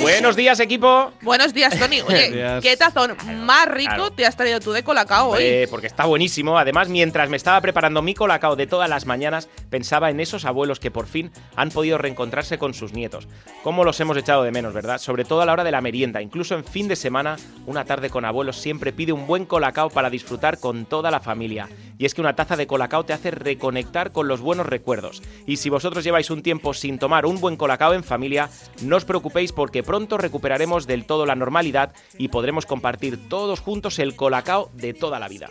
Buenos 0.00 0.36
días, 0.36 0.60
equipo. 0.60 1.12
Buenos 1.22 1.52
días, 1.52 1.78
Tony. 1.78 2.00
Oye, 2.08 2.30
Días. 2.30 2.62
¿qué 2.62 2.76
tazón 2.76 3.16
más 3.44 3.66
rico 3.66 3.94
claro. 3.94 4.10
te 4.10 4.26
has 4.26 4.36
traído 4.36 4.60
tú 4.60 4.72
de 4.72 4.82
Colacao 4.82 5.28
hoy? 5.28 5.32
Hombre, 5.34 5.68
porque 5.68 5.86
está 5.86 6.06
buenísimo. 6.06 6.58
Además, 6.58 6.88
mientras 6.88 7.28
me 7.28 7.36
estaba 7.36 7.60
preparando 7.60 8.02
mi 8.02 8.14
colacao 8.14 8.56
de 8.56 8.66
todas 8.66 8.88
las 8.88 9.06
mañanas, 9.06 9.48
pensaba 9.68 10.10
en 10.10 10.20
esos 10.20 10.44
abuelos 10.44 10.80
que 10.80 10.90
por 10.90 11.06
fin 11.06 11.30
han 11.56 11.70
podido 11.70 11.98
reencontrarse 11.98 12.58
con 12.58 12.74
sus 12.74 12.92
nietos. 12.92 13.28
Cómo 13.62 13.84
los 13.84 14.00
hemos 14.00 14.16
echado 14.16 14.42
de 14.42 14.50
menos, 14.50 14.72
¿verdad? 14.72 14.98
Sobre 14.98 15.24
todo 15.24 15.42
a 15.42 15.46
la 15.46 15.52
hora 15.52 15.64
de 15.64 15.70
la 15.70 15.80
merienda. 15.80 16.22
Incluso 16.22 16.54
en 16.54 16.64
fin 16.64 16.88
de 16.88 16.96
semana, 16.96 17.36
una 17.66 17.84
tarde 17.84 18.10
con 18.10 18.24
abuelos 18.24 18.56
siempre 18.56 18.92
pide 18.92 19.12
un 19.12 19.26
buen 19.26 19.44
colacao 19.44 19.90
para 19.90 20.10
disfrutar 20.10 20.58
con 20.58 20.86
toda 20.86 21.10
la 21.10 21.20
familia. 21.20 21.68
Y 21.98 22.06
es 22.06 22.14
que 22.14 22.22
una 22.22 22.34
taza 22.34 22.56
de 22.56 22.66
colacao 22.66 23.04
te 23.04 23.12
hace 23.12 23.30
reconectar 23.30 24.12
con 24.12 24.26
los 24.28 24.40
buenos 24.40 24.66
recuerdos. 24.66 25.22
Y 25.46 25.58
si 25.58 25.68
vosotros 25.68 26.04
lleváis 26.04 26.30
un 26.30 26.42
tiempo 26.42 26.72
sin 26.72 26.98
tomar 26.98 27.26
un 27.26 27.40
buen 27.40 27.56
colacao 27.56 27.92
en 27.92 28.04
familia, 28.04 28.48
no 28.82 28.96
os 28.96 29.04
preocupéis 29.04 29.52
porque 29.52 29.82
pronto 29.90 30.18
recuperaremos 30.18 30.86
del 30.86 31.04
todo 31.04 31.26
la 31.26 31.34
normalidad 31.34 31.92
y 32.16 32.28
podremos 32.28 32.64
compartir 32.64 33.28
todos 33.28 33.58
juntos 33.58 33.98
el 33.98 34.14
colacao 34.14 34.70
de 34.72 34.94
toda 34.94 35.18
la 35.18 35.26
vida. 35.26 35.50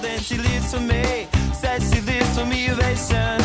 Living, 0.00 0.20
she 0.20 0.36
golden, 0.36 0.46
she 0.46 0.50
lives 0.50 0.70
for 0.72 0.80
me. 0.80 1.26
Says 1.52 1.90
she 1.92 2.00
lives 2.00 2.38
for 2.38 2.46
me, 2.46 2.70
ovation. 2.70 3.38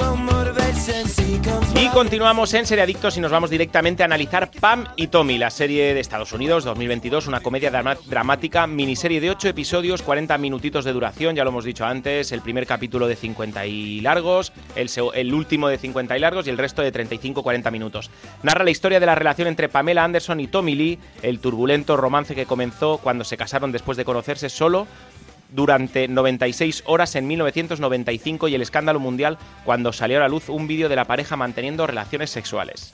Motivation, 0.00 1.06
she 1.06 1.38
comes 1.42 1.74
Y 1.74 1.88
continuamos 1.88 2.52
en 2.54 2.66
Seriadictos 2.66 3.16
y 3.16 3.20
nos 3.20 3.30
vamos 3.30 3.50
directamente 3.50 4.02
a 4.02 4.06
analizar 4.06 4.50
Pam 4.50 4.86
y 4.96 5.08
Tommy, 5.08 5.38
la 5.38 5.50
serie 5.50 5.94
de 5.94 6.00
Estados 6.00 6.32
Unidos 6.32 6.64
2022, 6.64 7.26
una 7.26 7.40
comedia 7.40 7.70
dramática, 7.70 8.66
miniserie 8.66 9.20
de 9.20 9.30
8 9.30 9.48
episodios, 9.48 10.02
40 10.02 10.36
minutitos 10.38 10.84
de 10.84 10.92
duración, 10.92 11.36
ya 11.36 11.44
lo 11.44 11.50
hemos 11.50 11.64
dicho 11.64 11.84
antes, 11.84 12.32
el 12.32 12.40
primer 12.40 12.66
capítulo 12.66 13.08
de 13.08 13.16
50 13.16 13.66
y 13.66 14.00
largos, 14.00 14.52
el, 14.74 14.90
el 15.14 15.34
último 15.34 15.68
de 15.68 15.78
50 15.78 16.16
y 16.16 16.20
largos 16.20 16.46
y 16.46 16.50
el 16.50 16.58
resto 16.58 16.82
de 16.82 16.92
35-40 16.92 17.70
minutos. 17.70 18.10
Narra 18.42 18.64
la 18.64 18.70
historia 18.70 19.00
de 19.00 19.06
la 19.06 19.14
relación 19.14 19.48
entre 19.48 19.68
Pamela 19.68 20.04
Anderson 20.04 20.40
y 20.40 20.48
Tommy 20.48 20.74
Lee, 20.74 20.98
el 21.22 21.40
turbulento 21.40 21.96
romance 21.96 22.34
que 22.34 22.46
comenzó 22.46 22.98
cuando 22.98 23.24
se 23.24 23.36
casaron 23.36 23.72
después 23.72 23.96
de 23.96 24.04
conocerse 24.04 24.48
solo 24.48 24.86
durante 25.52 26.08
96 26.08 26.84
horas 26.86 27.14
en 27.16 27.26
1995 27.26 28.48
y 28.48 28.54
el 28.54 28.62
escándalo 28.62 29.00
mundial 29.00 29.38
cuando 29.64 29.92
salió 29.92 30.18
a 30.18 30.20
la 30.20 30.28
luz 30.28 30.48
un 30.48 30.66
vídeo 30.66 30.88
de 30.88 30.96
la 30.96 31.04
pareja 31.06 31.36
manteniendo 31.36 31.86
relaciones 31.86 32.30
sexuales. 32.30 32.92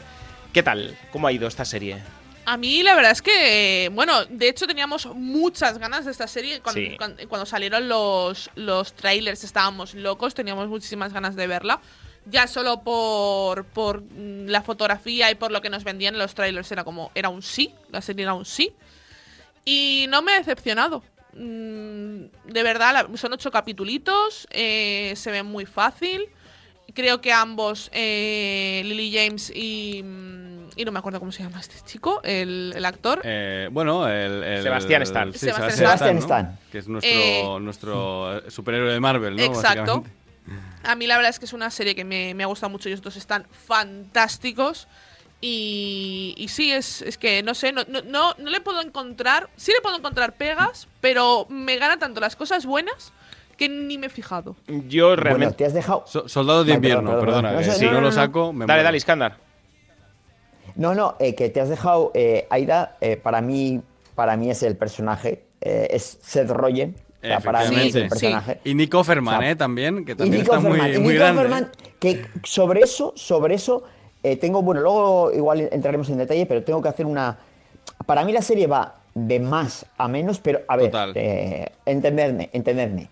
¿Qué 0.53 0.63
tal? 0.63 0.97
¿Cómo 1.13 1.27
ha 1.27 1.33
ido 1.33 1.47
esta 1.49 1.65
serie? 1.65 1.99
A 2.47 2.57
mí 2.57 2.83
la 2.85 2.95
verdad 2.95 3.11
es 3.11 3.23
que, 3.23 3.91
bueno, 3.93 4.25
de 4.27 4.49
hecho 4.49 4.67
teníamos 4.69 5.07
muchas 5.15 5.79
ganas 5.79 6.05
de 6.05 6.13
esta 6.13 6.29
serie. 6.29 6.61
Cuando, 6.61 6.81
Sí. 6.81 6.97
cuan- 6.97 7.17
cuando 7.29 7.45
salieron 7.45 7.89
los, 7.89 8.51
los 8.55 8.93
trailers 8.95 9.43
estábamos 9.43 9.95
locos, 9.95 10.33
teníamos 10.35 10.69
muchísimas 10.69 11.13
ganas 11.13 11.35
de 11.35 11.47
verla. 11.49 11.81
Ya 12.29 12.47
solo 12.47 12.83
por, 12.83 13.65
por 13.67 14.01
mm, 14.03 14.47
la 14.47 14.63
fotografía 14.63 15.31
y 15.31 15.35
por 15.35 15.51
lo 15.51 15.61
que 15.61 15.71
nos 15.71 15.83
vendían 15.85 16.15
en 16.15 16.21
los 16.21 16.35
trailers 16.35 16.71
era 16.73 16.85
como, 16.85 17.11
era 17.15 17.29
un 17.29 17.43
sí, 17.43 17.75
la 17.91 18.01
serie 18.01 18.23
era 18.23 18.35
un 18.35 18.45
sí. 18.45 18.73
Y 19.65 20.07
no 20.09 20.23
me 20.23 20.33
ha 20.33 20.39
decepcionado. 20.39 21.03
Mm, 21.37 22.53
de 22.53 22.63
verdad, 22.63 23.07
son 23.15 23.33
ocho 23.33 23.51
capitulitos, 23.51 24.47
eh, 24.51 25.13
se 25.17 25.31
ve 25.31 25.43
muy 25.43 25.67
fácil. 25.67 26.23
Creo 26.95 27.21
que 27.21 27.33
ambos, 27.33 27.91
eh, 27.93 28.81
Lily 28.85 29.13
James 29.15 29.53
y, 29.55 30.03
mm, 30.03 30.69
y 30.77 30.85
no 30.85 30.93
me 30.93 30.99
acuerdo 31.01 31.19
cómo 31.19 31.33
se 31.33 31.43
llama 31.43 31.61
este 31.61 31.75
chico, 31.85 32.21
el, 32.23 32.73
el 32.77 32.85
actor. 32.85 33.21
Eh, 33.25 33.69
bueno, 33.73 34.09
el, 34.09 34.43
el- 34.45 34.63
Sebastián 34.63 35.03
Stan. 35.03 35.33
sí, 35.33 35.39
Sebastián 35.41 35.93
Stan. 35.95 36.15
¿no? 36.15 36.21
Stan. 36.21 36.59
Que 36.73 36.79
es 36.79 36.89
nuestro, 36.89 37.11
Eh, 37.13 37.59
nuestro 37.61 38.51
superhéroe 38.51 38.93
de 38.93 39.01
Marvel, 39.01 39.37
¿no? 39.37 39.43
Exacto. 39.43 40.05
A 40.85 40.95
mí 40.95 41.09
la 41.09 41.17
verdad 41.17 41.31
es 41.31 41.41
que 41.41 41.45
es 41.47 41.53
una 41.53 41.71
serie 41.71 41.97
que 41.97 42.05
me, 42.05 42.33
me 42.35 42.45
ha 42.45 42.47
gustado 42.47 42.71
mucho. 42.71 42.89
Ellos 42.89 43.03
dos 43.03 43.17
están 43.17 43.45
fantásticos. 43.51 44.87
Y, 45.41 46.35
y 46.39 46.49
sí, 46.49 46.73
es, 46.73 47.03
es 47.03 47.19
que 47.19 47.43
no 47.43 47.55
sé, 47.55 47.71
no, 47.73 47.83
no, 47.89 48.01
no, 48.03 48.35
no 48.39 48.51
le 48.51 48.61
puedo 48.61 48.81
encontrar. 48.81 49.49
Sí 49.57 49.73
le 49.73 49.81
puedo 49.83 49.97
encontrar 49.97 50.35
pegas, 50.37 50.89
pero 51.01 51.47
me 51.51 51.77
gana 51.77 51.99
tanto 51.99 52.21
las 52.21 52.37
cosas 52.37 52.65
buenas 52.67 53.13
que 53.59 53.69
ni 53.69 53.99
me 53.99 54.07
he 54.07 54.11
fijado. 54.11 54.57
Yo 54.89 55.09
Bueno, 55.09 55.23
realmente. 55.23 55.55
te 55.57 55.65
has 55.67 55.75
dejado. 55.75 56.05
So- 56.07 56.29
soldado 56.29 56.65
de 56.65 56.73
Vale, 56.73 56.77
invierno, 56.77 57.11
perdón, 57.11 57.25
perdona. 57.27 57.53
No 57.53 57.63
sé, 57.63 57.73
si 57.73 57.85
no, 57.85 57.93
no, 57.93 58.01
no, 58.01 58.07
lo 58.07 58.13
saco, 58.13 58.53
me 58.53 58.61
dale, 58.67 58.73
muero. 58.79 58.83
dale, 58.85 58.97
Iskandar. 58.97 59.37
No, 60.75 60.95
no, 60.95 61.17
eh, 61.19 61.35
que 61.35 61.49
te 61.49 61.61
has 61.61 61.69
dejado. 61.69 62.11
eh, 62.15 62.47
Aida, 62.51 62.97
eh, 63.01 63.17
para 63.17 63.41
mí, 63.41 63.81
para 64.15 64.37
mí 64.37 64.51
es 64.51 64.63
el 64.63 64.77
personaje. 64.77 65.45
eh, 65.63 65.89
es 65.91 66.19
Seth 66.23 66.51
Rogen. 66.51 66.97
O 67.23 67.27
sea, 67.27 67.41
para 67.41 67.69
mí 67.71 67.89
es 67.89 67.95
el 67.95 68.09
personaje. 68.09 68.61
Y 68.63 68.75
Nico 68.75 68.99
O 69.01 69.05
sea, 69.05 69.51
¿eh? 69.51 69.57
También, 69.57 70.05
que 70.05 70.13
Y 70.13 70.15
también 70.17 70.43
Nico 70.43 70.55
está 70.55 70.69
muy, 70.69 70.79
Offerman, 70.79 70.95
y 70.95 70.99
muy 71.05 71.15
grande. 71.15 71.67
Que 71.99 72.27
sobre 72.45 72.81
eso, 72.81 73.15
sobre 73.17 73.55
eso, 73.55 73.83
eh, 74.27 74.37
tengo, 74.37 74.61
bueno, 74.61 74.81
luego 74.81 75.31
igual 75.33 75.69
entraremos 75.71 76.09
en 76.11 76.19
detalle, 76.19 76.47
pero 76.47 76.65
tengo 76.65 76.83
que 76.83 76.89
hacer 76.89 77.07
una. 77.07 77.39
Para 78.07 78.25
mí 78.25 78.33
la 78.33 78.43
serie 78.43 78.67
va 78.67 78.97
de 79.15 79.39
más 79.39 79.87
a 79.97 80.09
menos, 80.09 80.41
pero 80.41 80.63
a 80.67 80.77
ver, 80.77 80.93
eh, 81.15 81.71
entendedme, 81.85 82.51
entendedme. 82.53 83.09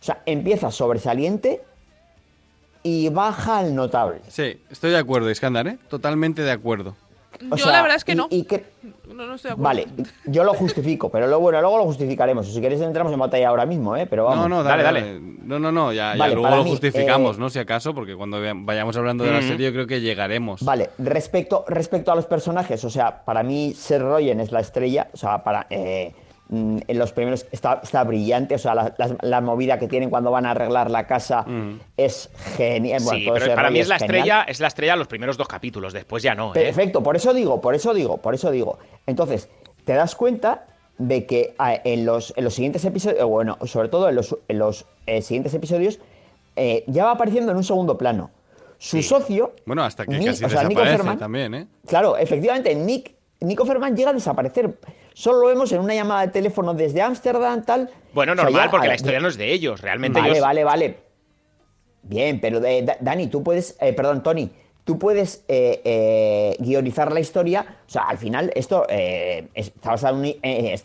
O 0.00 0.02
sea, 0.04 0.20
empieza 0.26 0.72
sobresaliente 0.72 1.62
y 2.82 3.08
baja 3.08 3.58
al 3.58 3.72
notable. 3.72 4.20
Sí, 4.26 4.60
estoy 4.68 4.90
de 4.90 4.98
acuerdo, 4.98 5.30
Iskandar, 5.30 5.68
¿eh? 5.68 5.78
Totalmente 5.88 6.42
de 6.42 6.50
acuerdo. 6.50 6.96
O 7.50 7.56
Yo 7.56 7.64
sea, 7.64 7.72
la 7.72 7.82
verdad 7.82 7.96
es 7.96 8.04
que 8.04 8.12
y- 8.12 8.16
no. 8.16 8.26
y 8.30 8.42
que- 8.44 8.64
No, 9.08 9.26
no 9.26 9.34
estoy 9.34 9.50
de 9.50 9.52
acuerdo. 9.52 9.62
Vale, 9.62 9.86
yo 10.26 10.44
lo 10.44 10.54
justifico, 10.54 11.08
pero 11.10 11.26
luego, 11.26 11.42
bueno, 11.42 11.60
luego 11.60 11.78
lo 11.78 11.84
justificaremos. 11.84 12.46
Si 12.52 12.60
queréis 12.60 12.80
entramos 12.80 13.12
en 13.12 13.18
batalla 13.18 13.48
ahora 13.48 13.64
mismo, 13.66 13.96
¿eh? 13.96 14.06
Pero 14.06 14.24
vamos. 14.24 14.48
No, 14.48 14.56
no, 14.56 14.62
dale, 14.64 14.82
Dale, 14.82 15.00
dale. 15.02 15.20
No, 15.20 15.58
no, 15.58 15.70
no, 15.72 15.92
ya, 15.92 16.14
luego 16.16 16.48
lo 16.48 16.64
mí, 16.64 16.70
justificamos, 16.70 17.36
eh, 17.36 17.40
¿no? 17.40 17.48
Si 17.50 17.58
acaso, 17.58 17.94
porque 17.94 18.14
cuando 18.16 18.38
vayamos 18.64 18.96
hablando 18.96 19.24
de 19.24 19.32
la 19.32 19.42
serie 19.42 19.66
yo 19.68 19.72
creo 19.72 19.86
que 19.86 20.00
llegaremos. 20.00 20.62
Vale, 20.64 20.90
respecto, 20.98 21.64
respecto 21.68 22.12
a 22.12 22.16
los 22.16 22.26
personajes, 22.26 22.84
o 22.84 22.90
sea, 22.90 23.24
para 23.24 23.42
mí 23.42 23.72
Seth 23.74 24.02
Rogen 24.02 24.40
es 24.40 24.50
la 24.52 24.60
estrella, 24.60 25.08
o 25.12 25.16
sea, 25.16 25.42
para 25.42 25.66
eh, 25.70 26.14
mm, 26.48 26.78
en 26.86 26.98
los 26.98 27.12
primeros 27.12 27.46
está, 27.52 27.80
está 27.82 28.04
brillante, 28.04 28.54
o 28.54 28.58
sea, 28.58 28.74
la, 28.74 28.94
la- 28.98 29.16
la 29.20 29.40
movida 29.40 29.78
que 29.78 29.88
tienen 29.88 30.10
cuando 30.10 30.30
van 30.30 30.46
a 30.46 30.52
arreglar 30.52 30.90
la 30.90 31.06
casa 31.06 31.44
es 31.96 32.30
genial. 32.56 33.02
Bueno, 33.02 33.18
sí, 33.18 33.24
todo 33.24 33.34
pero 33.34 33.46
ese 33.46 33.54
para 33.54 33.70
mí 33.70 33.78
es 33.80 33.88
la 33.88 33.98
genial. 33.98 34.16
estrella, 34.16 34.42
es 34.48 34.60
la 34.60 34.66
estrella 34.68 34.96
los 34.96 35.08
primeros 35.08 35.36
dos 35.36 35.48
capítulos, 35.48 35.92
después 35.92 36.22
ya 36.22 36.34
no, 36.34 36.50
¿eh? 36.50 36.54
Perfecto, 36.54 37.02
por 37.02 37.16
eso 37.16 37.32
digo, 37.34 37.60
por 37.60 37.74
eso 37.74 37.92
digo, 37.94 38.16
por 38.18 38.34
eso 38.34 38.50
digo. 38.50 38.78
Entonces, 39.06 39.48
te 39.84 39.94
das 39.94 40.14
cuenta 40.14 40.66
de 40.98 41.26
que 41.26 41.54
ah, 41.58 41.74
en 41.84 42.04
los, 42.04 42.32
en 42.36 42.44
los 42.44 42.54
siguientes 42.54 42.84
episodios, 42.84 43.24
bueno, 43.28 43.56
sobre 43.66 43.88
todo 43.88 44.08
en 44.08 44.16
los, 44.16 44.36
en 44.48 44.58
los 44.58 44.84
eh, 45.06 45.22
siguientes 45.22 45.54
episodios, 45.54 45.98
eh, 46.56 46.82
ya 46.88 47.04
va 47.04 47.12
apareciendo 47.12 47.52
en 47.52 47.56
un 47.56 47.64
segundo 47.64 47.96
plano. 47.96 48.30
Su 48.80 49.02
socio. 49.02 49.54
Bueno, 49.66 49.82
hasta 49.82 50.04
que 50.06 50.16
casi 50.16 50.28
o 50.44 50.48
sea, 50.48 50.48
desaparece 50.62 50.94
Offerman, 50.94 51.18
también, 51.18 51.54
¿eh? 51.54 51.66
Claro, 51.86 52.16
efectivamente, 52.16 52.74
Nick, 52.74 53.12
Nico 53.40 53.64
Ferman 53.66 53.96
llega 53.96 54.10
a 54.10 54.12
desaparecer. 54.12 54.76
Solo 55.18 55.40
lo 55.40 55.48
vemos 55.48 55.72
en 55.72 55.80
una 55.80 55.94
llamada 55.96 56.20
de 56.20 56.28
teléfono 56.28 56.74
desde 56.74 57.02
Ámsterdam, 57.02 57.64
tal. 57.64 57.90
Bueno, 58.14 58.34
O 58.34 58.36
sea, 58.36 58.44
normal, 58.44 58.66
ya, 58.66 58.70
porque 58.70 58.86
la 58.86 58.94
historia 58.94 59.18
no 59.18 59.26
es 59.26 59.36
de 59.36 59.52
ellos. 59.52 59.80
Realmente 59.80 60.20
Vale, 60.20 60.30
ellos. 60.34 60.44
vale, 60.44 60.62
vale. 60.62 60.98
Bien, 62.02 62.40
pero 62.40 62.64
eh, 62.64 62.82
Da- 62.84 62.98
Dani, 63.00 63.26
tú 63.26 63.42
puedes, 63.42 63.76
eh, 63.80 63.92
perdón, 63.94 64.22
Tony, 64.22 64.48
tú 64.88 64.98
puedes 64.98 65.44
eh, 65.48 65.82
eh, 65.84 66.56
guionizar 66.60 67.12
la 67.12 67.20
historia. 67.20 67.76
O 67.86 67.90
sea, 67.90 68.04
al 68.04 68.16
final 68.16 68.50
esto 68.54 68.86
eh, 68.88 69.48
es- 69.52 69.66
está, 69.66 70.12
un- 70.14 70.24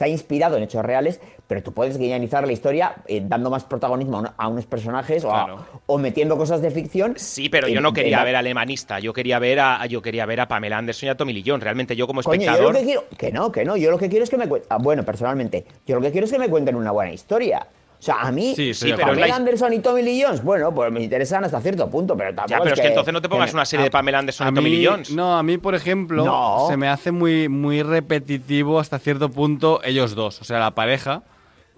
inspirado 0.09 0.57
en 0.57 0.63
hechos 0.63 0.83
reales, 0.83 1.21
pero 1.47 1.63
tú 1.63 1.71
puedes 1.71 1.97
guionizar 1.97 2.45
la 2.45 2.51
historia 2.51 2.95
dando 3.21 3.49
más 3.49 3.63
protagonismo 3.63 4.17
a, 4.17 4.19
un- 4.19 4.29
a 4.35 4.47
unos 4.49 4.65
personajes 4.65 5.23
o, 5.23 5.33
a- 5.33 5.45
Claro. 5.45 5.65
o 5.85 5.97
metiendo 5.97 6.35
cosas 6.35 6.61
de 6.61 6.69
ficción. 6.69 7.13
Sí, 7.15 7.47
pero 7.47 7.69
yo 7.69 7.79
no 7.79 7.93
quería 7.93 8.21
ver 8.25 8.35
al 8.35 8.45
emanista. 8.47 8.99
Yo 8.99 9.13
quería 9.13 9.39
ver 9.39 9.61
a, 9.61 9.85
yo 9.85 10.01
quería 10.01 10.25
ver 10.25 10.41
a 10.41 10.49
Pamela 10.49 10.79
Anderson 10.79 11.07
y 11.07 11.09
a 11.11 11.15
Tommy 11.15 11.31
Lee 11.31 11.43
Jones. 11.47 11.63
Realmente 11.63 11.95
yo 11.95 12.05
como 12.05 12.21
Coño, 12.23 12.41
yo 12.41 12.51
espectador. 12.51 12.73
lo 12.73 12.79
que 12.79 12.85
quiero. 12.85 13.03
Que 13.17 13.31
no, 13.31 13.51
que 13.53 13.63
no. 13.63 13.77
Yo 13.77 13.89
lo 13.89 13.97
que 13.97 14.09
quiero 14.09 14.25
es 14.25 14.29
que 14.29 14.37
me 14.37 14.49
cuenten. 14.49 14.77
bueno, 14.79 15.03
personalmente, 15.05 15.63
yo 15.87 15.95
lo 15.95 16.01
que 16.01 16.11
quiero 16.11 16.25
es 16.25 16.31
que 16.33 16.39
me 16.39 16.49
cuenten 16.49 16.75
una 16.75 16.91
buena 16.91 17.13
historia. 17.13 17.65
O 18.03 18.05
sea, 18.05 18.15
a 18.23 18.31
mí, 18.33 18.53
Sí, 18.53 18.73
pero 18.81 18.97
Pamela 18.97 19.27
la- 19.27 19.35
Anderson 19.37 19.71
y 19.71 19.79
Tommy 19.79 20.01
Lee 20.01 20.21
Jones, 20.25 20.43
bueno, 20.43 20.75
pues 20.75 20.91
me 20.91 21.01
interesan 21.01 21.45
hasta 21.45 21.61
cierto 21.61 21.89
punto, 21.89 22.17
pero 22.17 22.35
tampoco 22.35 22.49
Ya, 22.49 22.61
pero 22.61 22.75
es 22.75 22.81
que 22.81 22.87
entonces 22.87 23.13
no 23.13 23.21
te 23.21 23.29
pongas 23.29 23.53
una 23.53 23.63
serie 23.63 23.85
de 23.85 23.91
Pamela 23.91 24.19
Anderson 24.19 24.47
A 24.47 24.51
y 24.51 24.53
Tommy 24.55 24.69
Lee 24.71 24.85
Jones. 24.85 25.11
no, 25.11 25.37
a 25.37 25.41
mí, 25.41 25.57
por 25.57 25.73
ejemplo, 25.73 26.25
No. 26.25 26.65
se 26.67 26.75
me 26.75 26.89
hace 26.89 27.11
muy, 27.13 27.47
muy 27.47 27.81
repetitivo 27.81 28.77
hasta 28.81 28.99
cierto 28.99 29.29
punto 29.29 29.79
ellos 29.85 30.15
dos. 30.15 30.41
O 30.41 30.43
sea, 30.43 30.59
la 30.59 30.71
pareja, 30.71 31.23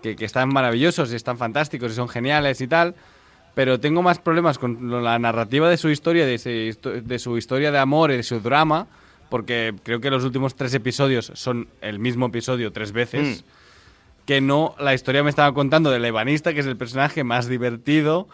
que, 0.01 0.15
que 0.15 0.25
están 0.25 0.49
maravillosos 0.49 1.13
y 1.13 1.15
están 1.15 1.37
fantásticos 1.37 1.91
y 1.91 1.95
son 1.95 2.09
geniales 2.09 2.59
y 2.59 2.67
tal. 2.67 2.95
Pero 3.53 3.79
tengo 3.79 4.01
más 4.01 4.17
problemas 4.17 4.57
con 4.57 5.03
la 5.03 5.19
narrativa 5.19 5.69
de 5.69 5.77
su 5.77 5.89
historia, 5.89 6.25
de, 6.25 6.33
ese 6.35 6.69
histo- 6.69 7.01
de 7.03 7.19
su 7.19 7.37
historia 7.37 7.71
de 7.71 7.77
amor 7.77 8.09
y 8.11 8.17
de 8.17 8.23
su 8.23 8.39
drama. 8.39 8.87
Porque 9.29 9.73
creo 9.83 9.99
que 10.01 10.09
los 10.09 10.23
últimos 10.23 10.55
tres 10.55 10.73
episodios 10.73 11.31
son 11.35 11.67
el 11.81 11.99
mismo 11.99 12.25
episodio 12.25 12.71
tres 12.73 12.91
veces. 12.91 13.43
Mm. 13.43 13.64
Que 14.25 14.41
no, 14.41 14.75
la 14.79 14.93
historia 14.93 15.23
me 15.23 15.29
estaba 15.29 15.53
contando 15.53 15.91
del 15.91 16.03
ebanista, 16.05 16.53
que 16.53 16.59
es 16.61 16.65
el 16.65 16.77
personaje 16.77 17.23
más 17.23 17.47
divertido. 17.47 18.27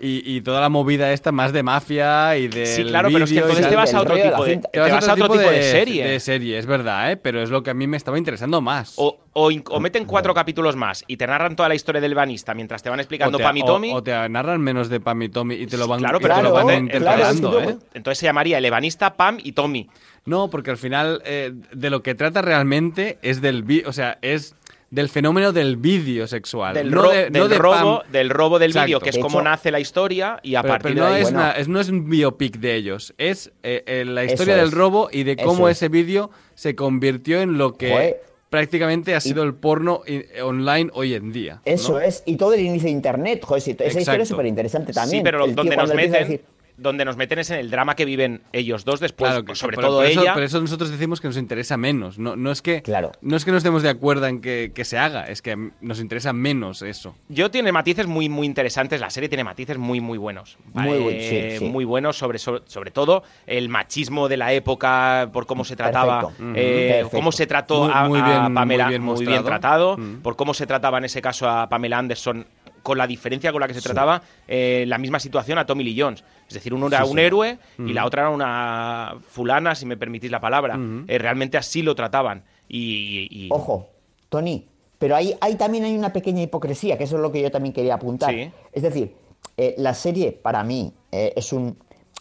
Y, 0.00 0.22
y 0.24 0.42
toda 0.42 0.60
la 0.60 0.68
movida 0.68 1.12
esta 1.12 1.32
más 1.32 1.52
de 1.52 1.64
mafia 1.64 2.36
y 2.36 2.46
de. 2.46 2.66
Sí, 2.66 2.84
claro, 2.84 3.08
pero 3.12 3.24
es 3.24 3.32
que 3.32 3.38
entonces 3.40 3.68
te 3.68 3.74
vas 3.74 3.92
a 3.94 4.00
otro 4.00 4.14
tipo 4.14 4.44
de, 4.44 4.52
cinta. 4.52 4.68
te 4.70 4.78
vas 4.78 5.08
a 5.08 5.12
otro 5.14 5.28
tipo 5.28 5.50
de 5.50 5.62
serie. 5.62 6.06
De 6.06 6.20
serie, 6.20 6.56
es 6.56 6.66
verdad, 6.66 7.10
¿eh? 7.10 7.16
Pero 7.16 7.42
es 7.42 7.50
lo 7.50 7.64
que 7.64 7.70
a 7.70 7.74
mí 7.74 7.88
me 7.88 7.96
estaba 7.96 8.16
interesando 8.16 8.60
más. 8.60 8.94
O, 8.96 9.18
o, 9.32 9.80
meten 9.80 10.04
cuatro 10.04 10.34
capítulos 10.34 10.76
más 10.76 11.02
y 11.08 11.16
te 11.16 11.26
narran 11.26 11.56
toda 11.56 11.68
la 11.68 11.74
historia 11.74 12.00
del 12.00 12.14
banista 12.14 12.54
mientras 12.54 12.80
te 12.80 12.90
van 12.90 13.00
explicando 13.00 13.38
te, 13.38 13.44
Pam 13.44 13.56
y 13.56 13.62
o- 13.62 13.64
Tommy. 13.64 13.92
o 13.92 14.02
te 14.02 14.28
narran 14.28 14.60
menos 14.60 14.88
de 14.88 15.00
Pam 15.00 15.22
y 15.22 15.28
Tommy 15.30 15.56
y 15.56 15.66
te 15.66 15.76
lo 15.76 15.88
van, 15.88 15.98
claro, 15.98 16.20
pero 16.20 16.36
te 16.36 16.42
lo 16.44 16.52
van 16.52 16.78
interpretando, 16.78 17.50
claro, 17.50 17.70
¿eh? 17.70 17.78
Entonces 17.94 18.18
se 18.18 18.26
llamaría 18.26 18.58
El 18.58 18.64
Ebanista, 18.66 19.16
Pam 19.16 19.38
y 19.42 19.50
Tommy. 19.50 19.88
No, 20.26 20.50
porque 20.50 20.70
al 20.70 20.76
final 20.76 21.22
eh, 21.24 21.52
de 21.72 21.90
lo 21.90 22.02
que 22.02 22.14
trata 22.14 22.42
realmente 22.42 23.18
es 23.22 23.40
del 23.40 23.64
o 23.86 23.92
sea, 23.92 24.18
es 24.22 24.54
del 24.90 25.08
fenómeno 25.10 25.52
del 25.52 25.76
vídeo 25.76 26.26
sexual. 26.26 26.72
Del, 26.74 26.90
no 26.90 27.10
del 27.10 27.30
de 27.30 27.58
robo, 27.58 27.98
Pam. 28.00 28.10
del 28.12 28.30
robo 28.30 28.58
del 28.58 28.72
vídeo, 28.72 29.00
que 29.00 29.10
es 29.10 29.16
De 29.16 29.20
como 29.20 29.38
hecho- 29.40 29.44
nace 29.44 29.70
la 29.70 29.80
historia 29.80 30.40
y 30.42 30.54
a 30.54 30.62
Pero, 30.62 30.72
partir 30.74 30.92
pero 30.94 31.04
no, 31.04 31.10
de 31.10 31.16
ahí. 31.16 31.22
es 31.22 31.30
bueno. 31.32 31.38
una- 31.40 31.52
es, 31.52 31.68
no 31.68 31.78
es 31.80 31.88
un 31.90 32.08
biopic 32.08 32.56
de 32.58 32.74
ellos, 32.74 33.12
es 33.18 33.52
eh, 33.62 33.82
eh, 33.86 34.04
la 34.06 34.22
Eso 34.22 34.32
historia 34.34 34.56
del 34.56 34.68
es. 34.68 34.72
robo 34.74 35.10
y 35.12 35.24
de 35.24 35.36
cómo 35.36 35.68
es. 35.68 35.76
ese 35.76 35.88
vídeo 35.88 36.30
se 36.54 36.74
convirtió 36.74 37.40
en 37.42 37.58
lo 37.58 37.74
que 37.76 37.90
Joder. 37.90 38.22
prácticamente 38.48 39.14
ha 39.14 39.20
sido 39.20 39.42
el 39.42 39.52
porno 39.54 40.00
online 40.42 40.88
hoy 40.94 41.12
en 41.14 41.32
día. 41.32 41.60
Eso 41.66 41.92
¿no? 41.92 42.00
es, 42.00 42.22
y 42.24 42.36
todo 42.36 42.54
el 42.54 42.60
inicio 42.60 42.86
de 42.86 42.92
internet, 42.92 43.42
joder, 43.44 43.60
sí, 43.62 43.76
esa 43.78 44.00
historia 44.00 44.22
es 44.22 44.28
súper 44.30 44.46
interesante 44.46 44.94
también. 44.94 45.20
Sí, 45.20 45.24
pero 45.24 45.40
El 45.44 45.50
tío 45.54 45.56
donde 45.56 45.76
nos 45.76 45.94
meten, 45.94 46.40
donde 46.78 47.04
nos 47.04 47.16
meten 47.16 47.38
es 47.40 47.50
en 47.50 47.58
el 47.58 47.70
drama 47.70 47.94
que 47.96 48.04
viven 48.04 48.40
ellos 48.52 48.84
dos 48.84 49.00
después, 49.00 49.30
Claro, 49.30 49.44
que 49.44 49.54
sobre 49.54 49.74
por- 49.74 49.84
todo 49.84 49.96
por 49.98 50.06
eso, 50.06 50.22
ella. 50.22 50.34
Por 50.34 50.42
eso 50.44 50.60
nosotros 50.60 50.90
decimos 50.90 51.20
que 51.20 51.26
nos 51.28 51.36
interesa 51.36 51.76
menos. 51.76 52.18
No, 52.18 52.36
no, 52.36 52.50
es 52.50 52.62
que, 52.62 52.82
Claro. 52.82 53.12
no 53.20 53.36
es 53.36 53.44
que 53.44 53.50
no 53.50 53.56
estemos 53.58 53.82
de 53.82 53.88
acuerdo 53.90 54.26
en 54.26 54.40
que, 54.40 54.72
que 54.74 54.84
se 54.84 54.96
haga, 54.98 55.24
es 55.28 55.42
que 55.42 55.70
nos 55.80 56.00
interesa 56.00 56.32
menos 56.32 56.82
eso. 56.82 57.14
Yo 57.28 57.50
tiene 57.50 57.72
matices 57.72 58.06
muy, 58.06 58.28
muy 58.28 58.46
interesantes. 58.46 59.00
La 59.00 59.10
serie 59.10 59.28
tiene 59.28 59.44
matices 59.44 59.76
muy, 59.76 60.00
muy 60.00 60.18
buenos. 60.18 60.56
Muy 60.72 60.98
buen- 60.98 61.16
Eh, 61.16 61.50
sí, 61.52 61.58
sí. 61.58 61.64
muy 61.70 61.84
buenos, 61.84 62.16
sobre, 62.16 62.38
sobre, 62.38 62.62
sobre 62.66 62.90
todo 62.90 63.22
el 63.46 63.68
machismo 63.68 64.28
de 64.28 64.36
la 64.36 64.52
época, 64.52 65.28
por 65.32 65.46
cómo 65.46 65.64
se 65.64 65.74
trataba, 65.76 66.20
Perfecto. 66.28 66.52
eh, 66.56 67.04
cómo 67.10 67.32
se 67.32 67.46
trató 67.46 67.84
Muy- 67.84 67.92
a, 67.94 68.04
muy 68.08 68.20
a 68.20 68.24
bien- 68.24 68.54
Pamela, 68.54 68.84
muy 68.84 68.90
bien 68.92 69.02
muy 69.02 69.14
bien 69.26 69.30
mostrado. 69.42 69.44
tratado, 69.46 69.96
Mm. 69.98 70.22
por 70.22 70.36
cómo 70.36 70.54
se 70.54 70.66
trataba 70.66 70.98
en 70.98 71.04
ese 71.06 71.20
caso 71.20 71.48
a 71.48 71.68
Pamela 71.68 71.98
Anderson, 71.98 72.46
con 72.82 72.98
la 72.98 73.06
diferencia 73.06 73.52
con 73.52 73.60
la 73.60 73.68
que 73.68 73.74
se 73.74 73.80
trataba 73.82 74.22
eh, 74.46 74.84
la 74.86 74.98
misma 74.98 75.18
situación 75.20 75.58
a 75.58 75.66
Tommy 75.66 75.84
Lee 75.84 76.00
Jones. 76.00 76.24
Es 76.48 76.54
decir, 76.54 76.72
uno 76.74 76.86
era 76.88 77.04
Sí, 77.04 77.10
un 77.10 77.16
sí. 77.18 77.22
héroe 77.22 77.58
Mm. 77.76 77.88
y 77.88 77.92
la 77.92 78.04
otra 78.06 78.22
era 78.22 78.30
una 78.30 79.16
fulana, 79.28 79.74
si 79.74 79.86
me 79.86 79.96
permitís 79.96 80.30
la 80.30 80.40
palabra. 80.40 80.78
Eh, 81.06 81.18
realmente 81.18 81.56
así 81.58 81.82
lo 81.82 81.94
trataban. 81.94 82.42
Y, 82.68 83.28
y- 83.30 83.48
Ojo, 83.50 83.88
Tony, 84.28 84.66
pero 84.98 85.16
ahí, 85.16 85.34
ahí 85.40 85.54
también 85.56 85.84
hay 85.84 85.96
una 85.96 86.12
pequeña 86.12 86.42
hipocresía, 86.42 86.98
que 86.98 87.04
eso 87.04 87.16
es 87.16 87.22
lo 87.22 87.30
que 87.32 87.40
yo 87.42 87.50
también 87.50 87.72
quería 87.72 87.94
apuntar. 87.94 88.30
Sí. 88.34 88.50
Es 88.72 88.82
decir, 88.82 89.14
eh, 89.56 89.74
la 89.78 89.94
serie 89.94 90.32
para 90.32 90.62
mí 90.64 90.92
eh, 91.12 91.32
es 91.36 91.52
un 91.52 91.76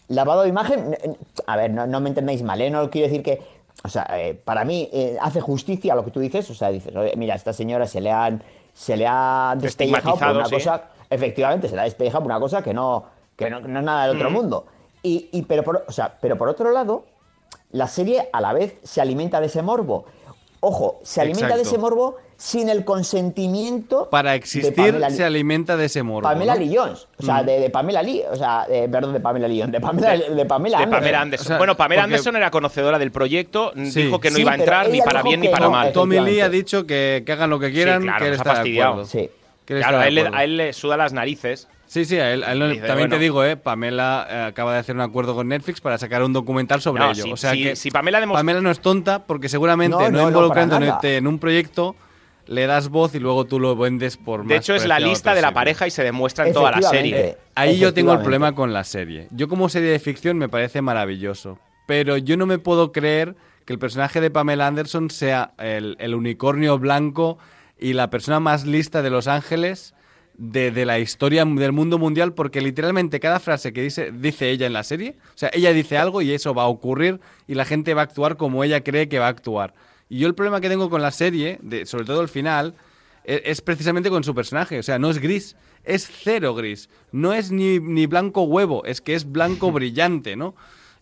lavado 0.08 0.44
de 0.44 0.50
imagen. 0.50 0.96
A 1.48 1.58
ver, 1.58 1.72
no, 1.72 1.86
no 1.88 2.00
me 2.00 2.10
entendáis 2.10 2.42
mal, 2.44 2.62
¿eh? 2.62 2.70
no 2.70 2.90
quiero 2.90 3.08
decir 3.08 3.24
que. 3.24 3.40
O 3.84 3.90
sea, 3.90 4.08
eh, 4.18 4.34
para 4.34 4.66
mí 4.66 4.90
eh, 4.92 5.18
hace 5.22 5.40
justicia 5.40 5.94
a 5.94 5.96
lo 5.96 6.04
que 6.04 6.10
tú 6.12 6.20
dices. 6.20 6.50
O 6.50 6.56
sea, 6.56 6.70
dices, 6.70 6.96
"Oye, 6.96 7.14
mira, 7.16 7.34
a 7.36 7.38
esta 7.38 7.54
señora 7.54 7.86
se 7.86 8.02
le 8.02 8.12
han, 8.12 8.42
se 8.78 8.96
le 8.96 9.08
ha 9.10 9.56
despellejado 9.58 10.16
por 10.18 10.28
una 10.36 10.46
sí. 10.46 10.54
cosa. 10.56 10.84
Efectivamente, 11.10 11.68
se 11.68 11.74
le 11.76 11.82
ha 11.82 11.86
despellejado 11.86 12.24
por 12.24 12.32
una 12.32 12.40
cosa 12.40 12.62
que 12.62 12.74
no, 12.76 13.06
que 13.36 13.50
no, 13.50 13.60
que 13.62 13.68
no 13.68 13.80
es 13.80 13.86
nada 13.86 14.06
del 14.08 14.18
otro 14.18 14.30
Mm. 14.30 14.34
mundo. 14.34 14.66
Y, 15.02 15.30
y- 15.32 15.42
pero, 15.44 15.64
por, 15.64 15.84
o 15.88 15.92
sea, 15.92 16.16
pero 16.22 16.38
por 16.38 16.48
otro 16.48 16.70
lado, 16.72 17.06
la 17.72 17.88
serie 17.88 18.30
a 18.32 18.40
la 18.40 18.54
vez 18.54 18.78
se 18.84 19.02
alimenta 19.02 19.40
de 19.42 19.48
ese 19.48 19.64
morbo. 19.64 20.06
Ojo, 20.60 21.00
se 21.04 21.22
alimenta 21.22 21.56
de 21.56 21.62
ese 21.64 21.78
morbo 21.78 22.18
sin 22.40 22.70
el 22.70 22.86
consentimiento 22.86 24.10
Para 24.12 24.36
existir 24.36 24.96
se 25.10 25.24
alimenta 25.24 25.76
de 25.76 25.86
ese 25.86 26.04
morbo. 26.04 26.28
Pamela 26.30 26.54
¿no? 26.56 26.60
Lee 26.62 26.76
Jones, 26.76 27.08
o 27.18 27.24
sea, 27.24 27.42
Mm. 27.42 27.46
de, 27.48 27.60
de 27.62 27.70
Pamela 27.70 28.02
Lee, 28.04 28.24
o 28.32 28.36
sea, 28.36 28.66
de- 28.70 28.88
perdón, 28.90 29.14
de 29.14 29.20
Pamela 29.20 29.48
Lee 29.48 29.60
Jones, 29.60 29.72
de 29.72 29.82
Pamela, 29.82 30.12
de, 30.18 30.46
Pamela 30.46 30.78
de 30.78 30.84
Anderson. 30.84 31.00
Pamela 31.02 31.22
Anderson. 31.22 31.46
O 31.46 31.48
sea, 31.48 31.58
bueno, 31.58 31.76
Pamela 31.78 32.02
porque- 32.04 32.14
Anderson 32.14 32.36
era 32.36 32.52
conocedora 32.52 33.00
del 33.00 33.12
proyecto, 33.12 33.72
Sí. 33.76 34.04
dijo 34.04 34.20
que 34.20 34.30
no 34.30 34.36
Sí, 34.36 34.42
iba 34.44 34.52
a 34.52 34.56
entrar 34.56 34.90
ni 34.90 35.02
para 35.02 35.24
bien 35.24 35.40
ni 35.40 35.48
para 35.50 35.66
no, 35.66 35.72
mal. 35.72 35.92
Tommy 35.94 36.20
Lee 36.20 36.42
ha 36.42 36.50
dicho 36.50 36.86
que, 36.86 37.24
que 37.26 37.32
hagan 37.32 37.50
lo 37.50 37.60
que 37.60 37.72
quieran, 37.72 38.04
claro, 38.04 38.20
que 38.20 38.28
él 38.28 38.34
está 38.34 38.50
de 38.52 38.56
fastidiado. 38.56 38.90
acuerdo. 38.92 39.10
Sí. 39.10 39.30
Claro, 39.66 39.98
a 39.98 40.08
él, 40.08 40.30
a 40.34 40.44
él 40.44 40.58
le 40.58 40.74
suda 40.74 40.96
las 40.96 41.12
narices. 41.14 41.68
Sí, 41.88 42.04
sí, 42.06 42.18
a 42.20 42.34
él, 42.34 42.44
a 42.44 42.52
él 42.52 42.74
Dice, 42.74 42.86
también 42.88 43.10
te 43.10 43.18
digo, 43.18 43.44
eh, 43.46 43.56
Pamela 43.58 44.28
eh, 44.30 44.42
acaba 44.50 44.74
de 44.74 44.80
hacer 44.80 44.94
un 44.96 45.02
acuerdo 45.02 45.34
con 45.36 45.48
Netflix 45.48 45.80
para 45.82 45.98
sacar 45.98 46.22
un 46.24 46.34
documental 46.34 46.82
sobre 46.82 47.02
No, 47.04 47.12
ello. 47.12 47.24
si- 47.24 47.32
o 47.32 47.38
sea 47.38 47.52
si- 47.52 47.64
que 47.64 47.76
si 47.78 47.92
Pamela 47.92 48.20
no 48.62 48.72
es 48.72 48.80
tonta 48.82 49.26
porque 49.26 49.48
seguramente 49.50 49.96
No, 49.98 50.10
no, 50.10 50.28
involucrándote 50.28 50.86
nada. 50.86 51.00
en 51.04 51.28
un 51.28 51.40
proyecto 51.40 51.96
le 52.46 52.66
das 52.68 52.90
voz 52.90 53.14
y 53.16 53.20
luego 53.20 53.46
tú 53.46 53.60
lo 53.60 53.76
vendes 53.76 54.16
por 54.18 54.40
más 54.42 54.48
De 54.50 54.56
hecho, 54.58 54.74
es 54.76 54.86
la 54.86 55.00
lista 55.00 55.34
de 55.34 55.42
la 55.42 55.48
serie. 55.50 55.56
pareja 55.56 55.88
y 55.88 55.92
se 55.92 56.04
demuestra 56.04 56.48
en 56.48 56.54
toda 56.54 56.72
la 56.72 56.82
serie. 56.82 57.38
Ahí 57.56 57.78
yo 57.80 57.94
tengo 57.94 58.14
el 58.14 58.20
problema 58.20 58.54
con 58.54 58.74
la 58.74 58.84
serie. 58.84 59.28
Yo 59.32 59.48
como 59.48 59.68
serie 59.70 59.90
de 59.90 60.00
ficción 60.00 60.38
me 60.38 60.48
parece 60.50 60.82
maravilloso, 60.82 61.60
pero 61.88 62.18
yo 62.18 62.38
no 62.38 62.46
me 62.46 62.58
puedo 62.58 62.92
creer 62.92 63.36
que 63.66 63.74
el 63.74 63.80
personaje 63.80 64.22
de 64.22 64.30
Pamela 64.32 64.68
Anderson 64.68 65.10
sea 65.10 65.52
el, 65.58 65.98
el 66.00 66.16
unicornio 66.16 66.78
blanco 66.80 67.38
y 67.80 67.94
la 67.94 68.10
persona 68.10 68.40
más 68.40 68.66
lista 68.66 69.02
de 69.02 69.10
Los 69.10 69.28
Ángeles 69.28 69.94
de, 70.38 70.72
de 70.72 70.86
la 70.86 71.00
historia 71.00 71.44
del 71.46 71.72
mundo 71.72 71.98
mundial, 71.98 72.34
porque 72.34 72.62
literalmente 72.62 73.20
cada 73.20 73.40
frase 73.40 73.74
que 73.74 73.82
dice, 73.82 74.12
dice 74.12 74.50
ella 74.50 74.68
en 74.68 74.74
la 74.74 74.84
serie, 74.84 75.16
o 75.30 75.38
sea, 75.38 75.50
ella 75.54 75.74
dice 75.74 75.98
algo 75.98 76.22
y 76.22 76.32
eso 76.32 76.54
va 76.54 76.64
a 76.64 76.68
ocurrir 76.68 77.20
y 77.48 77.56
la 77.56 77.66
gente 77.66 77.94
va 77.94 78.02
a 78.02 78.06
actuar 78.06 78.38
como 78.38 78.64
ella 78.64 78.84
cree 78.84 79.10
que 79.10 79.20
va 79.20 79.26
a 79.26 79.30
actuar. 79.30 79.74
Y 80.10 80.20
yo 80.20 80.28
el 80.28 80.36
problema 80.36 80.62
que 80.62 80.70
tengo 80.70 80.90
con 80.90 81.02
la 81.02 81.12
serie, 81.12 81.60
de, 81.62 81.86
sobre 81.86 82.06
todo 82.06 82.22
el 82.22 82.30
final, 82.30 82.76
e- 83.26 83.42
es 83.46 83.62
precisamente 83.62 84.10
con 84.10 84.24
su 84.24 84.34
personaje. 84.34 84.80
O 84.80 84.84
sea, 84.84 85.00
no 85.00 85.10
es 85.10 85.20
gris, 85.20 85.56
es 85.84 86.08
cero 86.10 86.56
gris. 86.56 86.90
No 87.12 87.34
es 87.34 87.52
ni, 87.52 87.80
ni 87.80 88.06
blanco 88.06 88.44
huevo, 88.44 88.86
es 88.86 89.02
que 89.02 89.16
es 89.16 89.30
blanco 89.30 89.72
brillante, 89.74 90.36
¿no? 90.36 90.56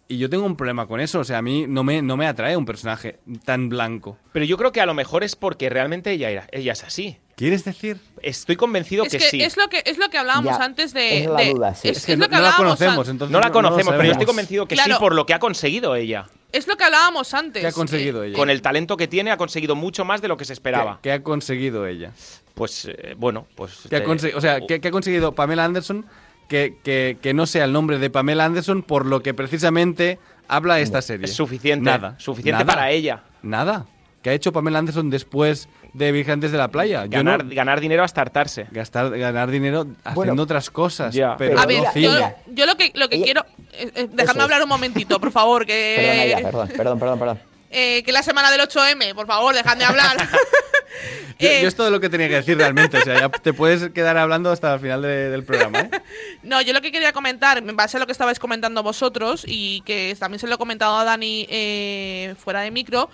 Y 0.08 0.18
yo 0.18 0.30
tengo 0.30 0.46
un 0.46 0.56
problema 0.56 0.88
con 0.88 1.00
eso. 1.00 1.20
O 1.20 1.24
sea, 1.24 1.40
a 1.40 1.42
mí 1.42 1.66
no 1.68 1.84
me, 1.84 2.02
no 2.02 2.18
me 2.18 2.28
atrae 2.28 2.58
un 2.58 2.66
personaje 2.66 3.20
tan 3.44 3.70
blanco. 3.70 4.18
Pero 4.34 4.46
yo 4.46 4.58
creo 4.58 4.72
que 4.72 4.82
a 4.82 4.86
lo 4.86 4.94
mejor 4.94 5.24
es 5.24 5.36
porque 5.36 5.70
realmente 5.70 6.12
ella, 6.12 6.30
era, 6.30 6.48
ella 6.52 6.74
es 6.74 6.84
así. 6.84 7.18
¿Quieres 7.36 7.66
decir? 7.66 7.98
Estoy 8.22 8.56
convencido 8.56 9.04
Es 9.04 9.12
que, 9.12 9.18
que 9.18 9.26
sí. 9.30 9.42
es 9.44 9.58
lo 9.58 9.68
que 9.68 9.84
es 9.86 9.98
lo 9.98 10.10
que 10.10 10.18
hablábamos 10.18 10.58
Ya, 10.58 10.64
antes 10.64 10.94
de, 10.94 11.24
es 11.24 11.30
la 11.30 11.40
de- 11.42 11.54
duda, 11.54 11.76
sí. 11.76 11.90
es, 11.90 11.98
Es 11.98 12.06
que 12.06 12.14
es 12.14 12.18
no, 12.18 12.26
lo 12.26 12.30
que 12.30 12.36
no 12.38 12.42
la 12.42 12.56
conocemos, 12.56 13.10
entonces 13.10 13.32
no 13.34 13.40
la 13.42 13.52
conocemos, 13.52 13.94
pero 13.94 14.04
yo 14.06 14.12
estoy 14.12 14.26
convencido 14.26 14.68
que 14.68 14.78
sí 14.78 14.90
por 15.00 15.14
lo 15.14 15.26
que 15.26 15.34
ha 15.34 15.40
conseguido 15.40 15.96
ella. 15.96 16.28
es 16.54 16.66
lo 16.68 16.78
que 16.78 16.86
hablábamos 16.86 17.34
antes. 17.34 17.62
¿Qué 17.62 17.68
ha 17.68 17.72
conseguido 17.74 18.24
Eh, 18.24 18.28
ella? 18.30 18.38
Con 18.38 18.50
el 18.50 18.62
talento 18.62 18.96
que 18.96 19.08
tiene 19.10 19.32
ha 19.32 19.38
conseguido 19.38 19.76
mucho 19.76 20.06
más 20.06 20.22
de 20.22 20.30
lo 20.30 20.38
que 20.38 20.46
se 20.46 20.54
esperaba. 20.54 21.00
¿Qué, 21.02 21.10
qué 21.10 21.12
ha 21.14 21.24
conseguido 21.24 21.86
ella? 21.86 22.12
Pues 22.54 22.86
eh, 22.86 23.16
bueno, 23.18 23.46
pues... 23.56 23.80
¿Qué 23.90 23.98
ha, 23.98 24.00
eh, 24.00 24.06
conse- 24.06 24.34
o 24.34 24.40
sea, 24.40 24.62
¿qué, 24.66 24.80
qué 24.80 24.88
ha 24.88 24.92
conseguido 24.92 25.34
Pamela 25.36 25.66
Anderson 25.66 26.06
que, 26.48 26.78
que- 26.86 27.18
que 27.22 27.34
no 27.34 27.46
sea 27.48 27.66
el 27.66 27.74
nombre 27.74 28.00
de 28.00 28.10
Pamela 28.10 28.46
Anderson 28.46 28.82
por 28.82 29.06
lo 29.06 29.22
que 29.22 29.34
precisamente 29.34 30.20
habla 30.48 30.80
esta 30.80 31.02
serie? 31.02 31.26
es 31.26 31.34
suficiente. 31.34 31.84
Nada. 31.84 32.16
Suficiente 32.18 32.64
Nada. 32.64 32.74
para 32.74 32.92
ella. 32.92 33.24
Nada. 33.42 33.88
¿Qué 34.26 34.32
ha 34.32 34.34
hecho 34.34 34.52
Pamela 34.52 34.80
Anderson 34.80 35.12
después 35.12 35.70
de 35.94 36.12
Vigilantes 36.12 36.52
de 36.52 36.58
la 36.58 36.70
Playa? 36.70 37.04
No- 37.04 37.10
Ganar, 37.12 37.46
ganar 37.46 37.80
dinero 37.80 38.04
hasta 38.04 38.22
hartarse. 38.22 38.66
gastar, 38.72 39.16
ganar 39.16 39.52
dinero 39.52 39.82
haciendo 40.04 40.16
Bueno, 40.16 40.42
otras 40.42 40.72
cosas. 40.72 41.16
pero 41.38 41.60
A 41.60 41.68
ver, 41.68 41.84
no 41.84 41.94
yo, 41.94 42.16
ella- 42.18 42.36
yo 42.48 42.66
lo 42.66 42.76
que 42.76 42.92
lo 42.96 43.08
que 43.08 43.18
ella- 43.18 43.24
quiero 43.24 43.46
eh, 43.74 43.92
eh, 43.94 44.08
dejadme 44.12 44.42
hablar 44.42 44.64
un 44.64 44.70
momentito, 44.70 45.20
por 45.20 45.32
favor, 45.32 45.68
Perdona 45.68 46.26
ya, 46.26 46.38
que 46.38 46.44
perdón, 46.44 46.68
perdón, 46.76 47.00
perdón, 47.00 47.20
perdón. 47.20 47.40
eh, 47.70 48.02
que 48.02 48.12
la 48.12 48.24
semana 48.24 48.50
del 48.50 48.62
8M, 48.62 49.14
por 49.14 49.28
favor, 49.28 49.54
dejadme 49.54 49.84
hablar. 49.84 50.18
Yo, 51.38 51.50
Eh, 51.50 51.60
yo 51.64 51.68
es 51.68 51.76
todo 51.76 51.90
lo 51.92 52.00
que 52.00 52.08
tenía 52.10 52.30
que 52.30 52.36
decir 52.36 52.58
realmente. 52.58 52.98
O 52.98 53.02
sea, 53.04 53.20
ya 53.20 53.30
te 53.30 53.52
puedes 53.52 53.90
quedar 53.90 54.18
hablando 54.18 54.50
hasta 54.52 54.74
el 54.74 54.80
final 54.80 55.02
de- 55.02 55.30
del 55.30 55.44
programa. 55.44 55.82
¿eh? 55.82 55.90
No, 56.44 56.62
yo 56.62 56.72
lo 56.72 56.80
que 56.82 56.94
quería 56.94 57.12
comentar, 57.12 57.58
en 57.58 57.76
base 57.76 57.98
a 57.98 58.00
lo 58.00 58.06
que 58.06 58.14
estabais 58.14 58.40
comentando 58.40 58.82
vosotros 58.82 59.44
y 59.46 59.82
que 59.82 60.16
también 60.18 60.40
se 60.40 60.48
lo 60.48 60.56
he 60.56 60.58
comentado 60.58 60.96
a 60.98 61.04
Dani 61.04 61.46
eh, 61.50 62.36
fuera 62.40 62.62
de 62.62 62.72
micro, 62.72 63.10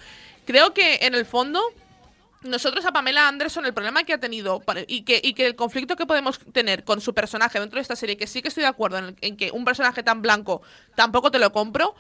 creo 0.52 0.74
que 0.74 1.00
en 1.04 1.16
el 1.16 1.26
fondo 1.26 1.62
nosotros 2.44 2.84
a 2.86 2.92
Pamela 2.92 3.28
Anderson 3.28 3.66
el 3.66 3.74
problema 3.74 4.04
que 4.04 4.14
ha 4.14 4.18
tenido 4.20 4.62
y 4.88 5.04
que, 5.04 5.22
y 5.24 5.34
que 5.34 5.46
el 5.46 5.56
conflicto 5.56 5.96
que 5.96 6.06
podemos 6.06 6.40
tener 6.52 6.84
con 6.84 7.00
su 7.00 7.14
personaje 7.14 7.60
dentro 7.60 7.78
de 7.78 7.82
esta 7.84 7.96
serie, 7.96 8.18
que 8.18 8.28
sí 8.28 8.42
que 8.42 8.48
estoy 8.48 8.62
de 8.64 8.68
acuerdo 8.68 8.98
en, 8.98 9.16
en 9.22 9.38
que 9.38 9.52
un 9.52 9.64
personaje 9.64 10.02
tan 10.04 10.22
blanco 10.22 10.62
tampoco 10.96 11.30
te 11.32 11.40
lo 11.40 11.52
compro. 11.52 11.96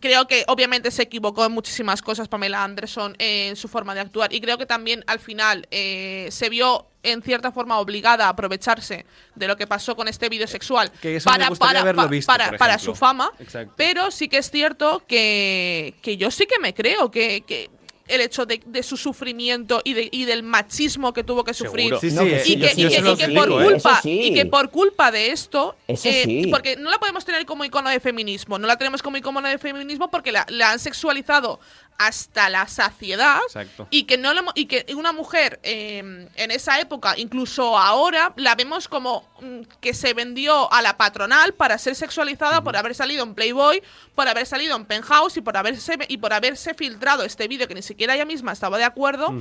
Creo 0.00 0.26
que 0.26 0.42
obviamente 0.48 0.90
se 0.90 1.02
equivocó 1.02 1.44
en 1.44 1.52
muchísimas 1.52 2.02
cosas 2.02 2.26
Pamela 2.26 2.64
Anderson 2.64 3.14
en 3.20 3.54
su 3.54 3.68
forma 3.68 3.94
de 3.94 4.00
actuar 4.00 4.32
y 4.32 4.40
creo 4.40 4.58
que 4.58 4.66
también 4.66 5.04
al 5.06 5.20
final 5.20 5.68
eh, 5.70 6.26
se 6.32 6.48
vio 6.48 6.88
en 7.04 7.22
cierta 7.22 7.52
forma 7.52 7.78
obligada 7.78 8.24
a 8.26 8.30
aprovecharse 8.30 9.06
de 9.36 9.46
lo 9.46 9.56
que 9.56 9.68
pasó 9.68 9.94
con 9.94 10.08
este 10.08 10.28
vídeo 10.28 10.48
sexual 10.48 10.90
Que 11.00 11.20
para, 11.22 11.50
para, 11.50 11.94
pa- 11.94 12.06
visto, 12.08 12.32
para, 12.32 12.56
para 12.56 12.78
su 12.80 12.96
fama, 12.96 13.30
Exacto. 13.38 13.74
pero 13.76 14.10
sí 14.10 14.28
que 14.28 14.38
es 14.38 14.50
cierto 14.50 15.04
que, 15.06 15.94
que 16.02 16.16
yo 16.16 16.32
sí 16.32 16.46
que 16.46 16.58
me 16.58 16.74
creo 16.74 17.10
que, 17.12 17.44
que 17.46 17.70
el 18.08 18.20
hecho 18.20 18.46
de, 18.46 18.60
de 18.64 18.82
su 18.82 18.96
sufrimiento 18.96 19.82
y, 19.84 19.94
de, 19.94 20.08
y 20.10 20.24
del 20.24 20.42
machismo 20.42 21.12
que 21.12 21.24
tuvo 21.24 21.44
que 21.44 21.54
sufrir. 21.54 21.94
Sí, 22.00 22.10
sí, 22.10 22.16
y 22.16 22.40
sí, 22.40 22.58
que, 22.58 22.72
y 22.76 23.32
y 23.32 23.36
por 23.36 23.50
¿eh? 23.50 23.64
culpa 23.64 24.00
y 24.04 24.34
que 24.34 24.46
por 24.46 24.70
culpa 24.70 25.10
de 25.10 25.30
esto 25.32 25.76
eh, 25.88 26.48
porque 26.50 26.76
no 26.76 26.90
la 26.90 26.98
podemos 26.98 27.24
tener 27.24 27.44
como 27.46 27.64
icono 27.64 27.90
de 27.90 28.00
feminismo 28.00 28.58
no 28.58 28.66
la 28.66 28.76
tenemos 28.76 29.02
como 29.02 29.16
icono 29.16 29.40
de 29.42 29.58
feminismo 29.58 30.10
porque 30.10 30.32
la, 30.32 30.46
la 30.48 30.72
han 30.72 30.78
sexualizado 30.78 31.60
hasta 31.98 32.48
la 32.48 32.68
saciedad 32.68 33.40
Exacto. 33.46 33.88
y 33.90 34.04
que 34.04 34.18
no 34.18 34.32
la 34.34 34.44
y 34.54 34.66
que 34.66 34.86
una 34.94 35.12
mujer 35.12 35.60
eh, 35.62 36.28
en 36.34 36.50
esa 36.50 36.80
época 36.80 37.14
incluso 37.16 37.78
ahora 37.78 38.32
la 38.36 38.54
vemos 38.54 38.88
como 38.88 39.28
mm, 39.40 39.62
que 39.80 39.94
se 39.94 40.14
vendió 40.14 40.72
a 40.72 40.82
la 40.82 40.96
patronal 40.96 41.54
para 41.54 41.78
ser 41.78 41.94
sexualizada 41.94 42.62
por 42.62 42.76
haber 42.76 42.94
salido 42.94 43.24
en 43.24 43.34
Playboy 43.34 43.82
por 44.14 44.28
haber 44.28 44.46
salido 44.46 44.76
en 44.76 44.84
Penthouse 44.84 45.36
y 45.36 45.40
por 45.40 45.56
haberse 45.56 45.98
y 46.08 46.18
por 46.18 46.32
haberse 46.32 46.74
filtrado 46.74 47.24
este 47.24 47.48
vídeo 47.48 47.68
que 47.68 47.74
ni 47.74 47.82
siquiera 47.82 48.14
ella 48.14 48.24
misma 48.24 48.52
estaba 48.52 48.78
de 48.78 48.84
acuerdo 48.84 49.32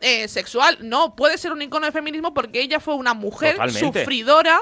eh, 0.00 0.28
sexual 0.28 0.78
no 0.80 1.14
puede 1.14 1.36
ser 1.38 1.52
un 1.52 1.60
icono 1.62 1.84
de 1.86 1.92
feminismo 1.92 2.32
porque 2.32 2.60
ella 2.62 2.80
fue 2.80 2.94
una 2.94 3.12
mujer 3.14 3.52
Totalmente. 3.56 4.00
sufridora 4.00 4.60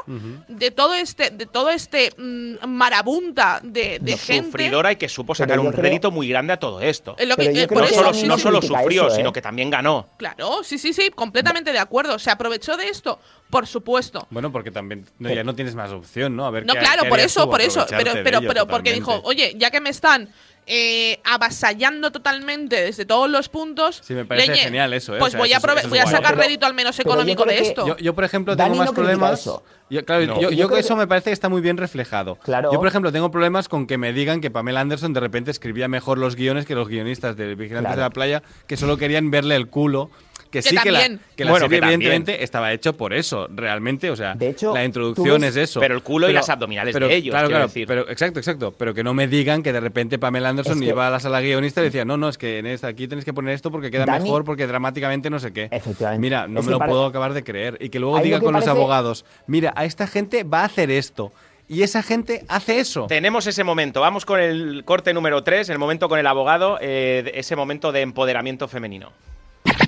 de 0.49 0.71
todo 0.71 0.95
este 0.95 1.31
de 1.31 1.47
todo 1.47 1.71
este 1.71 2.13
mm, 2.19 2.67
marabunta 2.67 3.61
de, 3.63 3.99
de 4.01 4.17
gente 4.17 4.47
Sufridora 4.51 4.93
y 4.93 4.97
que 4.97 5.09
supo 5.09 5.35
sacar 5.35 5.61
un 5.61 5.71
creo- 5.71 5.83
rédito 5.83 6.11
muy 6.11 6.29
grande 6.29 6.53
a 6.53 6.57
todo 6.59 6.81
esto. 6.81 7.15
Lo 7.25 7.37
que- 7.37 7.45
eh, 7.63 7.69
por 7.69 7.79
No 7.79 7.85
eso- 7.85 7.95
solo, 7.95 8.27
no 8.27 8.39
sufrió, 8.63 9.07
eso, 9.07 9.13
¿eh? 9.15 9.17
sino 9.17 9.33
que 9.33 9.41
también 9.43 9.71
ganó. 9.71 10.09
Claro, 10.17 10.63
sí, 10.65 10.79
sí, 10.79 10.93
sí, 10.93 11.11
completamente 11.15 11.73
de 11.73 11.79
acuerdo. 11.79 12.19
Se 12.19 12.31
aprovechó 12.31 12.77
de 12.77 12.89
esto, 12.89 13.21
por 13.51 13.67
supuesto. 13.67 14.27
Bueno, 14.31 14.51
porque 14.51 14.71
también 14.71 15.07
no, 15.19 15.33
ya 15.33 15.45
no 15.45 15.55
tienes 15.55 15.75
más 15.75 15.91
opción, 15.93 16.35
¿no? 16.35 16.47
A 16.47 16.51
ver 16.51 16.67
No, 16.67 16.73
qué- 16.75 16.81
claro, 16.81 17.03
qué 17.05 17.09
por 17.09 17.21
eso, 17.21 17.49
por 17.51 17.61
eso. 17.61 17.87
Pero, 17.89 18.13
pero, 18.25 18.41
pero 18.41 18.67
porque 18.67 18.93
dijo, 18.93 19.21
oye, 19.25 19.55
ya 19.57 19.71
que 19.71 19.81
me 19.81 19.91
están 19.91 20.29
eh, 20.69 21.21
avasallando 21.25 22.13
totalmente 22.13 22.77
desde 22.81 23.05
todos 23.07 23.29
los 23.31 23.49
puntos. 23.49 24.01
Sí, 24.05 24.15
me 24.15 24.25
parece 24.25 24.49
leñe, 24.49 24.61
genial 24.63 24.93
eso, 24.93 25.15
¿eh? 25.17 25.19
Pues 25.19 25.31
O 25.31 25.33
sea, 25.33 25.41
voy, 25.41 25.53
a 25.53 25.57
eso 25.57 25.67
es- 25.67 25.73
prove- 25.73 25.79
eso 25.79 25.87
es 25.87 25.91
voy 25.91 25.99
a 25.99 26.03
guay. 26.05 26.15
sacar 26.15 26.31
Pero- 26.35 26.43
rédito 26.43 26.67
al 26.67 26.75
menos 26.75 26.99
económico 27.01 27.45
de 27.45 27.57
que- 27.57 27.63
esto. 27.63 27.87
Yo, 27.87 27.97
yo, 27.97 28.15
por 28.15 28.25
ejemplo, 28.25 28.55
Dani 28.55 28.71
tengo 28.71 28.79
más 28.85 28.87
no 28.91 28.95
problemas. 28.95 29.41
eso. 29.41 29.63
Yo, 29.91 30.05
claro, 30.05 30.27
No. 30.27 30.35
yo, 30.35 30.51
Yo 30.51 30.57
yo 30.57 30.67
creo 30.69 30.79
eso 30.81 30.95
que- 30.95 31.01
me 31.01 31.07
parece 31.07 31.31
que 31.31 31.35
está 31.35 31.49
muy 31.49 31.63
bien 31.63 31.79
reflejado. 31.79 32.37
Claro. 32.37 32.71
Yo, 32.71 32.79
por 32.79 32.89
ejemplo, 32.89 33.11
tengo 33.11 33.31
problemas 33.31 33.69
con 33.69 33.87
que 33.87 33.97
me 33.97 34.13
digan 34.13 34.43
que 34.43 34.51
Pamela 34.51 34.81
Anderson 34.81 35.15
de 35.15 35.21
repente 35.21 35.51
escribía 35.51 35.89
mejor 35.89 36.19
los 36.19 36.37
guiones 36.37 36.67
que 36.67 36.75
los 36.75 36.89
guionistas 36.89 37.37
de 37.37 37.55
Vigilantes 37.55 37.89
Claro. 37.89 37.97
de 37.97 38.03
la 38.07 38.11
Playa, 38.11 38.43
que 38.67 38.77
solo 38.77 38.99
querían 38.99 39.31
verle 39.31 39.57
el 39.57 39.69
culo. 39.69 40.11
Que, 40.51 40.61
Que 40.61 40.63
sí 40.63 40.77
que 40.79 40.91
la, 40.91 41.01
que 41.37 41.45
la 41.45 41.51
Bueno, 41.51 41.67
serie, 41.67 41.81
que 41.81 41.85
evidentemente, 41.87 42.43
estaba 42.43 42.73
hecho 42.73 42.97
por 42.97 43.13
eso, 43.13 43.49
realmente. 43.55 44.11
O 44.11 44.17
sea, 44.17 44.35
De 44.35 44.49
hecho, 44.49 44.73
la 44.73 44.83
introducción 44.83 45.43
ves- 45.43 45.57
es 45.57 45.71
eso. 45.71 45.81
Pero 45.81 45.95
el 45.95 46.03
culo 46.03 46.31
y 46.31 46.33
las 46.33 46.49
abdominales 46.49 46.95
pero, 46.95 47.07
de 47.07 47.17
ellos, 47.17 47.33
Claro, 47.33 47.49
quiero 47.49 47.59
claro. 47.59 47.69
decir. 47.69 47.87
Pero, 47.87 48.09
exacto, 48.09 48.39
exacto. 48.41 48.73
Pero 48.79 48.95
que 48.95 49.05
no 49.05 49.13
me 49.13 49.29
digan 49.29 49.63
que 49.63 49.75
de 49.75 49.81
repente 49.81 50.19
Pamela 50.19 50.49
Anderson 50.49 50.75
Es 50.79 50.81
que- 50.81 50.87
iba 50.89 51.07
a 51.07 51.11
la 51.11 51.21
sala 51.21 51.43
guionista 51.43 51.83
y 51.83 51.85
decía, 51.85 52.07
no, 52.07 52.17
no, 52.17 52.31
es 52.31 52.39
que 52.39 52.59
en 52.59 52.67
esta, 52.67 52.87
aquí 52.89 53.07
tenéis 53.07 53.27
que 53.27 53.35
poner 53.35 53.55
esto 53.55 53.71
porque 53.71 53.91
queda 53.91 54.07
Dani- 54.07 54.23
mejor, 54.23 54.45
porque 54.45 54.67
dramáticamente 54.67 55.29
no 55.29 55.39
sé 55.39 55.53
qué. 55.53 55.69
Efectivamente. 55.71 56.21
Mira, 56.23 56.49
no 56.49 56.61
Es 56.61 56.67
me 56.67 56.73
lo 56.73 56.79
puedo 56.79 57.05
acabar 57.05 57.35
de 57.35 57.45
creer. 57.45 57.77
Y 57.81 57.91
que 57.91 57.99
luego 58.01 58.19
diga 58.21 58.39
que 58.39 58.45
con 58.47 58.55
los 58.55 58.65
parece- 58.65 58.71
abogados, 58.79 59.27
mira, 59.47 59.75
a 59.77 59.85
esta 59.85 60.07
gente 60.07 60.45
va 60.45 60.63
a 60.63 60.65
hacer 60.65 60.91
esto. 60.91 61.31
Y 61.71 61.83
esa 61.83 62.03
gente 62.03 62.47
hace 62.49 62.81
eso. 62.81 63.07
Tenemos 63.07 63.47
ese 63.47 63.63
momento. 63.63 64.01
Vamos 64.01 64.25
con 64.25 64.41
el 64.41 64.85
corte 64.87 65.13
número 65.13 65.45
3, 65.45 65.69
el 65.69 65.77
momento 65.79 66.09
con 66.09 66.19
el 66.19 66.27
abogado, 66.27 66.79
eh, 66.81 67.31
ese 67.35 67.57
momento 67.57 67.93
de 67.93 68.01
empoderamiento 68.01 68.67
femenino. 68.69 69.13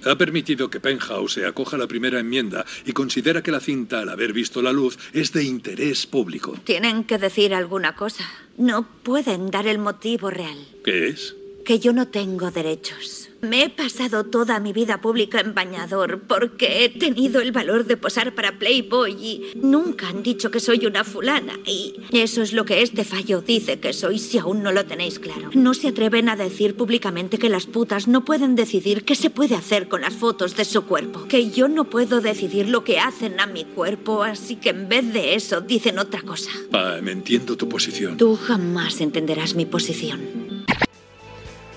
Ha 0.07 0.17
permitido 0.17 0.71
que 0.71 0.81
Penthouse 0.81 1.35
se 1.35 1.47
acoja 1.47 1.77
a 1.77 1.79
la 1.79 1.87
primera 1.87 2.21
enmienda 2.21 2.65
y 2.87 2.93
considera 2.93 3.43
que 3.43 3.51
la 3.51 3.61
cinta, 3.61 4.01
al 4.01 4.09
haber 4.09 4.33
visto 4.33 4.63
la 4.63 4.73
luz, 4.73 4.99
es 5.13 5.33
de 5.33 5.45
interés 5.45 6.07
público. 6.07 6.57
Tienen 6.65 7.05
que 7.05 7.19
decir 7.19 7.55
alguna 7.55 7.95
cosa. 7.95 8.25
No 8.57 8.87
pueden 9.03 9.51
dar 9.51 9.67
el 9.67 9.79
motivo 9.79 10.31
real. 10.31 10.59
¿Qué 10.85 11.09
es? 11.09 11.35
que 11.65 11.79
yo 11.79 11.93
no 11.93 12.09
tengo 12.09 12.51
derechos. 12.51 13.20
Me 13.43 13.65
he 13.65 13.71
pasado 13.71 14.25
toda 14.25 14.61
mi 14.61 14.75
vida 14.75 15.01
pública 15.01 15.41
en 15.41 15.55
bañador 15.55 16.21
porque 16.29 16.85
he 16.85 16.89
tenido 16.91 17.41
el 17.41 17.53
valor 17.53 17.87
de 17.87 17.97
posar 17.97 18.35
para 18.35 18.59
Playboy 18.59 19.13
y 19.13 19.53
nunca 19.55 20.09
han 20.09 20.23
dicho 20.23 20.51
que 20.51 20.61
soy 20.61 20.85
una 20.85 21.05
fulana. 21.05 21.55
Y 21.65 21.95
eso 22.13 22.43
es 22.43 22.53
lo 22.53 22.67
que 22.67 22.83
este 22.83 23.03
fallo 23.05 23.41
dice 23.41 23.81
que 23.81 23.95
soy 23.95 24.19
si 24.19 24.37
aún 24.37 24.63
no 24.63 24.73
lo 24.73 24.85
tenéis 24.85 25.19
claro. 25.19 25.51
No 25.55 25.73
se 25.73 25.89
atreven 25.89 26.29
a 26.29 26.37
decir 26.37 26.77
públicamente 26.77 27.39
que 27.39 27.49
las 27.49 27.67
putas 27.67 28.09
no 28.09 28.27
pueden 28.27 28.57
decidir 28.57 29.05
qué 29.05 29.15
se 29.15 29.31
puede 29.31 29.55
hacer 29.55 29.89
con 29.89 30.03
las 30.03 30.15
fotos 30.15 30.55
de 30.57 30.67
su 30.67 30.85
cuerpo. 30.85 31.27
Que 31.27 31.51
yo 31.51 31.69
no 31.69 31.85
puedo 31.85 32.21
decidir 32.21 32.69
lo 32.69 32.85
que 32.85 32.99
hacen 32.99 33.41
a 33.41 33.47
mi 33.47 33.65
cuerpo, 33.65 34.23
así 34.23 34.57
que 34.57 34.71
en 34.71 34.89
vez 34.89 35.13
de 35.15 35.35
eso 35.35 35.63
dicen 35.63 35.99
otra 35.99 36.21
cosa. 36.23 36.51
Ah, 36.73 36.99
me 37.03 37.13
entiendo 37.13 37.57
tu 37.57 37.69
posición. 37.69 38.19
Tú 38.19 38.37
jamás 38.37 39.01
entenderás 39.01 39.55
mi 39.55 39.65
posición. 39.65 40.50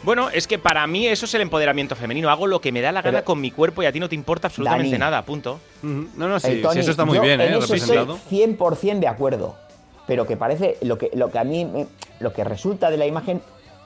Bueno, 0.03 0.29
es 0.29 0.47
que 0.47 0.59
para 0.59 0.85
mí 0.85 1.07
eso 1.07 1.25
es 1.25 1.33
el 1.33 1.41
empoderamiento 1.41 1.95
femenino. 1.95 2.29
Hago 2.29 2.45
lo 2.47 2.59
que 2.59 2.71
me 2.71 2.81
da 2.81 2.91
la 2.91 3.01
gana 3.01 3.19
Pero- 3.19 3.25
con 3.25 3.39
mi 3.41 3.51
cuerpo 3.51 3.81
y 3.83 3.85
a 3.85 3.91
ti 3.91 3.99
no 3.99 4.09
te 4.09 4.15
importa 4.15 4.47
absolutamente 4.47 4.91
Dani. 4.91 4.99
nada, 4.99 5.21
punto. 5.23 5.59
No, 5.81 6.27
no, 6.27 6.37
Eh, 6.37 6.61
Tony, 6.61 6.81
yo 6.81 7.23
en 7.23 7.41
eso 7.41 7.61
representado. 7.61 8.15
Estoy 8.15 8.37
100% 8.39 8.99
de 8.99 9.07
acuerdo. 9.07 9.55
Pero 10.05 10.27
que 10.27 10.35
parece, 10.35 10.77
lo 10.81 10.97
que, 10.97 11.09
lo 11.13 11.31
que 11.31 11.39
a 11.39 11.45
mí, 11.45 11.63
me- 11.63 11.87
lo 12.19 12.33
que 12.33 12.43
resulta 12.43 12.91
de 12.91 12.97
la 12.97 13.05
imagen, 13.05 13.41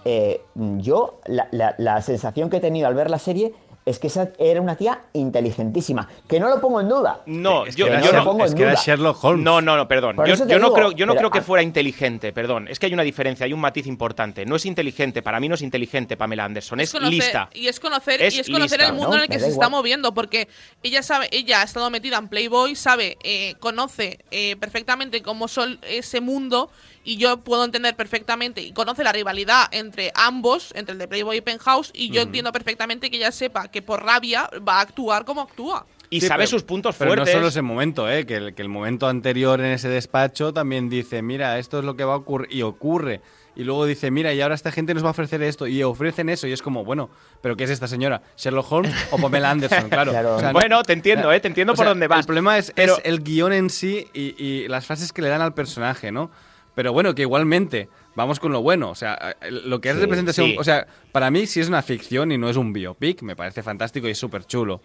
eh, 0.06 0.42
yo, 0.56 1.20
la, 1.26 1.48
la- 1.52 1.76
la 1.78 2.02
sensación 2.02 2.50
que 2.50 2.58
he 2.58 2.62
tenido 2.62 2.88
al 2.88 2.96
ver 2.96 3.12
la 3.12 3.20
serie 3.20 3.54
es 3.88 4.00
que 4.00 4.08
esa 4.08 4.30
era 4.38 4.62
una 4.62 4.76
tía 4.76 5.04
inteligentísima. 5.14 6.08
Que 6.28 6.40
no 6.40 6.50
lo 6.50 6.60
pongo 6.60 6.82
en 6.82 6.90
duda. 6.90 7.22
No, 7.26 7.66
Es 7.66 7.76
yo, 7.76 7.86
que 7.86 7.92
era 7.94 8.02
yo 8.02 8.12
Sher- 8.12 8.24
no. 8.26 8.46
es 8.46 8.54
que 8.56 8.64
era 8.64 8.74
Sherlock 8.76 9.24
Holmes. 9.24 9.44
No, 9.46 9.62
no, 9.62 9.78
no, 9.78 9.88
perdón. 9.88 10.16
Por 10.16 10.28
Yo, 10.28 10.60
no 10.60 10.74
creo, 10.74 10.92
yo 10.92 11.06
no 11.06 11.14
pero 11.14 11.22
creo 11.22 11.32
que 11.32 11.38
a- 11.40 11.44
fuera 11.44 11.64
inteligente, 11.64 12.34
perdón. 12.34 12.68
Es 12.68 12.80
que 12.80 12.86
hay 12.88 12.94
una 12.94 13.04
diferencia, 13.04 13.46
hay 13.46 13.54
un 13.54 13.60
matiz 13.62 13.88
importante. 13.88 14.46
No 14.46 14.56
es 14.56 14.66
inteligente, 14.66 15.22
para 15.22 15.40
mí 15.40 15.48
no 15.48 15.56
es 15.56 15.62
inteligente 15.62 16.18
Pamela 16.18 16.46
Anderson, 16.46 16.80
es, 16.80 16.94
conocer- 16.94 17.10
lista. 17.12 17.50
Y 17.54 17.68
es 17.68 17.80
conocer, 17.80 18.22
Es 18.22 18.36
y 18.36 18.40
es 18.42 18.48
conocer 18.50 18.80
lista, 18.80 18.88
el 18.88 18.94
mundo 18.94 19.10
¿no? 19.12 19.16
en 19.16 19.22
el 19.24 19.30
que 19.30 19.40
se 19.40 19.48
está 19.48 19.70
moviendo, 19.70 20.14
porque 20.14 20.48
ella 20.84 21.02
sabe, 21.04 21.30
ella 21.32 21.62
ha 21.62 21.64
estado 21.64 21.90
metida 21.90 22.18
en 22.18 22.28
Playboy, 22.28 22.76
sabe, 22.76 23.18
eh, 23.24 23.56
conoce 23.60 24.20
eh, 24.32 24.56
perfectamente 24.58 25.22
cómo 25.22 25.48
son 25.48 25.80
ese 25.88 26.22
mundo, 26.22 26.70
y 27.08 27.16
yo 27.16 27.38
puedo 27.38 27.64
entender 27.64 27.96
perfectamente, 27.96 28.62
y 28.62 28.74
conoce 28.74 29.02
la 29.02 29.14
rivalidad 29.14 29.68
entre 29.72 30.12
ambos, 30.14 30.74
entre 30.76 30.92
el 30.92 31.00
de 31.00 31.08
Playboy 31.08 31.38
y 31.38 31.42
Penthouse, 31.42 31.92
y 31.94 32.10
yo 32.12 32.22
entiendo 32.22 32.52
perfectamente 32.52 33.10
que 33.10 33.16
ella 33.16 33.32
sepa 33.32 33.70
que 33.70 33.82
por 33.82 34.04
rabia 34.04 34.50
va 34.68 34.80
a 34.80 34.82
actuar 34.82 35.24
como 35.24 35.40
actúa. 35.42 35.86
Y 36.10 36.20
Sí, 36.20 36.28
sabe 36.28 36.40
pero- 36.44 36.50
sus 36.50 36.64
puntos 36.64 36.96
pero 36.98 37.12
fuertes. 37.12 37.34
no 37.34 37.40
solo 37.40 37.48
ese 37.48 37.62
momento, 37.62 38.10
¿eh? 38.12 38.26
que, 38.26 38.36
el, 38.36 38.54
que 38.56 38.62
el 38.62 38.68
momento 38.70 39.08
anterior 39.08 39.60
en 39.62 39.68
ese 39.68 39.88
despacho 39.88 40.52
también 40.54 40.90
dice, 40.90 41.22
mira, 41.22 41.58
esto 41.60 41.80
es 41.80 41.86
lo 41.86 41.96
que 41.96 42.04
va 42.04 42.14
a 42.14 42.18
ocurrir, 42.18 42.52
y 42.54 42.62
ocurre. 42.64 43.22
Y 43.56 43.64
luego 43.64 43.86
dice, 43.86 44.12
mira, 44.12 44.34
y 44.34 44.42
ahora 44.42 44.54
esta 44.56 44.72
gente 44.74 44.94
nos 44.94 45.02
va 45.04 45.08
a 45.08 45.12
ofrecer 45.12 45.42
esto, 45.44 45.66
y 45.66 45.82
ofrecen 45.84 46.28
eso, 46.30 46.46
y 46.46 46.52
es 46.52 46.62
como, 46.62 46.84
bueno, 46.84 47.10
¿pero 47.42 47.56
qué 47.56 47.64
es 47.64 47.70
esta 47.70 47.88
señora? 47.88 48.22
¿Sherlock 48.38 48.70
Holmes 48.72 48.94
o 49.12 49.18
Pamela 49.18 49.50
Anderson? 49.52 49.90
Claro. 49.90 50.12
O 50.36 50.40
sea, 50.40 50.52
no- 50.52 50.60
Bueno, 50.60 50.84
te 50.84 50.92
entiendo, 50.94 51.32
¿eh? 51.32 51.40
Te 51.40 51.48
entiendo 51.48 51.74
por 51.74 51.86
sea, 51.86 51.90
dónde 51.90 52.08
vas. 52.08 52.20
El 52.20 52.26
problema 52.26 52.58
es, 52.58 52.72
Pero- 52.76 52.98
es 52.98 53.02
el 53.06 53.24
guion 53.24 53.54
en 53.54 53.70
sí 53.70 54.08
y, 54.14 54.36
y 54.44 54.68
las 54.68 54.86
frases 54.86 55.14
que 55.14 55.22
le 55.22 55.30
dan 55.30 55.42
al 55.42 55.54
personaje, 55.54 56.12
¿no? 56.12 56.30
Pero 56.78 56.94
bueno, 56.94 57.16
que 57.16 57.24
igualmente, 57.24 57.90
vamos 58.14 58.40
con 58.40 58.52
lo 58.52 58.62
bueno. 58.62 58.92
O 58.92 58.94
sea, 58.96 59.36
lo 59.50 59.82
que 59.82 59.90
es 59.90 59.96
Sí, 59.96 60.02
representación. 60.02 60.46
sí. 60.50 60.56
O 60.60 60.64
sea, 60.64 60.86
para 61.12 61.32
mí, 61.32 61.48
si 61.48 61.60
es 61.60 61.68
una 61.70 61.82
ficción 61.82 62.32
y 62.32 62.38
no 62.38 62.52
es 62.52 62.56
un 62.56 62.72
biopic, 62.72 63.24
me 63.24 63.36
parece 63.36 63.64
fantástico 63.64 64.08
y 64.08 64.14
súper 64.14 64.46
chulo. 64.46 64.80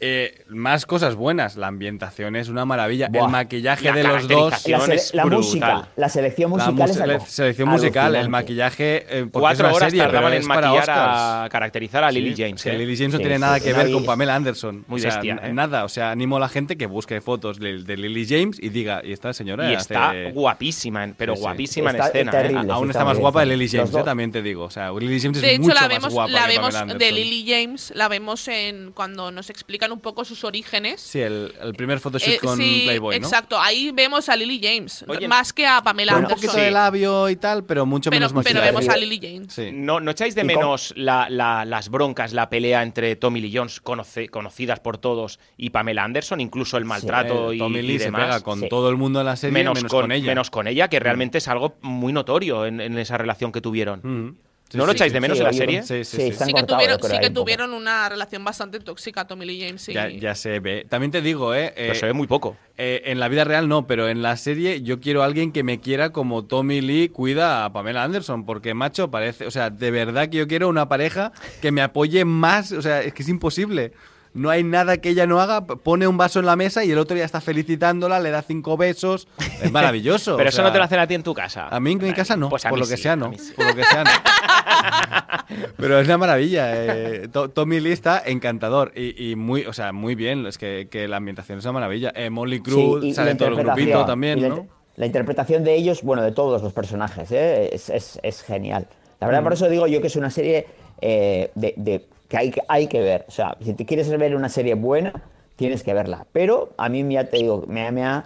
Eh, 0.00 0.44
más 0.48 0.86
cosas 0.86 1.16
buenas. 1.16 1.56
La 1.56 1.66
ambientación 1.66 2.36
es 2.36 2.48
una 2.48 2.64
maravilla. 2.64 3.08
Buah. 3.10 3.24
el 3.26 3.30
maquillaje 3.32 3.88
La 3.88 3.94
de 3.96 4.04
los 4.04 4.28
dos. 4.28 4.52
La, 4.68 4.78
sele- 4.78 5.14
la 5.14 5.26
música, 5.26 5.88
la 5.96 6.08
selección 6.08 6.50
La 6.56 6.70
musical 6.70 6.88
es 6.90 6.96
mus- 6.96 7.06
la 7.06 7.14
algo 7.14 7.26
selección 7.26 7.68
musical, 7.68 8.06
el 8.10 8.16
alucinante. 8.20 8.30
maquillaje. 8.30 9.06
eh, 9.10 9.26
Cuatro 9.32 9.52
es 9.52 9.60
una 9.60 9.76
horas 9.76 9.90
serie, 9.90 10.04
tardaban 10.04 10.32
en 10.34 10.40
es 10.40 10.46
para 10.46 10.68
maquillar 10.72 10.90
a 10.90 11.48
caracterizar 11.50 12.04
a 12.04 12.12
Lily 12.12 12.36
Sí, 12.36 12.42
James. 12.42 12.66
¿eh? 12.66 12.72
Lily 12.78 12.96
James 12.96 13.12
no 13.14 13.18
Sí, 13.18 13.22
tiene 13.24 13.34
sí, 13.36 13.40
nada 13.40 13.58
sí, 13.58 13.64
que 13.64 13.72
ver 13.72 13.90
con 13.90 14.04
Pamela 14.04 14.36
Anderson. 14.36 14.84
Muy 14.86 15.00
O 15.00 15.02
sea, 15.02 15.10
bestia, 15.14 15.40
¿eh? 15.42 15.52
Nada, 15.52 15.84
o 15.84 15.88
sea, 15.88 16.12
animo 16.12 16.36
a 16.36 16.40
la 16.40 16.48
gente 16.48 16.76
que 16.76 16.86
busque 16.86 17.20
fotos 17.20 17.58
de, 17.58 17.82
de 17.82 17.96
Lily 17.96 18.26
James 18.28 18.58
y 18.62 18.68
diga, 18.68 19.00
y 19.04 19.12
esta 19.12 19.32
señora 19.32 19.64
Y 19.68 19.74
hace- 19.74 19.94
está 19.94 20.14
guapísima, 20.32 21.02
en- 21.04 21.14
pero 21.14 21.34
guapísima 21.34 21.90
en 21.90 21.96
Está 21.96 22.06
escena. 22.08 22.30
¿eh? 22.30 22.42
terrible. 22.42 22.72
Aún 22.72 22.88
está 22.90 23.00
está 23.00 23.04
más 23.04 23.18
guapa 23.18 23.40
de. 23.40 23.46
Lily 23.46 23.68
James, 23.68 23.90
también 24.04 24.30
te 24.30 24.42
digo. 24.42 24.62
O 24.64 24.70
sea, 24.70 24.92
Lily 24.92 25.20
James 25.20 25.40
De 25.40 25.48
es 25.48 25.52
hecho, 25.54 25.62
mucho 25.62 25.74
la 25.74 25.80
más 25.80 25.88
vemos, 25.88 26.12
guapa 26.12 26.30
la 26.32 26.42
que 26.46 26.48
vemos 26.56 26.74
Pamela 26.74 26.98
de. 26.98 27.10
Lily 27.12 27.44
James, 27.48 27.92
la 27.96 28.06
vemos 28.08 28.46
en 28.46 28.92
cuando 28.92 29.32
nos 29.32 29.50
explican 29.88 29.92
un 29.92 30.00
poco 30.00 30.24
sus 30.24 30.44
orígenes. 30.44 31.00
Sí, 31.00 31.20
el, 31.20 31.52
el 31.60 31.74
primer 31.74 32.00
photoshoot 32.00 32.34
Eh, 32.34 32.38
con 32.38 32.56
sí, 32.58 32.82
Playboy, 32.84 33.18
¿no? 33.20 33.26
exacto. 33.26 33.58
Ahí 33.60 33.90
vemos 33.92 34.28
a 34.28 34.36
Lily 34.36 34.60
James, 34.62 35.04
Oye, 35.08 35.26
más 35.28 35.52
que 35.52 35.66
a 35.66 35.82
Pamela 35.82 36.12
Con 36.12 36.20
un 36.20 36.24
Anderson. 36.26 36.46
poquito 36.48 36.62
de 36.64 36.70
labio 36.70 37.28
y 37.28 37.36
tal, 37.36 37.64
pero 37.64 37.86
mucho 37.86 38.10
pero, 38.10 38.28
menos 38.28 38.44
pero 38.44 38.60
vemos 38.60 38.88
a 38.88 38.96
Lily 38.96 39.18
James. 39.20 39.52
Sí. 39.52 39.70
No, 39.72 40.00
¿No 40.00 40.10
echáis 40.10 40.34
de 40.34 40.42
¿Y 40.42 40.44
menos 40.44 40.92
la- 40.96 41.28
la- 41.30 41.64
las 41.64 41.88
broncas, 41.88 42.32
la 42.32 42.48
pelea 42.50 42.82
entre 42.82 43.16
Tommy 43.16 43.40
Lee 43.40 43.52
Jones, 43.54 43.80
conoce- 43.82 44.28
conocidas 44.28 44.80
por 44.80 44.98
todos, 44.98 45.38
y 45.56 45.70
Pamela 45.70 46.04
Anderson, 46.04 46.40
incluso 46.40 46.76
el 46.76 46.84
maltrato 46.84 47.52
Eh, 47.52 47.56
y, 47.56 47.58
Tommy 47.58 47.78
y 47.80 47.82
Lee 47.82 47.98
se 47.98 48.04
demás? 48.06 48.22
pega 48.24 48.40
con 48.42 48.60
Sí. 48.60 48.68
todo 48.68 48.88
el 48.90 48.96
mundo 48.96 49.20
en 49.20 49.26
la 49.26 49.36
serie, 49.36 49.52
menos, 49.54 49.74
menos, 49.76 49.90
con, 49.90 50.02
con, 50.02 50.12
ella. 50.12 50.26
menos 50.26 50.50
con 50.50 50.66
ella, 50.66 50.88
que 50.88 51.00
realmente 51.00 51.38
es 51.38 51.48
algo 51.48 51.76
muy 51.82 52.12
notorio 52.12 52.66
en, 52.66 52.80
en 52.80 52.98
esa 52.98 53.18
relación 53.18 53.52
que 53.52 53.60
tuvieron. 53.60 54.00
Ujú. 54.00 54.47
Sí, 54.70 54.76
¿No 54.76 54.84
lo 54.84 54.92
echáis 54.92 55.12
de 55.14 55.20
menos 55.20 55.38
Sí, 55.38 55.40
en 55.42 55.46
la 55.46 55.52
serie? 55.54 55.82
Sí, 55.82 56.04
sí, 56.04 56.04
Sí, 56.04 56.16
sí. 56.24 56.28
están 56.28 56.48
Sí 56.48 56.52
que, 56.52 56.62
tuvieron, 56.62 56.98
sí 57.02 57.18
que 57.20 57.30
tuvieron 57.30 57.72
una 57.72 58.06
relación 58.08 58.44
bastante 58.44 58.80
tóxica 58.80 59.26
Tommy 59.26 59.46
Lee 59.46 59.66
James. 59.66 59.88
y- 59.88 59.94
Ya, 59.94 60.08
ya 60.10 60.34
se 60.34 60.60
ve. 60.60 60.84
También 60.88 61.10
te 61.10 61.22
digo, 61.22 61.54
¿eh? 61.54 61.72
Pero 61.74 61.92
eh, 61.92 61.96
se 61.96 62.04
ve 62.04 62.12
muy 62.12 62.26
poco. 62.26 62.54
eh, 62.76 63.00
en 63.06 63.18
la 63.18 63.28
vida 63.28 63.44
real 63.44 63.66
no, 63.66 63.86
pero 63.86 64.08
en 64.10 64.20
la 64.20 64.36
serie 64.36 64.82
yo 64.82 65.00
quiero 65.00 65.22
a 65.22 65.24
alguien 65.24 65.52
que 65.52 65.62
me 65.62 65.80
quiera 65.80 66.10
como 66.10 66.44
Tommy 66.44 66.82
Lee 66.82 67.08
cuida 67.08 67.64
a 67.64 67.72
Pamela 67.72 68.02
Anderson, 68.04 68.44
porque 68.44 68.74
macho 68.74 69.10
parece, 69.10 69.46
o 69.46 69.50
sea, 69.50 69.70
de 69.70 69.90
verdad 69.90 70.28
que 70.28 70.36
yo 70.36 70.46
quiero 70.46 70.68
una 70.68 70.86
pareja 70.86 71.32
que 71.62 71.72
me 71.72 71.80
apoye 71.80 72.26
más, 72.26 72.70
o 72.72 72.82
sea, 72.82 73.00
es 73.02 73.14
que 73.14 73.22
es 73.22 73.28
imposible. 73.30 73.92
No 74.38 74.50
hay 74.50 74.62
nada 74.64 74.96
que 74.98 75.10
ella 75.10 75.26
no 75.26 75.40
haga, 75.40 75.66
pone 75.66 76.06
un 76.06 76.16
vaso 76.16 76.38
en 76.40 76.46
la 76.46 76.56
mesa 76.56 76.84
y 76.84 76.90
el 76.92 76.98
otro 76.98 77.16
ya 77.16 77.24
está 77.24 77.40
felicitándola, 77.40 78.20
le 78.20 78.30
da 78.30 78.42
cinco 78.42 78.76
besos, 78.76 79.26
es 79.62 79.72
maravilloso. 79.72 80.36
Pero 80.36 80.46
o 80.46 80.50
eso 80.50 80.56
sea, 80.56 80.64
no 80.66 80.72
te 80.72 80.78
lo 80.78 80.84
hacen 80.84 80.98
a 81.00 81.06
ti 81.06 81.14
en 81.14 81.22
tu 81.22 81.34
casa. 81.34 81.68
A 81.68 81.80
mí 81.80 81.92
en 81.92 81.98
mi 82.02 82.12
casa 82.12 82.36
no, 82.36 82.48
Pues 82.48 82.64
a 82.64 82.68
por 82.70 82.78
mí 82.78 82.84
lo 82.84 82.88
que 82.88 82.96
sí, 82.96 83.02
sea 83.02 83.12
a 83.12 83.16
no, 83.16 83.30
mí 83.30 83.38
sí. 83.38 83.52
por 83.54 83.66
lo 83.66 83.74
que 83.74 83.84
sea 83.84 84.04
no. 84.04 84.10
Pero 85.76 85.98
es 85.98 86.06
una 86.06 86.18
maravilla. 86.18 86.70
eh, 86.74 87.28
To- 87.32 87.48
Tommy 87.50 87.80
Lee 87.80 87.92
está 87.92 88.22
encantador 88.24 88.92
y, 88.94 89.30
y 89.30 89.36
muy, 89.36 89.64
o 89.66 89.72
sea, 89.72 89.92
muy 89.92 90.14
bien. 90.14 90.46
Es 90.46 90.58
que, 90.58 90.88
que 90.90 91.08
la 91.08 91.16
ambientación 91.16 91.58
es 91.58 91.64
una 91.64 91.72
maravilla. 91.72 92.12
Eh, 92.14 92.30
Molly 92.30 92.60
Crew 92.60 93.00
Sí, 93.02 93.14
sale 93.14 93.34
todo 93.34 93.48
el 93.48 93.54
grupito 93.54 93.70
interpretación, 93.80 94.06
también, 94.06 94.42
la, 94.42 94.48
¿no? 94.48 94.66
la 94.96 95.06
interpretación 95.06 95.64
de 95.64 95.74
ellos, 95.74 96.02
bueno, 96.02 96.22
de 96.22 96.32
todos 96.32 96.62
los 96.62 96.72
personajes, 96.72 97.30
¿eh? 97.32 97.70
es, 97.72 97.88
es- 97.90 98.18
es 98.22 98.42
genial. 98.42 98.86
La 99.20 99.26
verdad, 99.26 99.40
Mm. 99.40 99.44
por 99.44 99.52
eso 99.54 99.68
digo 99.68 99.86
yo 99.86 100.00
que 100.00 100.06
es 100.08 100.16
una 100.16 100.30
serie 100.30 100.66
eh, 101.00 101.50
de, 101.54 101.74
de- 101.76 102.06
que 102.28 102.36
hay, 102.36 102.50
que 102.50 102.62
hay 102.68 102.86
que 102.88 103.00
ver. 103.00 103.24
O 103.28 103.30
sea, 103.30 103.56
si 103.64 103.74
te 103.74 103.86
quieres 103.86 104.08
ver 104.16 104.34
una 104.36 104.48
serie 104.48 104.74
buena, 104.74 105.12
tienes 105.56 105.82
que 105.82 105.94
verla. 105.94 106.26
Pero 106.32 106.74
a 106.76 106.88
mí 106.88 107.04
ya 107.12 107.24
te 107.24 107.38
digo, 107.38 107.64
me, 107.66 107.90
me 107.90 108.04
ha... 108.04 108.24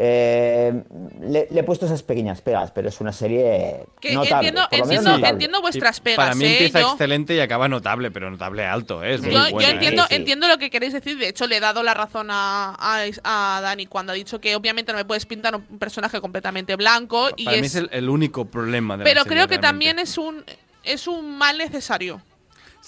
eh, 0.00 0.82
le, 1.20 1.48
le 1.50 1.60
he 1.60 1.62
puesto 1.64 1.86
esas 1.86 2.02
pequeñas 2.02 2.40
pegas, 2.40 2.70
pero 2.70 2.88
es 2.88 3.00
una 3.00 3.12
serie 3.12 3.84
Que 4.00 4.12
notable. 4.14 4.48
entiendo, 4.48 4.68
por 4.70 4.78
lo 4.78 4.84
menos 4.86 4.90
entiendo, 4.98 5.10
notable. 5.10 5.28
entiendo 5.34 5.60
vuestras 5.60 6.00
pegas, 6.00 6.16
Para 6.16 6.34
mí 6.34 6.44
¿eh? 6.44 6.52
empieza 6.52 6.80
Yo- 6.80 6.90
excelente 6.92 7.34
y 7.34 7.40
acaba 7.40 7.68
notable, 7.68 8.10
pero 8.10 8.30
notable 8.30 8.64
alto, 8.64 9.02
¿eh? 9.02 9.14
Es 9.14 9.22
muy 9.22 9.32
Yo, 9.32 9.40
buena, 9.50 9.60
yo 9.60 9.68
¿eh? 9.68 9.70
entiendo, 9.72 10.02
Sí, 10.04 10.08
sí. 10.10 10.14
entiendo 10.14 10.48
lo 10.48 10.58
que 10.58 10.70
queréis 10.70 10.92
decir. 10.92 11.18
De 11.18 11.28
hecho, 11.28 11.46
le 11.46 11.56
he 11.56 11.60
dado 11.60 11.82
la 11.82 11.94
razón 11.94 12.28
a, 12.30 12.74
a, 12.78 13.04
a 13.24 13.60
Dani 13.60 13.86
cuando 13.86 14.12
ha 14.12 14.14
dicho 14.14 14.40
que 14.40 14.54
obviamente 14.56 14.92
no 14.92 14.98
me 14.98 15.04
puedes 15.04 15.26
pintar 15.26 15.54
un 15.56 15.78
personaje 15.78 16.20
completamente 16.20 16.76
blanco. 16.76 17.28
y 17.36 17.44
Para 17.44 17.56
mí 17.58 17.66
es- 17.66 17.74
es 17.74 17.82
el, 17.82 17.90
el 17.92 18.08
único 18.08 18.44
problema 18.44 18.96
de 18.96 19.04
la 19.04 19.04
pero 19.10 19.22
serie, 19.24 19.36
creo 19.36 19.48
que 19.48 19.56
realmente. 19.56 19.68
también 19.68 19.98
es 19.98 20.16
un 20.16 20.44
es 20.84 21.06
un 21.06 21.36
mal 21.36 21.58
necesario. 21.58 22.22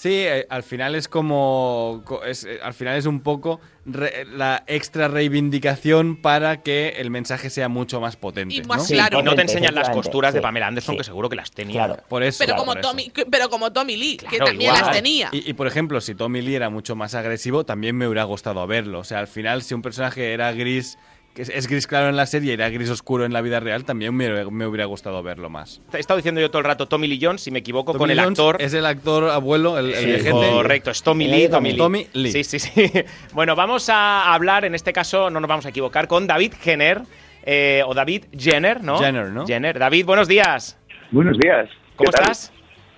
Sí, 0.01 0.13
eh, 0.15 0.47
al 0.49 0.63
final 0.63 0.95
es 0.95 1.07
como. 1.07 2.01
co- 2.05 2.23
es, 2.25 2.43
eh, 2.43 2.57
al 2.63 2.73
final 2.73 2.97
es 2.97 3.05
un 3.05 3.19
poco 3.19 3.61
re- 3.85 4.25
la 4.25 4.63
extra 4.65 5.07
reivindicación 5.07 6.15
para 6.15 6.63
que 6.63 6.95
el 6.97 7.11
mensaje 7.11 7.51
sea 7.51 7.69
mucho 7.69 8.01
más 8.01 8.15
potente. 8.15 8.55
Y 8.55 8.63
más 8.63 8.79
¿no? 8.79 8.83
Sí, 8.83 8.93
claro. 8.95 9.19
Y 9.19 9.23
no 9.23 9.35
te 9.35 9.43
enseñan 9.43 9.75
las 9.75 9.91
costuras 9.91 10.33
de 10.33 10.41
Pamela 10.41 10.65
Anderson, 10.65 10.93
sí. 10.93 10.97
que 10.97 11.03
seguro 11.03 11.29
que 11.29 11.35
las 11.35 11.51
tenía. 11.51 11.85
Claro. 11.85 12.03
Por 12.09 12.23
eso. 12.23 12.39
Pero 12.39 12.53
claro, 12.55 12.59
como 12.61 12.71
por 12.71 12.79
eso. 12.79 12.89
Tommy, 12.89 13.11
pero 13.29 13.49
como 13.51 13.71
Tommy 13.71 13.95
Lee, 13.95 14.17
que 14.17 14.39
también 14.39 14.71
igual. 14.71 14.81
las 14.81 14.91
tenía. 14.91 15.29
Y, 15.31 15.47
y, 15.47 15.53
por 15.53 15.67
ejemplo, 15.67 16.01
si 16.01 16.15
Tommy 16.15 16.41
Lee 16.41 16.55
era 16.55 16.71
mucho 16.71 16.95
más 16.95 17.13
agresivo, 17.13 17.63
también 17.63 17.95
me 17.95 18.07
hubiera 18.07 18.23
gustado 18.23 18.65
verlo. 18.65 18.97
O 18.97 19.03
sea, 19.03 19.19
al 19.19 19.27
final, 19.27 19.61
si 19.61 19.75
un 19.75 19.83
personaje 19.83 20.33
era 20.33 20.51
gris, 20.51 20.97
que 21.33 21.41
es, 21.43 21.67
gris 21.67 21.87
claro 21.87 22.09
en 22.09 22.15
la 22.15 22.25
serie 22.25 22.51
y 22.51 22.53
era 22.53 22.69
gris 22.69 22.89
oscuro 22.89 23.25
en 23.25 23.33
la 23.33 23.41
vida 23.41 23.59
real, 23.59 23.85
también 23.85 24.13
me, 24.15 24.45
me 24.45 24.67
hubiera 24.67 24.85
gustado 24.85 25.21
verlo 25.23 25.49
más. 25.49 25.81
He 25.93 25.99
estado 25.99 26.17
diciendo 26.17 26.41
yo 26.41 26.49
todo 26.49 26.59
el 26.59 26.65
rato 26.65 26.87
Tommy 26.87 27.07
Lee 27.07 27.19
Jones, 27.21 27.41
si 27.41 27.51
me 27.51 27.59
equivoco, 27.59 27.93
Tommy 27.93 27.99
con 27.99 28.11
el 28.11 28.19
Jones 28.19 28.39
actor. 28.39 28.61
Es 28.61 28.73
el 28.73 28.85
actor 28.85 29.29
abuelo, 29.29 29.77
el, 29.77 29.93
el 29.93 30.21
Sí, 30.21 30.29
correcto, 30.29 30.91
es 30.91 31.01
Tommy 31.03 31.27
Lee, 31.27 31.47
Tommy 31.49 31.71
Lee. 31.71 31.77
Tommy 31.77 32.07
Lee. 32.13 32.31
Sí, 32.31 32.43
sí, 32.43 32.59
sí. 32.59 32.91
Bueno, 33.33 33.55
vamos 33.55 33.89
a 33.89 34.33
hablar, 34.33 34.65
en 34.65 34.75
este 34.75 34.93
caso 34.93 35.29
no 35.29 35.39
nos 35.39 35.47
vamos 35.47 35.65
a 35.65 35.69
equivocar, 35.69 36.07
con 36.07 36.27
David 36.27 36.53
Jenner, 36.61 37.01
eh, 37.43 37.81
o 37.85 37.93
David 37.93 38.25
Jenner, 38.37 38.83
¿no? 38.83 38.97
Jenner, 38.97 39.29
¿no? 39.29 39.47
Jenner. 39.47 39.79
David, 39.79 40.05
buenos 40.05 40.27
días. 40.27 40.77
Buenos 41.11 41.37
días. 41.37 41.69
¿Cómo 41.95 42.09
estás? 42.09 42.51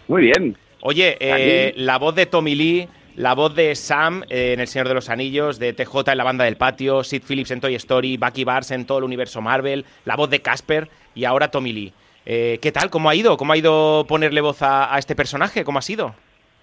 Muy 0.07 0.23
bien. 0.23 0.57
Oye, 0.81 1.17
eh, 1.19 1.73
la 1.77 1.97
voz 1.97 2.13
de 2.15 2.25
Tommy 2.25 2.55
Lee, 2.55 2.89
la 3.15 3.35
voz 3.35 3.55
de 3.55 3.75
Sam 3.75 4.23
en 4.29 4.59
El 4.59 4.67
Señor 4.67 4.87
de 4.87 4.93
los 4.93 5.09
Anillos, 5.09 5.59
de 5.59 5.73
TJ 5.73 6.11
en 6.11 6.17
La 6.17 6.23
Banda 6.23 6.45
del 6.45 6.57
Patio, 6.57 7.03
Sid 7.03 7.23
Phillips 7.27 7.51
en 7.51 7.61
Toy 7.61 7.75
Story, 7.75 8.17
Bucky 8.17 8.43
Barnes 8.43 8.71
en 8.71 8.85
todo 8.85 8.99
el 8.99 9.03
universo 9.03 9.41
Marvel, 9.41 9.85
la 10.05 10.15
voz 10.15 10.29
de 10.29 10.41
Casper 10.41 10.89
y 11.13 11.25
ahora 11.25 11.51
Tommy 11.51 11.73
Lee. 11.73 11.93
Eh, 12.25 12.59
¿Qué 12.61 12.71
tal? 12.71 12.89
¿Cómo 12.89 13.09
ha 13.09 13.15
ido? 13.15 13.37
¿Cómo 13.37 13.53
ha 13.53 13.57
ido 13.57 14.05
ponerle 14.07 14.41
voz 14.41 14.61
a, 14.61 14.93
a 14.93 14.97
este 14.97 15.15
personaje? 15.15 15.63
¿Cómo 15.63 15.79
ha 15.79 15.83
sido? 15.83 16.15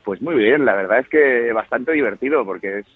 Pues 0.04 0.20
muy 0.22 0.34
bien, 0.34 0.64
la 0.64 0.74
verdad 0.74 1.00
es 1.00 1.08
que 1.08 1.52
bastante 1.52 1.92
divertido 1.92 2.44
porque 2.44 2.80
es, 2.80 2.86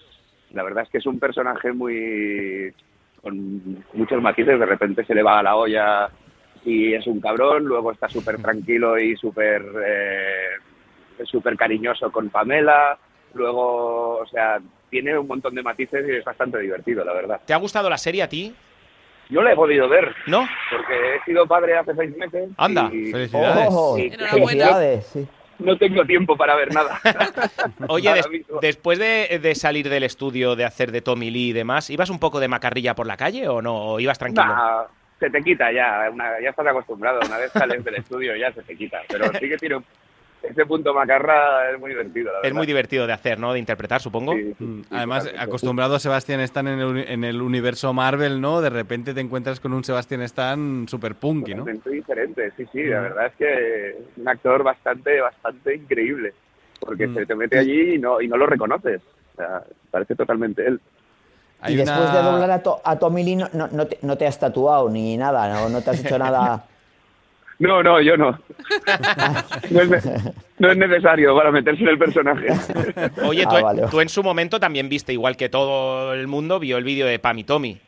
la 0.51 0.63
verdad 0.63 0.83
es 0.83 0.89
que 0.89 0.97
es 0.97 1.05
un 1.05 1.19
personaje 1.19 1.71
muy 1.71 2.73
con 3.21 3.83
muchos 3.93 4.21
matices, 4.21 4.59
de 4.59 4.65
repente 4.65 5.03
se 5.05 5.15
le 5.15 5.23
va 5.23 5.39
a 5.39 5.43
la 5.43 5.55
olla 5.55 6.09
y 6.63 6.93
es 6.93 7.07
un 7.07 7.19
cabrón, 7.19 7.65
luego 7.65 7.91
está 7.91 8.07
súper 8.07 8.37
tranquilo 8.37 8.99
y 8.99 9.15
súper 9.15 9.63
eh, 9.83 11.25
súper 11.25 11.55
cariñoso 11.55 12.11
con 12.11 12.29
Pamela, 12.29 12.97
luego, 13.35 14.17
o 14.17 14.25
sea, 14.27 14.59
tiene 14.89 15.17
un 15.17 15.27
montón 15.27 15.53
de 15.53 15.61
matices 15.61 16.05
y 16.07 16.15
es 16.15 16.23
bastante 16.25 16.57
divertido, 16.59 17.03
la 17.05 17.13
verdad. 17.13 17.41
¿Te 17.45 17.53
ha 17.53 17.57
gustado 17.57 17.89
la 17.89 17.97
serie 17.97 18.23
a 18.23 18.29
ti? 18.29 18.55
Yo 19.29 19.41
la 19.41 19.53
he 19.53 19.55
podido 19.55 19.87
ver. 19.89 20.13
¿No? 20.27 20.47
Porque 20.71 21.15
he 21.15 21.23
sido 21.25 21.45
padre 21.47 21.77
hace 21.77 21.93
seis 21.95 22.15
meses. 22.17 22.49
Anda, 22.57 22.89
y- 22.93 23.11
felicidades. 23.11 23.67
Ojo, 23.67 23.97
y- 23.97 24.09
felicidades, 24.11 25.05
sí. 25.07 25.27
No 25.57 25.77
tengo 25.77 26.03
tiempo 26.05 26.35
para 26.35 26.53
ver 26.55 26.73
nada. 26.73 26.99
Oye, 27.87 28.13
des- 28.13 28.27
después 28.61 28.99
de, 28.99 29.39
de 29.41 29.55
salir 29.55 29.89
del 29.89 30.03
estudio, 30.03 30.55
de 30.55 30.65
hacer 30.65 30.91
de 30.91 31.01
Tommy 31.01 31.31
Lee 31.31 31.49
y 31.49 31.53
demás, 31.53 31.89
¿ibas 31.89 32.09
un 32.09 32.19
poco 32.19 32.39
de 32.39 32.47
macarrilla 32.49 32.93
por 32.93 33.07
la 33.07 33.15
calle 33.17 33.47
o 33.47 33.61
no? 33.61 33.93
¿O 33.93 33.99
ibas 33.99 34.19
tranquilo? 34.19 34.45
Nah, 34.45 34.83
se 35.19 35.29
te 35.29 35.41
quita 35.41 35.71
ya, 35.71 36.09
una- 36.11 36.39
ya 36.41 36.49
estás 36.49 36.67
acostumbrado. 36.67 37.19
Una 37.25 37.37
vez 37.37 37.51
sales 37.53 37.83
del 37.85 37.95
estudio 37.95 38.35
ya 38.35 38.51
se 38.51 38.63
te 38.63 38.75
quita. 38.75 38.99
Pero 39.07 39.31
sí 39.39 39.47
que 39.49 39.57
tiene 39.57 39.77
ese 40.49 40.65
punto 40.65 40.93
macarra 40.93 41.71
es 41.71 41.79
muy 41.79 41.89
divertido, 41.91 42.25
la 42.27 42.31
verdad. 42.39 42.47
Es 42.47 42.53
muy 42.53 42.65
divertido 42.67 43.07
de 43.07 43.13
hacer, 43.13 43.39
¿no? 43.39 43.53
De 43.53 43.59
interpretar, 43.59 44.01
supongo. 44.01 44.35
Mm, 44.35 44.81
Además, 44.91 45.29
acostumbrado 45.37 45.95
a 45.95 45.99
Sebastián 45.99 46.39
Stan 46.41 46.67
en 46.67 46.79
el, 46.79 46.97
en 47.07 47.23
el 47.23 47.41
universo 47.41 47.93
Marvel, 47.93 48.41
¿no? 48.41 48.61
De 48.61 48.69
repente 48.69 49.13
te 49.13 49.21
encuentras 49.21 49.59
con 49.59 49.73
un 49.73 49.83
Sebastián 49.83 50.21
Stan 50.23 50.87
super 50.87 51.15
punky, 51.15 51.53
¿no? 51.53 51.63
Totalmente 51.63 51.89
diferente, 51.89 52.51
sí, 52.57 52.65
sí. 52.71 52.83
La 52.83 52.99
Mm. 52.99 53.03
verdad 53.03 53.25
es 53.27 53.33
que 53.35 53.89
es 53.89 53.95
un 54.17 54.27
actor 54.27 54.63
bastante, 54.63 55.21
bastante 55.21 55.75
increíble. 55.75 56.33
Porque 56.79 57.07
Mm. 57.07 57.13
se 57.15 57.25
te 57.25 57.35
mete 57.35 57.57
allí 57.57 57.95
y 57.95 57.97
no, 57.97 58.21
y 58.21 58.27
no 58.27 58.37
lo 58.37 58.45
reconoces. 58.45 59.01
O 59.33 59.35
sea, 59.37 59.63
parece 59.91 60.15
totalmente 60.15 60.65
él. 60.67 60.79
Y 61.67 61.75
después 61.75 62.11
de 62.11 62.21
doblar 62.21 62.51
a, 62.51 62.61
to- 62.61 62.81
a 62.83 62.99
Tommy 62.99 63.23
Lee 63.23 63.35
no, 63.37 63.47
no- 63.53 63.69
no 63.69 63.87
te, 63.87 63.97
no 64.01 64.17
te 64.17 64.27
has 64.27 64.37
tatuado 64.39 64.89
ni 64.89 65.17
nada, 65.17 65.47
no, 65.51 65.69
no 65.69 65.81
te 65.81 65.89
has 65.89 65.99
hecho 66.05 66.17
nada. 66.19 66.65
No, 67.59 67.81
no, 67.81 68.01
yo 68.01 68.17
no. 68.17 68.37
No 69.71 69.81
es, 69.81 69.89
ne- 69.89 70.33
no 70.59 70.71
es 70.71 70.77
necesario 70.77 71.35
para 71.35 71.51
meterse 71.51 71.83
en 71.83 71.89
el 71.89 71.97
personaje. 71.97 72.47
Oye, 73.25 73.43
Ah, 73.47 73.49
tú, 73.57 73.63
vale. 73.63 73.83
tú 73.91 74.01
en 74.01 74.09
su 74.09 74.23
momento 74.23 74.59
también 74.59 74.89
viste, 74.89 75.13
igual 75.13 75.37
que 75.37 75.49
todo 75.49 76.13
el 76.13 76.27
mundo, 76.27 76.59
vio 76.59 76.77
el 76.77 76.83
vídeo 76.83 77.05
de 77.07 77.19
Pam 77.19 77.39
y 77.39 77.43
Tommy. 77.43 77.79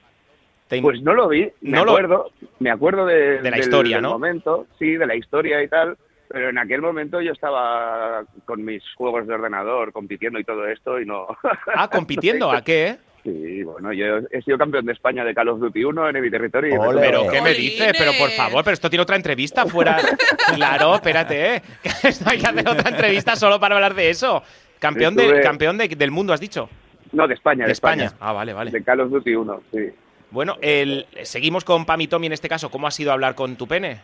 Te- 0.68 0.82
Pues 0.82 1.02
no 1.02 1.14
lo 1.14 1.28
vi, 1.30 1.50
me 1.62 1.78
No 1.78 1.86
lo- 1.86 1.92
acuerdo, 1.92 2.32
me 2.60 2.70
acuerdo 2.72 3.06
de, 3.06 3.42
De 3.42 3.52
la 3.52 3.58
del- 3.58 3.60
historia, 3.60 3.98
del 3.98 4.04
¿no? 4.04 4.10
momento, 4.12 4.68
sí, 4.80 4.92
de 4.96 5.06
la 5.08 5.16
historia 5.16 5.62
y 5.64 5.68
tal, 5.70 5.98
pero 6.28 6.50
en 6.50 6.58
aquel 6.58 6.82
momento 6.82 7.22
yo 7.22 7.32
estaba 7.32 8.24
con 8.46 8.64
mis 8.66 8.84
juegos 8.96 9.28
de 9.28 9.34
ordenador 9.34 9.94
compitiendo 9.94 10.40
y 10.40 10.44
todo 10.44 10.68
esto 10.68 11.00
y 11.00 11.06
no. 11.06 11.26
Ah, 11.74 11.90
compitiendo, 11.90 12.52
¿a 12.52 12.62
qué? 12.64 12.98
Sí, 13.28 13.62
bueno, 13.64 13.92
yo 13.92 14.20
he 14.32 14.42
sido 14.42 14.58
campeón 14.58 14.86
de 14.86 14.94
España 14.94 15.26
de 15.26 15.34
Call 15.34 15.50
of 15.50 15.60
Duty 15.60 15.84
1 15.84 16.10
en 16.12 16.22
mi 16.22 16.32
territorio. 16.32 16.76
y 16.76 16.80
me 16.80 16.88
Ole. 16.88 17.02
¿Pero 17.02 17.28
qué 17.30 17.42
me 17.42 17.54
dices? 17.54 17.92
Pero 17.98 18.14
por 18.18 18.30
favor, 18.30 18.64
pero 18.64 18.74
esto 18.74 18.90
tiene 18.90 19.04
otra 19.04 19.18
entrevista 19.18 19.66
fuera. 19.66 19.98
claro, 20.56 20.96
espérate, 20.96 21.56
¿eh? 21.56 21.62
Esto 22.04 22.30
hay 22.30 22.40
que 22.40 22.48
hacer 22.48 22.70
otra 22.70 22.90
entrevista 22.90 23.36
solo 23.36 23.60
para 23.60 23.76
hablar 23.76 23.96
de 23.96 24.10
eso. 24.10 24.42
Campeón, 24.80 25.14
de, 25.16 25.24
Estuve- 25.26 25.42
campeón 25.42 25.78
de- 25.78 25.90
del 25.90 26.10
mundo, 26.12 26.32
has 26.32 26.40
dicho. 26.40 26.70
No, 27.12 27.28
de 27.28 27.34
España, 27.34 27.64
de, 27.64 27.68
De 27.68 27.74
España. 27.74 28.14
Ah, 28.22 28.32
vale, 28.32 28.54
vale. 28.54 28.72
De 28.72 28.82
Call 28.82 29.02
of 29.02 29.10
Duty 29.12 29.36
1, 29.36 29.62
sí. 29.74 29.90
Bueno, 30.32 30.56
el, 30.62 31.06
seguimos 31.24 31.66
con 31.66 31.86
Pam 31.86 32.00
y 32.00 32.08
Tommy 32.08 32.28
en 32.28 32.34
este 32.34 32.48
caso. 32.48 32.72
¿Cómo 32.72 32.88
ha 32.88 32.92
sido 32.92 33.12
hablar 33.12 33.36
con 33.36 33.58
tu 33.58 33.68
pene? 33.68 34.00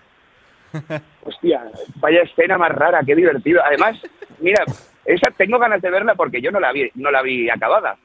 Hostia, 1.24 1.63
vaya 1.95 2.24
escena 2.24 2.57
más 2.57 2.71
rara, 2.71 2.99
qué 3.05 3.15
divertido. 3.15 3.61
Además, 3.63 3.95
mira, 4.39 4.65
esa 5.05 5.32
tengo 5.32 5.59
ganas 5.59 5.82
de 5.82 5.89
verla 5.89 6.15
porque 6.15 6.41
yo 6.41 6.51
no 6.51 6.59
la 6.59 6.74
vi, 6.74 6.91
no 6.95 7.09
la 7.09 7.21
vi 7.21 7.49
acabada. 7.49 7.95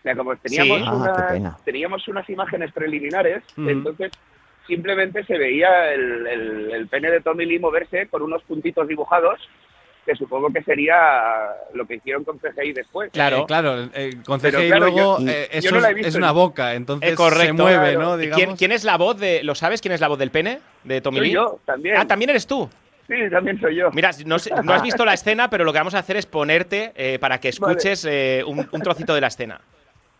O 0.00 0.02
sea, 0.02 0.16
como 0.16 0.34
teníamos, 0.36 0.78
Sí. 0.78 0.84
Ah, 0.86 1.34
unas, 1.36 1.64
teníamos 1.64 2.08
unas 2.08 2.28
imágenes 2.30 2.72
preliminares, 2.72 3.42
entonces 3.56 4.10
simplemente 4.66 5.24
se 5.24 5.36
veía 5.36 5.92
el, 5.92 6.26
el- 6.26 6.70
el 6.72 6.86
pene 6.88 7.10
de 7.10 7.20
Tommy 7.20 7.44
Lee 7.44 7.58
moverse 7.58 8.06
con 8.08 8.22
unos 8.22 8.42
puntitos 8.44 8.86
dibujados, 8.88 9.38
que 10.06 10.14
supongo 10.16 10.50
que 10.50 10.62
sería 10.62 10.96
lo 11.74 11.86
que 11.86 11.96
hicieron 11.96 12.24
con 12.24 12.38
CGI 12.38 12.72
después. 12.72 13.10
Claro. 13.12 13.38
Eh, 13.40 13.44
claro, 13.46 13.88
eh, 13.92 14.10
con 14.24 14.40
Pero 14.40 14.58
CGI 14.58 14.68
claro, 14.68 14.86
luego 14.86 15.18
yo- 15.20 15.28
eh, 15.28 15.48
eso 15.52 15.74
no 15.78 15.86
es- 15.86 16.14
una 16.14 16.32
boca, 16.32 16.74
entonces 16.74 17.12
Eh, 17.12 17.14
correcto. 17.14 17.44
se 17.44 17.52
mueve, 17.62 17.94
Claro. 17.94 18.00
¿no? 18.00 18.16
¿Quién, 18.16 18.30
Digamos. 18.36 18.58
quién 18.58 18.72
es 18.72 18.84
la 18.84 18.96
voz 18.96 19.18
de. 19.18 19.42
¿Lo 19.44 19.54
sabes 19.54 19.82
quién 19.82 19.92
es 19.92 20.00
la 20.00 20.08
voz 20.08 20.18
del 20.18 20.30
pene 20.30 20.60
de 20.84 21.00
Tommy 21.02 21.18
Soy 21.18 21.26
Lee? 21.28 21.34
yo, 21.34 21.60
también. 21.66 21.96
Ah, 21.98 22.06
también 22.06 22.30
eres 22.30 22.46
tú. 22.46 22.70
Sí, 23.06 23.16
también 23.30 23.60
soy 23.60 23.74
yo. 23.76 23.90
Mira, 23.90 24.12
no, 24.24 24.38
sé- 24.38 24.52
no 24.62 24.72
has 24.72 24.82
visto 24.82 25.04
la 25.04 25.12
escena, 25.14 25.50
pero 25.50 25.64
lo 25.64 25.72
que 25.72 25.78
vamos 25.80 25.94
a 25.94 25.98
hacer 25.98 26.16
es 26.16 26.26
ponerte 26.26 26.92
eh, 26.94 27.18
para 27.18 27.38
que 27.38 27.48
escuches 27.48 28.06
eh, 28.08 28.42
un, 28.46 28.66
un 28.70 28.80
trocito 28.80 29.14
de 29.14 29.20
la 29.20 29.26
escena. 29.26 29.60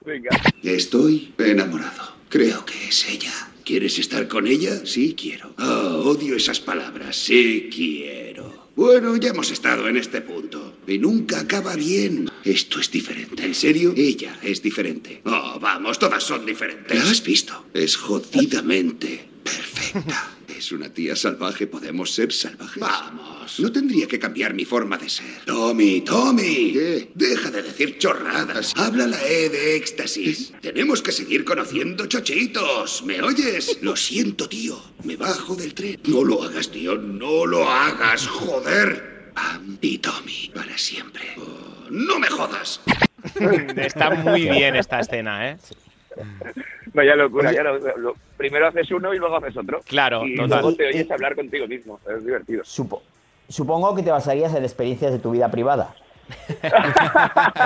Venga. 0.04 0.30
Estoy 0.62 1.34
enamorado. 1.38 2.14
Creo 2.28 2.64
que 2.64 2.88
es 2.88 3.08
ella. 3.08 3.32
¿Quieres 3.64 3.98
estar 3.98 4.26
con 4.28 4.46
ella? 4.46 4.84
Sí, 4.84 5.14
quiero. 5.14 5.54
Ah, 5.58 6.00
odio 6.02 6.36
esas 6.36 6.58
palabras. 6.58 7.16
Sí, 7.16 7.68
quiero. 7.72 8.70
Bueno, 8.74 9.14
ya 9.16 9.30
hemos 9.30 9.50
estado 9.50 9.88
en 9.88 9.96
este 9.96 10.22
punto. 10.22 10.78
Y 10.86 10.98
nunca 10.98 11.40
acaba 11.40 11.76
bien. 11.76 12.30
Esto 12.44 12.80
es 12.80 12.90
diferente. 12.90 13.44
¿En 13.44 13.54
serio? 13.54 13.92
Ella 13.96 14.38
es 14.42 14.62
diferente. 14.62 15.20
Oh, 15.24 15.58
vamos, 15.60 15.98
todas 15.98 16.22
son 16.24 16.46
diferentes. 16.46 16.96
¿La 16.96 17.10
has 17.10 17.22
visto? 17.22 17.66
Es 17.74 17.96
jodidamente 17.96 19.28
perfecta. 19.44 20.36
Es 20.60 20.72
una 20.72 20.92
tía 20.92 21.16
salvaje. 21.16 21.66
¿Podemos 21.66 22.12
ser 22.12 22.30
salvajes? 22.34 22.82
Vamos. 22.82 23.58
No 23.60 23.72
tendría 23.72 24.06
que 24.06 24.18
cambiar 24.18 24.52
mi 24.52 24.66
forma 24.66 24.98
de 24.98 25.08
ser. 25.08 25.46
Tommy, 25.46 26.02
Tommy. 26.02 26.72
¿Qué? 26.74 27.10
Deja 27.14 27.50
de 27.50 27.62
decir 27.62 27.96
chorradas. 27.96 28.74
Habla 28.76 29.06
la 29.06 29.26
E 29.26 29.48
de 29.48 29.76
éxtasis. 29.76 30.52
Tenemos 30.60 31.00
que 31.00 31.12
seguir 31.12 31.46
conociendo 31.46 32.04
chochitos. 32.04 33.02
¿Me 33.04 33.22
oyes? 33.22 33.78
Lo 33.80 33.96
siento, 33.96 34.50
tío. 34.50 34.78
Me 35.02 35.16
bajo 35.16 35.56
del 35.56 35.72
tren. 35.72 35.98
No 36.06 36.22
lo 36.24 36.42
hagas, 36.42 36.70
tío. 36.70 36.94
No 36.98 37.46
lo 37.46 37.66
hagas. 37.66 38.26
Joder. 38.26 39.32
Pam 39.32 39.78
y 39.80 39.96
Tommy. 39.96 40.50
Para 40.54 40.76
siempre. 40.76 41.22
Oh, 41.38 41.86
no 41.88 42.18
me 42.18 42.28
jodas. 42.28 42.82
Está 43.76 44.10
muy 44.10 44.42
bien 44.42 44.76
esta 44.76 45.00
escena, 45.00 45.52
¿eh? 45.52 45.56
Vaya 46.92 47.14
locura, 47.16 47.52
ya 47.52 47.62
lo- 47.62 47.78
lo- 47.78 48.14
primero 48.36 48.66
haces 48.68 48.90
uno 48.90 49.12
y 49.14 49.18
luego 49.18 49.36
haces 49.36 49.56
otro. 49.56 49.80
Claro, 49.86 50.24
y 50.26 50.34
total. 50.36 50.48
luego 50.62 50.74
te 50.76 50.86
oyes 50.88 51.10
hablar 51.10 51.34
contigo 51.36 51.66
mismo, 51.68 52.00
es 52.16 52.24
divertido. 52.24 52.62
Supo- 52.64 53.02
supongo 53.48 53.94
que 53.94 54.02
te 54.02 54.10
basarías 54.10 54.54
en 54.54 54.64
experiencias 54.64 55.12
de 55.12 55.18
tu 55.18 55.30
vida 55.30 55.50
privada. 55.50 55.94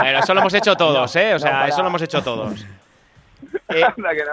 Bueno, 0.01 0.19
eso 0.21 0.35
lo 0.35 0.41
hemos 0.41 0.55
hecho 0.55 0.75
todos, 0.77 1.15
No, 1.15 1.21
¿eh? 1.21 1.31
O 1.31 1.33
no, 1.35 1.39
sea, 1.39 1.51
para- 1.53 1.69
eso 1.69 1.83
lo 1.83 1.89
hemos 1.89 2.03
hecho 2.03 2.23
todos. 2.23 2.65
Eh, 3.69 3.83
Anda 3.85 4.11
que 4.11 4.23
no. 4.25 4.33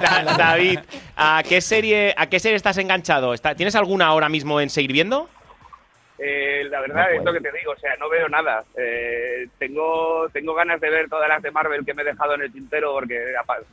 Da- 0.00 0.36
David, 0.36 0.78
¿a 1.16 1.42
qué 1.46 1.60
serie, 1.60 2.14
a 2.16 2.26
qué 2.28 2.38
serie 2.40 2.56
estás 2.56 2.76
enganchado? 2.78 3.34
¿Está- 3.34 3.54
¿Tienes 3.54 3.74
alguna 3.74 4.06
ahora 4.06 4.28
mismo 4.28 4.60
en 4.60 4.70
seguir 4.70 4.92
viendo? 4.92 5.28
Eh, 6.22 6.64
la 6.68 6.80
verdad 6.82 7.14
es 7.14 7.24
lo 7.24 7.32
que 7.32 7.40
te 7.40 7.50
digo, 7.52 7.72
o 7.72 7.78
sea, 7.78 7.96
no 7.96 8.08
veo 8.10 8.28
nada. 8.28 8.62
Eh, 8.76 9.48
tengo, 9.58 10.28
tengo 10.32 10.52
ganas 10.54 10.78
de 10.80 10.90
ver 10.90 11.08
todas 11.08 11.28
las 11.28 11.42
de 11.42 11.50
Marvel 11.50 11.84
que 11.84 11.94
me 11.94 12.02
he 12.02 12.04
dejado 12.04 12.34
en 12.34 12.42
el 12.42 12.52
tintero 12.52 12.92
porque 12.92 13.18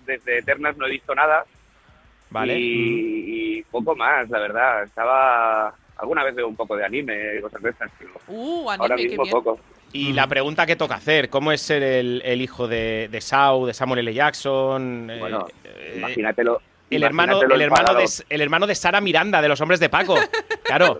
desde 0.06 0.38
Eternas 0.39 0.78
no 0.78 0.88
he 0.88 0.91
visto 0.91 1.14
nada. 1.14 1.43
Vale. 2.30 2.58
Y, 2.58 3.58
y 3.58 3.64
poco 3.64 3.95
más, 3.95 4.30
la 4.30 4.39
verdad. 4.39 4.84
Estaba. 4.84 5.74
Alguna 5.98 6.24
vez 6.24 6.36
veo 6.36 6.48
un 6.48 6.56
poco 6.56 6.78
de 6.78 6.86
anime 6.86 7.38
y 7.38 7.41
cosas 7.41 7.62
de 7.62 7.70
estas, 7.72 7.91
pero 7.98 8.12
Uh, 8.28 8.70
anime, 8.70 8.84
ahora 8.84 8.95
qué 8.95 9.04
mismo 9.08 9.24
bien. 9.24 9.32
poco. 9.34 9.60
Y 9.93 10.14
la 10.14 10.28
pregunta 10.28 10.66
que 10.66 10.76
toca 10.76 10.95
hacer, 10.95 11.30
¿cómo 11.30 11.52
es 11.52 11.62
ser 11.62 11.82
el, 11.82 12.22
el 12.24 12.41
hijo 12.41 12.68
de, 12.68 13.08
de 13.10 13.20
Sau, 13.22 13.66
de 13.66 13.74
Samuel 13.74 14.00
L. 14.00 14.14
Jackson? 14.14 15.10
eh, 15.10 15.18
Bueno, 15.20 15.48
eh, 15.64 15.95
imagínatelo. 15.98 16.62
el 16.89 17.04
hermano, 17.04 17.41
el, 17.41 17.62
hermano 17.62 17.93
de, 17.95 18.06
el 18.30 18.41
hermano 18.41 18.68
de 18.68 18.76
Sara 18.76 19.02
Miranda, 19.02 19.41
de 19.41 19.48
los 19.48 19.60
hombres 19.62 19.80
de 19.80 19.89
Paco. 19.89 20.16
Claro. 20.64 20.98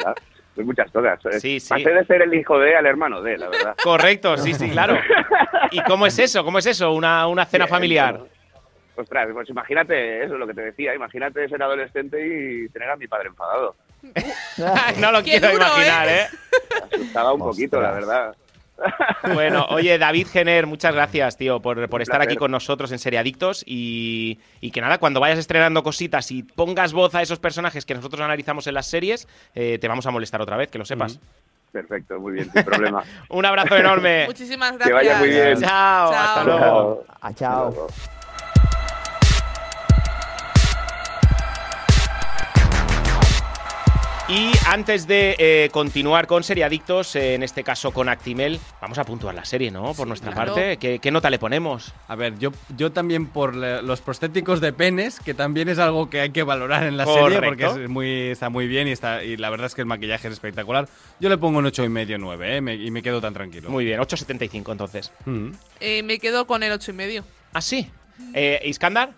Pues 0.58 0.66
muchas 0.66 0.90
cosas. 0.92 1.20
eh. 1.26 1.40
Sí, 1.40 1.60
sí. 1.60 1.70
Pasé 1.70 1.92
de 1.92 2.04
ser 2.06 2.24
el 2.24 2.34
hijo 2.34 2.58
de 2.58 2.76
al 2.76 2.88
hermano 2.88 3.22
de, 3.22 3.38
la 3.38 3.48
verdad. 3.48 3.76
Correcto, 3.84 4.36
sí, 4.38 4.56
sí, 4.56 4.72
claro. 4.72 4.98
¿Y 5.72 5.80
cómo 5.84 6.08
es 6.08 6.18
eso? 6.18 6.44
¿Cómo 6.44 6.58
es 6.58 6.66
eso? 6.66 6.94
Una, 6.94 7.28
una 7.28 7.46
cena 7.46 7.68
familiar. 7.68 8.18
bueno. 8.18 8.28
Ostras, 8.96 9.28
pues 9.32 9.48
imagínate 9.52 10.24
eso, 10.24 10.36
lo 10.36 10.48
que 10.48 10.56
te 10.56 10.62
decía. 10.62 10.96
Imagínate 10.96 11.48
ser 11.48 11.62
adolescente 11.62 12.18
y 12.26 12.68
tener 12.70 12.90
a 12.90 12.96
mi 12.96 13.08
padre 13.08 13.28
enfadado. 13.28 13.76
no 15.00 15.12
lo 15.12 15.20
Qué 15.20 15.30
quiero 15.32 15.52
duro, 15.52 15.64
imaginar, 15.64 16.08
¿eh? 16.10 16.22
¿eh? 16.24 16.28
Asustaba 16.92 17.34
un 17.34 17.40
poquito, 17.42 17.80
la 17.80 17.92
verdad. 17.92 18.36
Bueno, 19.34 19.66
oye, 19.70 19.98
David 19.98 20.28
Jenner, 20.28 20.68
muchas 20.68 20.94
gracias, 20.94 21.38
tío, 21.38 21.60
por, 21.62 21.90
por 21.90 22.02
estar 22.02 22.22
aquí 22.22 22.36
con 22.36 22.52
nosotros 22.52 22.92
en 22.92 23.00
Seriadictos 23.00 23.64
y, 23.66 24.40
y 24.62 24.72
que 24.72 24.82
nada, 24.82 25.00
cuando 25.00 25.20
vayas 25.20 25.40
estrenando 25.40 25.84
cositas 25.84 26.32
y 26.32 26.44
pongas 26.44 26.94
voz 26.94 27.14
a 27.16 27.22
esos 27.22 27.40
personajes 27.40 27.86
que 27.86 27.96
nosotros 27.96 28.22
analizamos 28.22 28.68
en 28.68 28.76
las 28.76 28.88
series, 28.88 29.28
eh, 29.56 29.78
te 29.80 29.88
vamos 29.88 30.06
a 30.06 30.12
molestar 30.12 30.42
otra 30.42 30.58
vez, 30.58 30.70
que 30.70 30.78
lo 30.78 30.86
sepas. 30.86 31.20
Perfecto, 31.72 32.20
muy 32.20 32.34
bien, 32.34 32.52
sin 32.52 32.64
problema. 32.64 33.04
Un 33.30 33.46
abrazo 33.46 33.76
enorme. 33.76 34.26
Muchísimas 34.28 34.78
gracias. 34.78 34.88
Que 34.88 34.94
vaya 34.94 35.18
muy 35.20 35.30
bien. 35.30 35.60
Chao, 35.60 36.12
Chao. 36.12 36.14
hasta 36.14 36.44
luego. 36.44 37.06
Chao. 37.36 37.88
Y 44.30 44.52
antes 44.68 45.08
de 45.08 45.38
eh, 45.40 45.70
continuar 45.72 46.28
con 46.28 46.44
Seriadictos, 46.44 47.16
eh, 47.16 47.36
en 47.36 47.44
este 47.44 47.64
caso 47.64 47.92
con 47.94 48.10
Actimel, 48.10 48.60
vamos 48.82 48.98
a 48.98 49.06
puntuar 49.06 49.34
la 49.34 49.46
serie, 49.46 49.72
¿no? 49.72 49.94
Por 49.94 50.06
nuestra 50.06 50.34
claro. 50.34 50.54
parte. 50.54 50.76
¿Qué, 50.76 51.00
qué 51.00 51.12
nota 51.12 51.30
le 51.30 51.40
ponemos? 51.40 51.94
A 52.10 52.16
ver, 52.18 52.38
yo, 52.38 52.52
yo 52.76 52.92
también 52.92 53.28
por 53.28 53.56
los 53.56 54.02
prostéticos 54.02 54.60
de 54.60 54.74
penes, 54.74 55.22
que 55.22 55.34
también 55.34 55.70
es 55.70 55.80
algo 55.80 56.10
que 56.10 56.20
hay 56.20 56.32
que 56.32 56.44
valorar 56.44 56.84
en 56.84 56.98
la 56.98 57.06
serie, 57.06 57.42
porque 57.42 57.68
es 57.68 57.90
muy, 57.90 58.32
está 58.32 58.50
muy 58.50 58.68
bien 58.68 58.90
y, 58.90 58.92
está, 58.92 59.24
y 59.24 59.38
la 59.38 59.50
verdad 59.50 59.68
es 59.68 59.76
que 59.76 59.82
el 59.82 59.88
maquillaje 59.88 60.28
es 60.28 60.34
espectacular. 60.34 60.90
Yo 61.22 61.30
le 61.30 61.38
pongo 61.38 61.60
un 61.60 61.66
8,5 61.66 61.86
y 61.86 61.90
medio 61.90 62.18
9, 62.18 62.58
¿eh? 62.58 62.62
Me- 62.62 62.76
y 62.76 62.92
me 62.92 63.02
quedo 63.02 63.22
tan 63.22 63.34
tranquilo. 63.34 63.70
Muy 63.70 63.86
bien, 63.86 63.98
8.75 64.02 64.74
entonces. 64.74 65.14
Mm. 65.24 65.52
Eh, 65.80 66.04
me 66.04 66.20
quedo 66.20 66.46
con 66.48 66.64
el 66.64 66.74
ocho 66.74 66.92
y 66.92 66.96
medio. 66.96 67.24
¿Ah, 67.54 67.62
sí? 67.62 67.90
Eh, 68.34 68.60
¿Iskandar? 68.66 69.12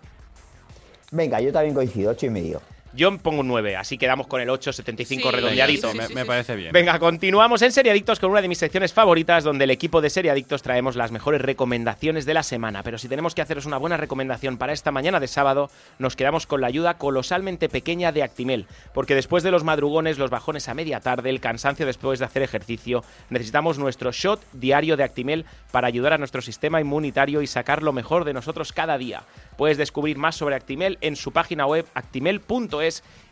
Venga, 1.10 1.40
yo 1.40 1.50
también 1.52 1.74
coincido, 1.74 2.12
ocho 2.12 2.26
y 2.26 2.30
medio. 2.30 2.62
Yo 2.92 3.16
pongo 3.18 3.40
un 3.40 3.48
9, 3.48 3.76
así 3.76 3.98
quedamos 3.98 4.26
con 4.26 4.40
el 4.40 4.48
8.75 4.48 5.06
Sí, 5.06 5.20
redondeadito. 5.30 5.92
sí, 5.92 5.96
me, 5.96 6.06
sí, 6.08 6.14
me 6.14 6.22
sí, 6.22 6.26
parece 6.26 6.56
bien. 6.56 6.72
Venga, 6.72 6.98
continuamos 6.98 7.62
en 7.62 7.70
Seriadictos 7.70 8.18
con 8.18 8.30
una 8.32 8.42
de 8.42 8.48
mis 8.48 8.58
secciones 8.58 8.92
favoritas, 8.92 9.44
donde 9.44 9.62
el 9.64 9.70
equipo 9.70 10.00
de 10.00 10.10
Seriadictos 10.10 10.62
traemos 10.62 10.96
las 10.96 11.12
mejores 11.12 11.40
recomendaciones 11.40 12.26
de 12.26 12.34
la 12.34 12.42
semana. 12.42 12.82
Pero 12.82 12.98
si 12.98 13.06
tenemos 13.06 13.36
que 13.36 13.42
haceros 13.42 13.64
una 13.64 13.76
buena 13.76 13.96
recomendación 13.96 14.58
para 14.58 14.72
esta 14.72 14.90
mañana 14.90 15.20
de 15.20 15.28
sábado, 15.28 15.70
nos 16.00 16.16
quedamos 16.16 16.46
con 16.46 16.60
la 16.60 16.66
ayuda 16.66 16.94
colosalmente 16.94 17.68
pequeña 17.68 18.10
de 18.10 18.24
Actimel. 18.24 18.66
Porque 18.92 19.14
después 19.14 19.44
de 19.44 19.52
los 19.52 19.62
madrugones, 19.62 20.18
los 20.18 20.30
bajones 20.30 20.68
a 20.68 20.74
media 20.74 20.98
tarde, 20.98 21.30
el 21.30 21.40
cansancio 21.40 21.86
después 21.86 22.18
de 22.18 22.24
hacer 22.24 22.42
ejercicio, 22.42 23.04
necesitamos 23.28 23.78
nuestro 23.78 24.10
shot 24.10 24.40
diario 24.52 24.96
de 24.96 25.04
Actimel 25.04 25.44
para 25.70 25.86
ayudar 25.86 26.12
a 26.14 26.18
nuestro 26.18 26.42
sistema 26.42 26.80
inmunitario 26.80 27.40
y 27.40 27.46
sacar 27.46 27.84
lo 27.84 27.92
mejor 27.92 28.24
de 28.24 28.34
nosotros 28.34 28.72
cada 28.72 28.98
día. 28.98 29.22
Puedes 29.56 29.78
descubrir 29.78 30.18
más 30.18 30.34
sobre 30.34 30.56
Actimel 30.56 30.98
en 31.02 31.14
su 31.14 31.32
página 31.32 31.66
web 31.66 31.86
actimel.es 31.94 32.79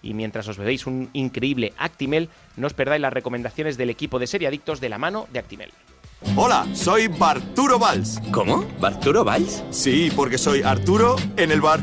y 0.02 0.14
mientras 0.14 0.48
os 0.48 0.58
bebéis 0.58 0.86
un 0.86 1.10
increíble 1.12 1.72
Actimel, 1.78 2.28
no 2.56 2.66
os 2.66 2.74
perdáis 2.74 3.00
las 3.00 3.12
recomendaciones 3.12 3.76
del 3.76 3.90
equipo 3.90 4.18
de 4.18 4.26
Seriadictos 4.26 4.80
de 4.80 4.88
la 4.88 4.98
mano 4.98 5.26
de 5.32 5.38
Actimel. 5.38 5.70
Hola, 6.34 6.66
soy 6.74 7.06
Barturo 7.06 7.78
Valls. 7.78 8.20
¿Cómo? 8.32 8.66
¿Barturo 8.80 9.24
Valls? 9.24 9.62
Sí, 9.70 10.10
porque 10.14 10.36
soy 10.36 10.62
Arturo 10.62 11.16
en 11.36 11.52
el 11.52 11.60
bar. 11.60 11.80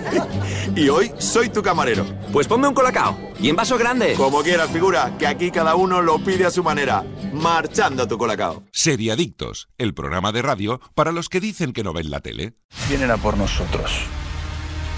y 0.76 0.88
hoy 0.88 1.12
soy 1.18 1.50
tu 1.50 1.62
camarero. 1.62 2.06
Pues 2.32 2.48
ponme 2.48 2.66
un 2.66 2.74
colacao. 2.74 3.18
Y 3.38 3.50
en 3.50 3.56
vaso 3.56 3.76
grande. 3.76 4.14
Como 4.14 4.42
quieras, 4.42 4.70
figura, 4.70 5.14
que 5.18 5.26
aquí 5.26 5.50
cada 5.50 5.74
uno 5.74 6.00
lo 6.00 6.18
pide 6.18 6.46
a 6.46 6.50
su 6.50 6.64
manera. 6.64 7.04
Marchando 7.32 8.04
a 8.04 8.08
tu 8.08 8.16
colacao. 8.16 8.64
Seriadictos, 8.72 9.68
el 9.76 9.92
programa 9.92 10.32
de 10.32 10.42
radio 10.42 10.80
para 10.94 11.12
los 11.12 11.28
que 11.28 11.40
dicen 11.40 11.72
que 11.74 11.84
no 11.84 11.92
ven 11.92 12.10
la 12.10 12.20
tele. 12.20 12.54
Vienen 12.88 13.10
a 13.10 13.18
por 13.18 13.36
nosotros. 13.36 13.92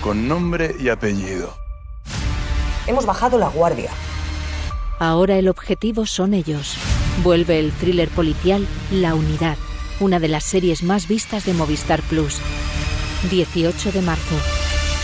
Con 0.00 0.28
nombre 0.28 0.76
y 0.78 0.88
apellido. 0.88 1.54
Hemos 2.86 3.06
bajado 3.06 3.38
la 3.38 3.48
guardia. 3.48 3.90
Ahora 4.98 5.36
el 5.36 5.48
objetivo 5.48 6.06
son 6.06 6.34
ellos. 6.34 6.76
Vuelve 7.22 7.58
el 7.58 7.72
thriller 7.72 8.08
policial 8.08 8.66
La 8.90 9.14
Unidad, 9.14 9.56
una 9.98 10.18
de 10.18 10.28
las 10.28 10.44
series 10.44 10.82
más 10.82 11.08
vistas 11.08 11.44
de 11.44 11.54
Movistar 11.54 12.02
Plus. 12.02 12.38
18 13.30 13.92
de 13.92 14.02
marzo. 14.02 14.36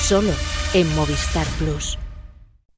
Solo 0.00 0.32
en 0.74 0.94
Movistar 0.94 1.46
Plus. 1.58 1.98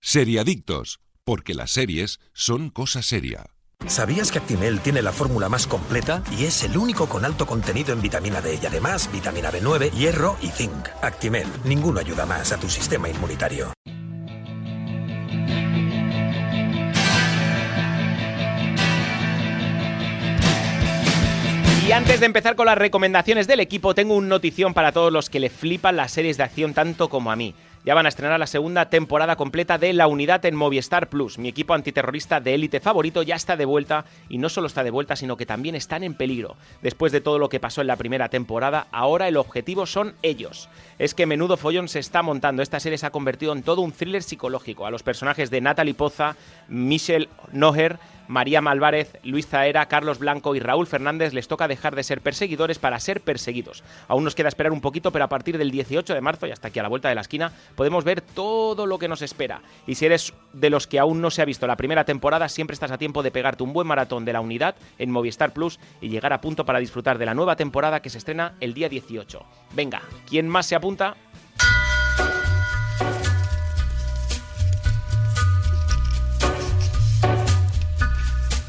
Seriadictos, 0.01 1.01
porque 1.25 1.55
las 1.55 1.71
series 1.73 2.21
son 2.33 2.71
cosa 2.71 3.03
seria. 3.03 3.47
¿Sabías 3.87 4.33
que 4.33 4.39
Actimel 4.39 4.81
tiene 4.81 5.03
la 5.03 5.13
fórmula 5.13 5.49
más 5.49 5.67
completa 5.67 6.23
y 6.37 6.45
es 6.45 6.65
el 6.65 6.77
único 6.77 7.09
con 7.09 7.25
alto 7.25 7.47
contenido 7.47 7.93
en 7.93 8.03
vitamina 8.03 8.41
D 8.41 8.59
y 8.61 8.67
además 8.67 9.11
vitamina 9.13 9.51
B9, 9.51 9.93
hierro 9.93 10.37
y 10.43 10.49
zinc? 10.49 10.89
Actimel, 11.01 11.47
ninguno 11.65 12.01
ayuda 12.01 12.27
más 12.27 12.53
a 12.53 12.59
tu 12.59 12.69
sistema 12.69 13.09
inmunitario. 13.09 13.73
Y 21.89 21.93
antes 21.93 22.21
de 22.21 22.27
empezar 22.27 22.55
con 22.55 22.67
las 22.67 22.77
recomendaciones 22.77 23.47
del 23.47 23.61
equipo, 23.61 23.95
tengo 23.95 24.15
un 24.15 24.29
notición 24.29 24.75
para 24.75 24.93
todos 24.93 25.11
los 25.11 25.31
que 25.31 25.41
le 25.41 25.49
flipan 25.49 25.97
las 25.97 26.13
series 26.13 26.37
de 26.37 26.43
acción 26.43 26.75
tanto 26.75 27.09
como 27.09 27.33
a 27.33 27.37
mí. 27.37 27.55
Ya 27.87 27.95
van 27.95 28.05
a 28.05 28.11
estrenar 28.11 28.39
la 28.39 28.47
segunda 28.47 28.91
temporada 28.91 29.37
completa 29.37 29.79
de 29.79 29.95
La 29.95 30.07
Unidad 30.07 30.45
en 30.45 30.55
Movistar 30.55 31.09
Plus. 31.09 31.39
Mi 31.39 31.49
equipo 31.49 31.73
antiterrorista 31.73 32.41
de 32.41 32.53
élite 32.53 32.81
favorito 32.81 33.23
ya 33.23 33.37
está 33.37 33.57
de 33.57 33.65
vuelta 33.65 34.05
y 34.29 34.37
no 34.37 34.51
solo 34.51 34.67
está 34.67 34.85
de 34.85 34.91
vuelta, 34.91 35.17
sino 35.17 35.39
que 35.39 35.47
también 35.47 35.75
están 35.75 36.03
en 36.03 36.13
peligro. 36.13 36.57
Después 36.83 37.11
de 37.11 37.23
todo 37.23 37.39
lo 37.39 37.49
que 37.49 37.59
pasó 37.59 37.81
en 37.81 37.87
la 37.87 37.97
primera 37.97 38.29
temporada, 38.29 38.89
ahora 38.93 39.27
el 39.27 39.39
objetivo 39.39 39.87
son 39.87 40.13
ellos. 40.21 40.69
Es 40.99 41.15
que 41.15 41.25
menudo 41.25 41.57
follón 41.57 41.89
se 41.89 42.01
está 42.01 42.21
montando. 42.21 42.63
Esta 42.63 42.81
serie 42.81 42.99
se 42.99 43.07
ha 43.07 43.13
convertido 43.13 43.55
en 43.55 43.63
todo 43.63 43.81
un 43.81 43.93
thriller 43.93 44.23
psicológico. 44.23 44.85
A 44.85 44.91
los 44.91 45.03
personajes 45.03 45.49
de 45.49 45.63
Natalie 45.63 45.95
Poza, 45.95 46.37
Michelle 46.69 47.31
Noher, 47.53 47.99
María 48.29 48.61
Malvarez, 48.61 49.19
Luis 49.25 49.47
Zaera, 49.47 49.87
Carlos 49.87 50.19
Blanco 50.19 50.55
y 50.55 50.61
Raúl 50.61 50.87
Fernández 50.87 51.33
les 51.33 51.49
toca 51.49 51.67
dejar 51.67 51.97
de 51.97 52.05
ser 52.05 52.21
perseguidores 52.21 52.79
para 52.79 53.01
ser 53.01 53.23
perseguidos. 53.23 53.83
Aún 54.07 54.25
nos 54.25 54.35
queda 54.35 54.49
esperar 54.49 54.73
un 54.73 54.81
poquito, 54.81 55.11
pero 55.11 55.25
a 55.25 55.29
partir 55.29 55.59
del 55.59 55.71
18 55.71 56.15
de 56.15 56.21
marzo 56.21 56.47
y 56.47 56.51
hasta 56.51 56.69
aquí 56.69 56.79
a 56.79 56.83
la 56.83 56.89
vuelta 56.89 57.09
de 57.09 57.15
la 57.15 57.23
esquina 57.23 57.53
podemos 57.75 58.05
ver 58.05 58.21
todo 58.21 58.87
lo 58.87 58.99
que 58.99 59.09
nos 59.09 59.23
espera. 59.23 59.63
Y 59.87 59.95
si 59.97 60.07
eres 60.07 60.35
de 60.53 60.71
los 60.71 60.87
que 60.87 60.99
aún 60.99 61.21
no 61.21 61.31
se 61.31 61.43
ha 61.43 61.47
visto 61.47 61.67
la 61.67 61.77
primera 61.77 62.05
temporada, 62.05 62.49
siempre 62.49 62.75
estás 62.75 62.91
a 62.91 62.99
tiempo 62.99 63.23
de 63.23 63.31
pegarte 63.31 63.63
un 63.63 63.73
buen 63.73 63.87
maratón 63.87 64.25
de 64.25 64.33
la 64.33 64.41
unidad 64.41 64.77
en 64.99 65.11
Movistar 65.11 65.53
Plus 65.53 65.81
y 66.01 66.09
llegar 66.09 66.33
a 66.33 66.41
punto 66.41 66.65
para 66.65 66.79
disfrutar 66.79 67.19
de 67.19 67.27
la 67.27 67.35
nueva 67.35 67.57
temporada 67.57 68.01
que 68.01 68.11
se 68.11 68.19
estrena 68.19 68.55
el 68.61 68.75
día 68.75 68.89
18. 68.89 69.45
Venga, 69.75 70.03
¿quién 70.29 70.49
más 70.49 70.67
se 70.67 70.75
apunta? 70.75 71.17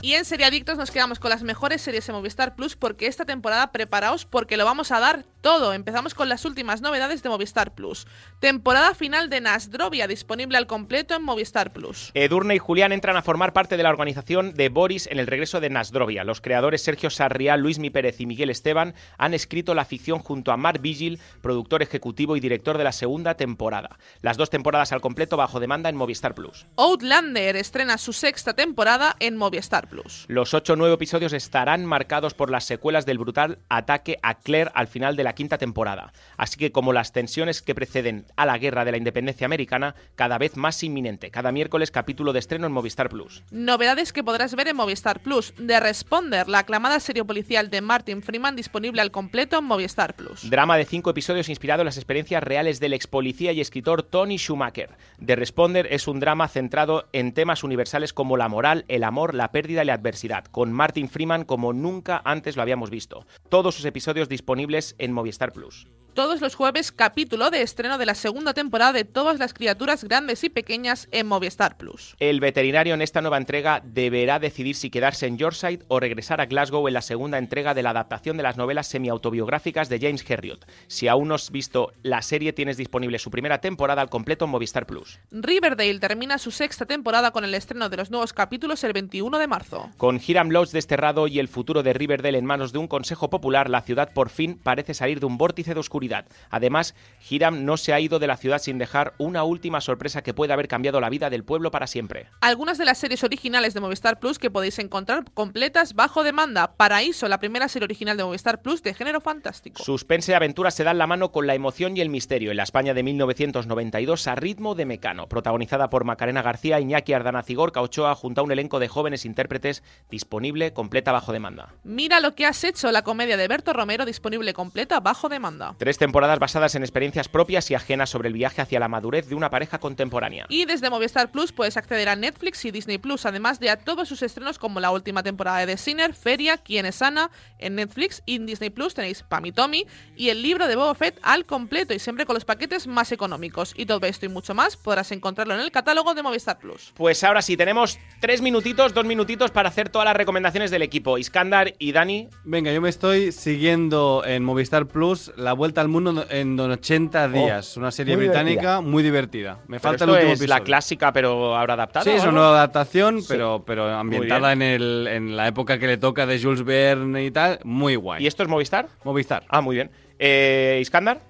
Y 0.10 0.16
en 0.16 0.26
Seriadictos 0.26 0.76
nos 0.76 0.90
quedamos 0.90 1.20
con 1.20 1.30
las 1.30 1.44
mejores 1.44 1.84
series 1.84 2.10
en 2.10 2.16
Movistar 2.16 2.56
Plus 2.56 2.76
porque 2.76 3.06
esta 3.06 3.26
temporada 3.26 3.72
preparaos 3.72 4.26
porque 4.26 4.58
lo 4.58 4.66
vamos 4.66 4.92
a 4.92 5.00
dar 5.00 5.24
todo. 5.42 5.74
Empezamos 5.74 6.14
con 6.14 6.30
las 6.30 6.46
últimas 6.46 6.82
novedades 6.82 7.24
de 7.24 7.30
Movistar 7.30 7.74
Plus. 7.74 8.08
Temporada 8.40 8.94
final 8.94 9.30
de 9.30 9.42
Nasdrovia 9.42 10.08
disponible 10.08 10.58
al 10.58 10.68
completo 10.68 11.16
en 11.16 11.24
Movistar 11.24 11.74
Plus. 11.74 12.12
Edurne 12.14 12.56
y 12.56 12.60
Julián 12.60 12.92
entran 12.92 13.18
a 13.18 13.22
formar 13.22 13.54
parte 13.54 13.78
de 13.78 13.84
la 13.84 13.90
organización 13.90 14.54
de 14.54 14.70
Boris 14.70 15.08
en 15.08 15.20
el 15.20 15.28
regreso 15.28 15.60
de 15.60 15.70
Nasdrovia. 15.70 16.24
Los 16.24 16.42
creadores 16.42 16.84
Sergio 16.84 17.10
Sarriá, 17.10 17.58
Luis 17.58 17.80
Mi 17.80 17.90
Pérez 17.90 18.20
y 18.20 18.26
Miguel 18.26 18.50
Esteban 18.50 18.94
han 19.18 19.34
escrito 19.34 19.74
la 19.74 19.86
ficción 19.86 20.20
junto 20.20 20.52
a 20.52 20.58
Mark 20.58 20.82
Vigil, 20.82 21.20
productor 21.42 21.82
ejecutivo 21.82 22.36
y 22.36 22.40
director 22.40 22.78
de 22.78 22.84
la 22.84 22.92
segunda 22.92 23.36
temporada. 23.36 23.98
Las 24.22 24.38
dos 24.38 24.50
temporadas 24.50 24.92
al 24.92 25.02
completo 25.02 25.38
bajo 25.38 25.60
demanda 25.60 25.90
en 25.90 25.96
Movistar 25.96 26.36
Plus. 26.36 26.68
Outlander 26.78 27.56
estrena 27.56 27.98
su 27.98 28.14
sexta 28.14 28.54
temporada 28.54 29.16
en 29.20 29.38
Movistar 29.38 29.88
Plus. 29.88 30.26
Los 30.28 30.54
ocho 30.54 30.76
nuevos 30.76 30.96
episodios 30.96 31.34
estarán 31.34 31.86
marcados 31.86 32.34
por 32.34 32.50
las 32.50 32.66
secuelas 32.66 33.06
del 33.06 33.18
brutal 33.18 33.60
ataque 33.70 34.18
a 34.22 34.36
Claire 34.36 34.72
al 34.74 34.88
final 34.88 35.16
de 35.16 35.24
la 35.24 35.29
quinta 35.34 35.58
temporada. 35.58 36.14
Así 36.38 36.58
que 36.58 36.72
como 36.72 36.94
las 36.94 37.12
tensiones 37.12 37.62
que 37.62 37.76
preceden 37.76 38.26
a 38.36 38.46
la 38.46 38.58
guerra 38.58 38.86
de 38.86 38.92
la 38.92 38.98
independencia 38.98 39.46
americana, 39.46 39.96
cada 40.16 40.38
vez 40.38 40.58
más 40.58 40.84
inminente. 40.84 41.32
Cada 41.32 41.52
miércoles 41.52 41.92
capítulo 41.92 42.34
de 42.34 42.40
estreno 42.40 42.68
en 42.68 42.74
Movistar 42.74 43.10
Plus. 43.10 43.44
Novedades 43.52 44.14
que 44.14 44.24
podrás 44.24 44.56
ver 44.56 44.68
en 44.68 44.76
Movistar 44.76 45.22
Plus. 45.22 45.54
The 45.56 45.80
Responder, 45.80 46.48
la 46.48 46.60
aclamada 46.60 47.00
serie 47.00 47.24
policial 47.26 47.70
de 47.70 47.82
Martin 47.82 48.22
Freeman 48.22 48.56
disponible 48.56 49.02
al 49.02 49.12
completo 49.12 49.58
en 49.58 49.66
Movistar 49.66 50.16
Plus. 50.16 50.50
Drama 50.50 50.78
de 50.78 50.86
cinco 50.86 51.10
episodios 51.10 51.50
inspirado 51.50 51.82
en 51.82 51.86
las 51.86 51.98
experiencias 51.98 52.44
reales 52.44 52.80
del 52.80 52.94
ex 52.94 53.08
policía 53.08 53.52
y 53.52 53.62
escritor 53.62 54.04
Tony 54.04 54.38
Schumacher. 54.38 54.98
The 55.26 55.36
Responder 55.36 55.88
es 55.92 56.08
un 56.08 56.20
drama 56.20 56.48
centrado 56.48 57.08
en 57.14 57.34
temas 57.34 57.64
universales 57.64 58.14
como 58.14 58.38
la 58.38 58.48
moral, 58.48 58.86
el 58.88 59.04
amor, 59.04 59.36
la 59.36 59.52
pérdida 59.52 59.84
y 59.84 59.86
la 59.86 59.94
adversidad, 59.94 60.46
con 60.46 60.72
Martin 60.72 61.10
Freeman 61.10 61.46
como 61.46 61.74
nunca 61.74 62.22
antes 62.26 62.56
lo 62.56 62.62
habíamos 62.62 62.90
visto. 62.90 63.26
Todos 63.50 63.76
sus 63.76 63.86
episodios 63.86 64.30
disponibles 64.30 64.96
en 64.98 65.12
Movistar 65.20 65.52
Plus. 65.52 65.86
Todos 66.14 66.42
los 66.42 66.56
jueves, 66.56 66.92
capítulo 66.92 67.50
de 67.50 67.62
estreno 67.62 67.98
de 67.98 68.06
la 68.06 68.16
segunda 68.16 68.54
temporada 68.54 68.92
de 68.94 69.06
Todas 69.06 69.40
las 69.40 69.54
criaturas 69.54 70.04
grandes 70.04 70.44
y 70.44 70.50
pequeñas 70.50 71.08
en 71.12 71.28
Movistar 71.28 71.78
Plus. 71.78 72.16
El 72.20 72.40
veterinario 72.40 72.94
en 72.94 73.02
esta 73.02 73.22
nueva 73.22 73.38
entrega 73.38 73.82
deberá 73.86 74.40
decidir 74.40 74.76
si 74.76 74.90
quedarse 74.90 75.28
en 75.28 75.38
Yorkshire 75.38 75.84
o 75.88 76.00
regresar 76.00 76.42
a 76.42 76.48
Glasgow 76.48 76.88
en 76.88 76.96
la 76.96 77.02
segunda 77.02 77.38
entrega 77.38 77.74
de 77.74 77.84
la 77.84 77.92
adaptación 77.92 78.38
de 78.38 78.44
las 78.44 78.58
novelas 78.58 78.88
semiautobiográficas 78.88 79.88
de 79.88 80.00
James 80.00 80.26
Herriot. 80.28 80.66
Si 80.88 81.08
aún 81.08 81.30
no 81.30 81.36
has 81.36 81.52
visto 81.52 81.94
la 82.02 82.22
serie, 82.22 82.54
tienes 82.54 82.78
disponible 82.78 83.20
su 83.20 83.30
primera 83.30 83.62
temporada 83.62 84.02
al 84.02 84.10
completo 84.10 84.46
en 84.46 84.52
Movistar 84.52 84.88
Plus. 84.88 85.20
Riverdale 85.32 86.00
termina 86.00 86.38
su 86.38 86.52
sexta 86.52 86.86
temporada 86.86 87.32
con 87.32 87.46
el 87.46 87.54
estreno 87.54 87.88
de 87.88 87.98
los 87.98 88.10
nuevos 88.10 88.34
capítulos 88.34 88.84
el 88.84 88.94
21 88.94 89.38
de 89.38 89.48
marzo. 89.48 89.90
Con 89.98 90.20
Hiram 90.26 90.50
Lodge 90.50 90.72
desterrado 90.72 91.28
y 91.28 91.40
el 91.40 91.48
futuro 91.48 91.84
de 91.84 91.94
Riverdale 91.94 92.40
en 92.40 92.46
manos 92.46 92.74
de 92.74 92.80
un 92.80 92.88
consejo 92.88 93.30
popular, 93.30 93.70
la 93.70 93.82
ciudad 93.82 94.12
por 94.12 94.30
fin 94.30 94.60
parece 94.62 94.94
salir 94.94 95.20
de 95.20 95.28
un 95.28 95.38
vórtice 95.38 95.74
de 95.74 95.80
oscuridad. 95.80 95.99
Oscuridad. 96.00 96.26
Además, 96.50 96.96
Hiram 97.30 97.66
no 97.66 97.76
se 97.76 97.94
ha 97.94 98.00
ido 98.00 98.20
de 98.20 98.28
la 98.28 98.38
ciudad 98.38 98.60
sin 98.60 98.78
dejar 98.78 99.14
una 99.18 99.44
última 99.44 99.82
sorpresa 99.82 100.22
que 100.22 100.34
puede 100.34 100.54
haber 100.54 100.70
cambiado 100.70 101.02
la 101.02 101.10
vida 101.10 101.30
del 101.30 101.44
pueblo 101.44 101.72
para 101.72 101.88
siempre. 101.88 102.28
Algunas 102.40 102.78
de 102.78 102.86
las 102.86 102.98
series 102.98 103.24
originales 103.24 103.74
de 103.74 103.82
Movistar 103.82 104.20
Plus 104.20 104.40
que 104.40 104.50
podéis 104.50 104.80
encontrar 104.80 105.26
completas 105.34 105.94
bajo 105.94 106.24
demanda. 106.24 106.78
Paraíso, 106.78 107.28
la 107.28 107.40
primera 107.40 107.68
serie 107.68 107.84
original 107.84 108.16
de 108.16 108.24
Movistar 108.24 108.62
Plus 108.62 108.82
de 108.82 108.94
género 108.94 109.20
fantástico. 109.20 109.84
Suspense 109.84 110.32
y 110.32 110.36
aventura 110.36 110.72
se 110.72 110.86
dan 110.86 110.98
la 110.98 111.08
mano 111.08 111.34
con 111.34 111.48
la 111.48 111.56
emoción 111.56 111.98
y 111.98 112.02
el 112.02 112.10
misterio 112.10 112.52
en 112.52 112.58
la 112.58 112.64
España 112.64 112.94
de 112.94 113.04
1992 113.04 114.28
a 114.28 114.36
ritmo 114.36 114.76
de 114.76 114.86
Mecano, 114.86 115.28
protagonizada 115.28 115.90
por 115.90 116.06
Macarena 116.06 116.42
García, 116.42 116.80
Iñaki 116.80 117.12
Ardana 117.12 117.44
Cigorca 117.44 117.82
Ochoa 117.82 118.16
junto 118.16 118.40
a 118.40 118.44
un 118.46 118.52
elenco 118.54 118.80
de 118.80 118.88
jóvenes 118.88 119.26
intérpretes 119.26 119.84
disponible 120.10 120.72
completa 120.72 121.12
bajo 121.12 121.34
demanda. 121.34 121.74
Mira 121.84 122.22
lo 122.22 122.36
que 122.36 122.46
has 122.46 122.64
hecho, 122.64 122.90
la 122.92 123.02
comedia 123.02 123.36
de 123.36 123.48
Berto 123.50 123.74
Romero 123.74 124.06
disponible 124.06 124.54
completa 124.54 125.02
bajo 125.02 125.28
demanda. 125.28 125.76
Tres 125.90 125.98
temporadas 125.98 126.38
basadas 126.38 126.76
en 126.76 126.84
experiencias 126.84 127.30
propias 127.30 127.72
y 127.72 127.74
ajenas 127.74 128.12
sobre 128.12 128.28
el 128.28 128.36
viaje 128.36 128.62
hacia 128.62 128.80
la 128.80 128.88
madurez 128.88 129.28
de 129.28 129.34
una 129.34 129.50
pareja 129.50 129.80
contemporánea. 129.80 130.46
Y 130.48 130.66
desde 130.66 130.92
Movistar 130.92 131.32
Plus 131.32 131.52
puedes 131.52 131.78
acceder 131.78 132.10
a 132.10 132.16
Netflix 132.16 132.64
y 132.66 132.70
Disney 132.70 133.00
Plus, 133.00 133.26
además 133.26 133.60
de 133.60 133.72
a 133.72 133.78
todos 133.78 134.08
sus 134.08 134.22
estrenos 134.22 134.60
como 134.60 134.80
la 134.80 134.92
última 134.92 135.24
temporada 135.24 135.58
de 135.58 135.66
The 135.66 135.78
Sinner, 135.78 136.14
Feria, 136.14 136.58
Quién 136.58 136.86
es 136.86 137.02
Ana, 137.02 137.32
en 137.58 137.74
Netflix 137.74 138.22
y 138.28 138.36
en 138.36 138.46
Disney 138.46 138.70
Plus 138.70 138.94
tenéis 138.94 139.24
Pam 139.24 139.48
y 139.48 139.52
Tommy 139.52 139.88
y 140.16 140.30
el 140.30 140.44
libro 140.44 140.68
de 140.68 140.76
Boba 140.76 140.94
Fett 140.94 141.18
al 141.24 141.48
completo 141.48 141.96
y 141.96 141.98
siempre 141.98 142.28
con 142.28 142.36
los 142.36 142.46
paquetes 142.46 142.86
más 142.86 143.12
económicos. 143.12 143.74
Y 143.76 143.88
todo 143.88 144.06
esto 144.06 144.28
y 144.28 144.30
mucho 144.30 144.54
más 144.54 144.78
podrás 144.78 145.12
encontrarlo 145.12 145.56
en 145.56 145.62
el 145.62 145.72
catálogo 145.72 146.14
de 146.14 146.22
Movistar 146.22 146.60
Plus. 146.60 146.94
Pues 146.94 147.24
ahora 147.24 147.42
sí, 147.42 147.58
tenemos 147.58 147.98
tres 148.20 148.44
minutitos, 148.44 148.94
dos 148.94 149.06
minutitos 149.06 149.50
para 149.50 149.70
hacer 149.70 149.90
todas 149.90 150.06
las 150.06 150.16
recomendaciones 150.16 150.70
del 150.70 150.84
equipo. 150.84 151.18
Iskandar 151.18 151.74
y 151.80 151.94
Dani. 151.94 152.30
Venga, 152.44 152.72
yo 152.72 152.80
me 152.80 152.90
estoy 152.90 153.32
siguiendo 153.32 154.22
en 154.24 154.44
Movistar 154.44 154.86
Plus 154.86 155.32
La 155.36 155.54
Vuelta 155.54 155.79
al 155.80 155.88
Mundo 155.88 156.26
en 156.30 156.60
80 156.60 157.28
días. 157.30 157.78
una 157.78 157.92
serie 157.92 158.16
muy 158.16 158.26
británica 158.28 158.82
muy 158.82 159.02
divertida. 159.04 159.60
Me 159.68 159.80
Pero 159.80 159.82
falta 159.82 160.04
el 160.06 160.10
último 160.12 160.28
es 160.34 160.40
episodio. 160.40 160.60
la 160.60 160.64
clásica, 160.64 161.12
pero 161.14 161.56
ahora 161.56 161.74
adaptada. 161.76 162.04
Sí, 162.04 162.12
¿o 162.12 162.14
es 162.16 162.24
una 162.24 162.32
nueva 162.34 162.50
adaptación, 162.58 163.22
Sí. 163.22 163.28
pero, 163.30 163.64
pero 163.66 163.88
ambientada 163.90 164.52
en, 164.54 164.62
el, 164.62 165.08
en 165.10 165.36
la 165.38 165.48
época 165.48 165.80
que 165.80 165.88
le 165.88 165.98
toca 165.98 166.26
de 166.26 166.42
Jules 166.42 166.64
Verne 166.64 167.24
y 167.26 167.32
tal. 167.32 167.60
Muy 167.64 167.96
guay. 167.96 168.24
¿Y 168.24 168.28
esto 168.28 168.44
es 168.44 168.50
Movistar? 168.50 168.88
Movistar. 169.04 169.44
Ah, 169.50 169.62
muy 169.62 169.76
bien. 169.76 169.92
Eh, 170.20 170.78
Iskandar. 170.82 171.22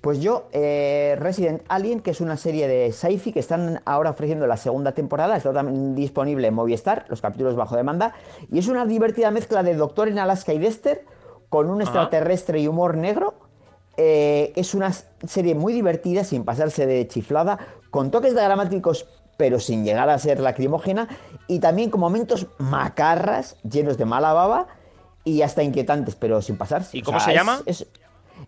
Pues 0.00 0.22
yo, 0.22 0.48
eh, 0.54 1.14
Resident 1.20 1.60
Alien, 1.68 2.00
que 2.00 2.12
es 2.12 2.22
una 2.22 2.38
serie 2.38 2.66
de 2.68 2.90
sci-fi 2.90 3.32
que 3.32 3.40
están 3.40 3.82
ahora 3.84 4.08
ofreciendo 4.08 4.46
la 4.46 4.56
segunda 4.56 4.92
temporada, 4.92 5.36
está 5.36 5.52
también 5.52 5.94
disponible 5.94 6.48
en 6.48 6.54
Movistar, 6.54 7.04
los 7.10 7.20
capítulos 7.20 7.54
bajo 7.54 7.76
demanda, 7.76 8.14
y 8.50 8.58
es 8.60 8.68
una 8.68 8.86
divertida 8.86 9.30
mezcla 9.30 9.62
de 9.62 9.74
Doctor 9.74 10.08
en 10.08 10.18
Alaska 10.18 10.54
y 10.54 10.58
Dexter 10.58 11.04
con 11.50 11.68
un 11.68 11.82
Ajá. 11.82 11.90
extraterrestre 11.90 12.60
y 12.60 12.66
humor 12.66 12.96
negro. 12.96 13.34
Eh, 14.02 14.54
es 14.56 14.72
una 14.74 14.92
serie 15.26 15.54
muy 15.54 15.74
divertida, 15.74 16.24
sin 16.24 16.42
pasarse 16.44 16.86
de 16.86 17.06
chiflada, 17.06 17.58
con 17.90 18.10
toques 18.10 18.34
dramáticos, 18.34 19.06
pero 19.36 19.60
sin 19.60 19.84
llegar 19.84 20.08
a 20.08 20.18
ser 20.18 20.40
lacrimógena, 20.40 21.06
y 21.48 21.58
también 21.58 21.90
con 21.90 22.00
momentos 22.00 22.46
macarras, 22.58 23.56
llenos 23.62 23.98
de 23.98 24.06
mala 24.06 24.32
baba 24.32 24.68
y 25.22 25.42
hasta 25.42 25.62
inquietantes, 25.62 26.14
pero 26.14 26.40
sin 26.40 26.56
pasarse. 26.56 26.96
¿Y 26.96 27.02
O 27.02 27.04
cómo 27.04 27.18
sea, 27.20 27.26
se 27.26 27.30
es- 27.32 27.36
llama? 27.36 27.60
es, 27.66 27.86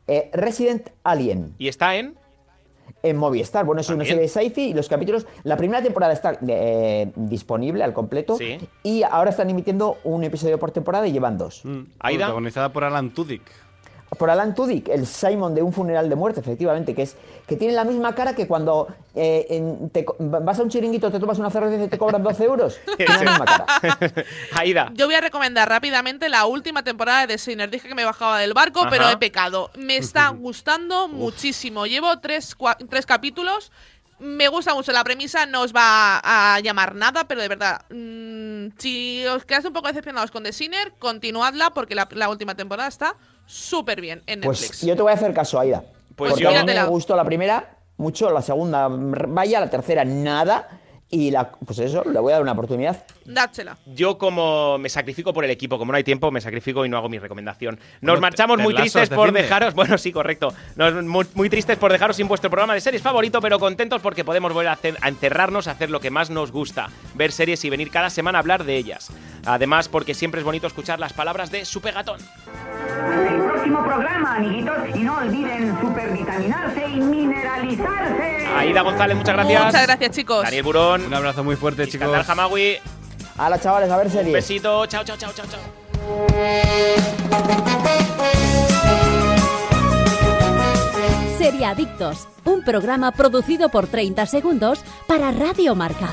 eh, 0.07 0.31
Resident 0.33 0.89
Alien. 1.05 1.55
¿Y 1.59 1.69
está 1.69 1.97
en? 1.97 2.15
En 3.03 3.17
Movistar. 3.19 3.67
Bueno, 3.67 3.83
es 3.83 3.91
una 3.91 4.05
serie 4.05 4.23
de 4.23 4.29
sci-fi 4.29 4.71
y 4.71 4.75
los 4.75 4.89
capítulos. 4.89 5.27
La 5.43 5.57
primera 5.59 5.83
temporada 5.83 6.15
está 6.15 6.39
eh, 6.49 7.13
disponible 7.15 7.85
al 7.85 7.93
completo. 7.93 8.37
Sí. 8.39 8.59
Y 8.85 9.03
ahora 9.03 9.29
están 9.31 9.51
emitiendo 9.51 9.99
un 10.05 10.25
episodio 10.25 10.59
por 10.59 10.71
temporada 10.71 11.07
y 11.07 11.13
llevan 11.13 11.37
dos. 11.37 11.63
Aida. 12.01 12.27
Protagonizada 12.27 12.73
por 12.73 12.85
Alan 12.85 13.11
Tudyk. 13.13 13.43
Por 14.19 14.29
Alan 14.31 14.55
Tudyk, 14.55 14.89
el 14.89 15.07
Simon 15.07 15.55
de 15.55 15.63
un 15.63 15.73
funeral 15.73 16.09
de 16.09 16.17
muerte, 16.17 16.41
efectivamente, 16.41 16.95
que 16.95 17.03
es 17.03 17.17
que 17.47 17.57
tiene 17.57 17.73
la 17.75 17.85
misma 17.85 18.15
cara 18.15 18.35
que 18.35 18.47
cuando 18.47 18.89
eh, 19.15 19.47
en- 19.49 19.89
te 19.91 20.05
co- 20.05 20.17
vas 20.19 20.59
a 20.59 20.63
un 20.63 20.69
chiringuito, 20.69 21.11
te 21.11 21.19
tomas 21.19 21.39
una 21.39 21.51
cerveza 21.51 21.83
y 21.85 21.89
te 21.89 21.97
cobran 21.99 22.23
12 22.23 22.45
euros. 22.45 22.79
Tiene 22.97 23.15
la 23.25 23.31
misma 23.31 23.45
cara. 23.47 23.67
Aida. 24.57 24.91
Yo 24.95 25.07
voy 25.07 25.15
a 25.15 25.21
recomendar 25.21 25.69
rápidamente 25.69 26.29
la 26.29 26.45
última 26.47 26.83
temporada 26.85 27.23
de 27.23 27.27
The 27.29 27.39
Sinner. 27.39 27.71
Dije 27.71 27.89
que 27.89 27.95
me 27.95 28.05
bajaba 28.05 28.39
del 28.39 28.53
barco, 28.55 28.81
Ajá. 28.81 28.91
pero 28.91 29.09
he 29.09 29.17
pecado. 29.17 29.71
Me 29.77 29.97
está 29.97 30.29
gustando 30.29 31.09
muchísimo. 31.09 31.87
Llevo 31.87 32.19
tres, 32.21 32.57
cua- 32.57 32.77
tres 32.89 33.07
capítulos. 33.07 33.73
Me 34.19 34.47
gusta 34.49 34.73
mucho 34.75 34.93
la 34.93 35.03
premisa, 35.03 35.47
no 35.47 35.63
os 35.63 35.73
va 35.75 36.21
a 36.23 36.61
llamar 36.61 36.95
nada, 36.95 37.25
pero 37.27 37.41
de 37.41 37.49
verdad, 37.49 37.81
mm, 37.91 38.69
si 38.79 39.25
os 39.27 39.45
quedáis 39.45 39.65
un 39.65 39.73
poco 39.73 39.89
decepcionados 39.89 40.31
con 40.31 40.45
The 40.45 40.53
Sinner, 40.53 40.93
continuadla 41.01 41.71
porque 41.71 41.95
la, 41.97 42.07
la 42.13 42.29
última 42.29 42.55
temporada 42.55 42.89
está 42.89 43.17
súper 43.47 44.01
bien 44.01 44.23
en 44.27 44.41
Netflix. 44.41 44.69
Pues 44.69 44.81
yo 44.83 44.97
te 44.97 45.03
voy 45.03 45.11
a 45.13 45.15
hacer 45.15 45.33
caso, 45.35 45.59
Aida. 45.61 45.83
Pues 46.17 46.31
porque 46.33 46.45
yo- 46.45 46.51
a 46.51 46.53
mí 46.65 46.73
me 46.73 46.87
gustó 46.87 47.17
la 47.17 47.25
primera 47.25 47.77
mucho, 47.97 48.31
la 48.31 48.43
segunda 48.43 48.89
vaya, 48.91 49.61
la 49.61 49.71
tercera 49.71 50.05
nada. 50.05 50.81
Y 51.15 51.31
la, 51.31 51.53
pues 51.53 51.79
eso, 51.79 52.03
le 52.11 52.19
voy 52.21 52.33
a 52.33 52.37
dar 52.37 52.43
una 52.43 52.53
oportunidad. 52.53 53.05
Dádsela. 53.27 53.77
Yo 53.85 54.17
como 54.17 54.79
me 54.79 54.89
sacrifico 54.89 55.35
por 55.35 55.45
el 55.45 55.51
equipo, 55.51 55.77
como 55.79 55.93
no 55.93 55.97
hay 55.99 56.05
tiempo, 56.05 56.31
me 56.31 56.41
sacrifico 56.41 56.87
y 56.87 56.89
no 56.89 56.97
hago 56.97 57.11
mi 57.11 57.19
recomendación. 57.19 57.79
Nos 58.01 58.13
Bueno, 58.13 58.21
marchamos 58.23 58.57
te- 58.57 58.63
muy 58.63 58.73
lazo 58.73 58.83
tristes 58.99 59.09
por 59.11 59.31
dejaros, 59.31 59.75
bueno, 59.75 59.99
sí, 59.99 60.11
correcto. 60.11 60.55
Nos, 60.75 60.95
muy, 61.05 61.27
muy 61.35 61.51
tristes 61.51 61.77
por 61.77 61.93
dejaros 61.93 62.17
sin 62.17 62.29
vuestro 62.29 62.49
programa 62.49 62.73
de 62.73 62.81
series 62.81 63.03
favorito, 63.03 63.43
pero 63.43 63.59
contentos 63.59 64.01
porque 64.01 64.25
podemos 64.25 64.55
volver 64.55 64.69
a, 64.69 64.73
hacer- 64.73 64.97
a 65.03 65.09
encerrarnos, 65.11 65.69
a 65.69 65.73
hacer 65.73 65.91
lo 65.91 66.01
que 66.01 66.11
más 66.11 66.31
nos 66.31 66.51
gusta, 66.51 66.89
ver 67.15 67.31
series 67.31 67.63
y 67.67 67.69
venir 67.69 67.91
cada 67.91 68.09
semana 68.09 68.39
a 68.39 68.41
hablar 68.41 68.65
de 68.65 68.75
ellas. 68.79 69.11
Además, 69.45 69.91
porque 69.91 70.15
siempre 70.15 70.41
es 70.41 70.47
bonito 70.47 70.67
escuchar 70.67 70.99
las 70.99 71.13
palabras 71.13 71.51
de 71.51 71.67
su 71.67 71.83
pegatón. 71.83 72.21
El 73.29 73.43
próximo 73.43 73.85
programa, 73.85 74.37
amiguitos, 74.37 74.77
y 74.95 75.01
no 75.01 75.19
olviden 75.19 75.79
supervitaminarse 75.79 76.89
y 76.89 77.01
mineralizarse. 77.01 78.47
Aida 78.57 78.81
González, 78.83 79.17
muchas 79.17 79.35
gracias. 79.35 79.65
Muchas 79.67 79.87
gracias, 79.87 80.11
chicos. 80.17 80.43
Daniel 80.45 80.63
Burón. 80.63 81.02
Un 81.07 81.15
abrazo 81.15 81.45
muy 81.45 81.57
fuerte, 81.57 81.87
chicos. 81.87 82.07
Iskandar 82.09 82.25
Hamawi. 82.31 82.77
Hola, 83.39 83.61
chavales, 83.61 83.91
a 83.91 83.97
ver 83.97 84.07
Un 84.07 84.13
series. 84.13 84.33
besito. 84.33 84.87
Chao, 84.87 85.05
chao, 85.05 85.17
chao, 85.17 85.33
chao, 85.33 85.47
chao. 85.47 86.73
Seriadictos, 91.39 92.29
un 92.45 92.63
programa 92.63 93.13
producido 93.13 93.69
por 93.69 93.87
30 93.89 94.27
segundos 94.27 94.81
para 95.07 95.33
Radio 95.33 95.75
Marca. 95.75 96.09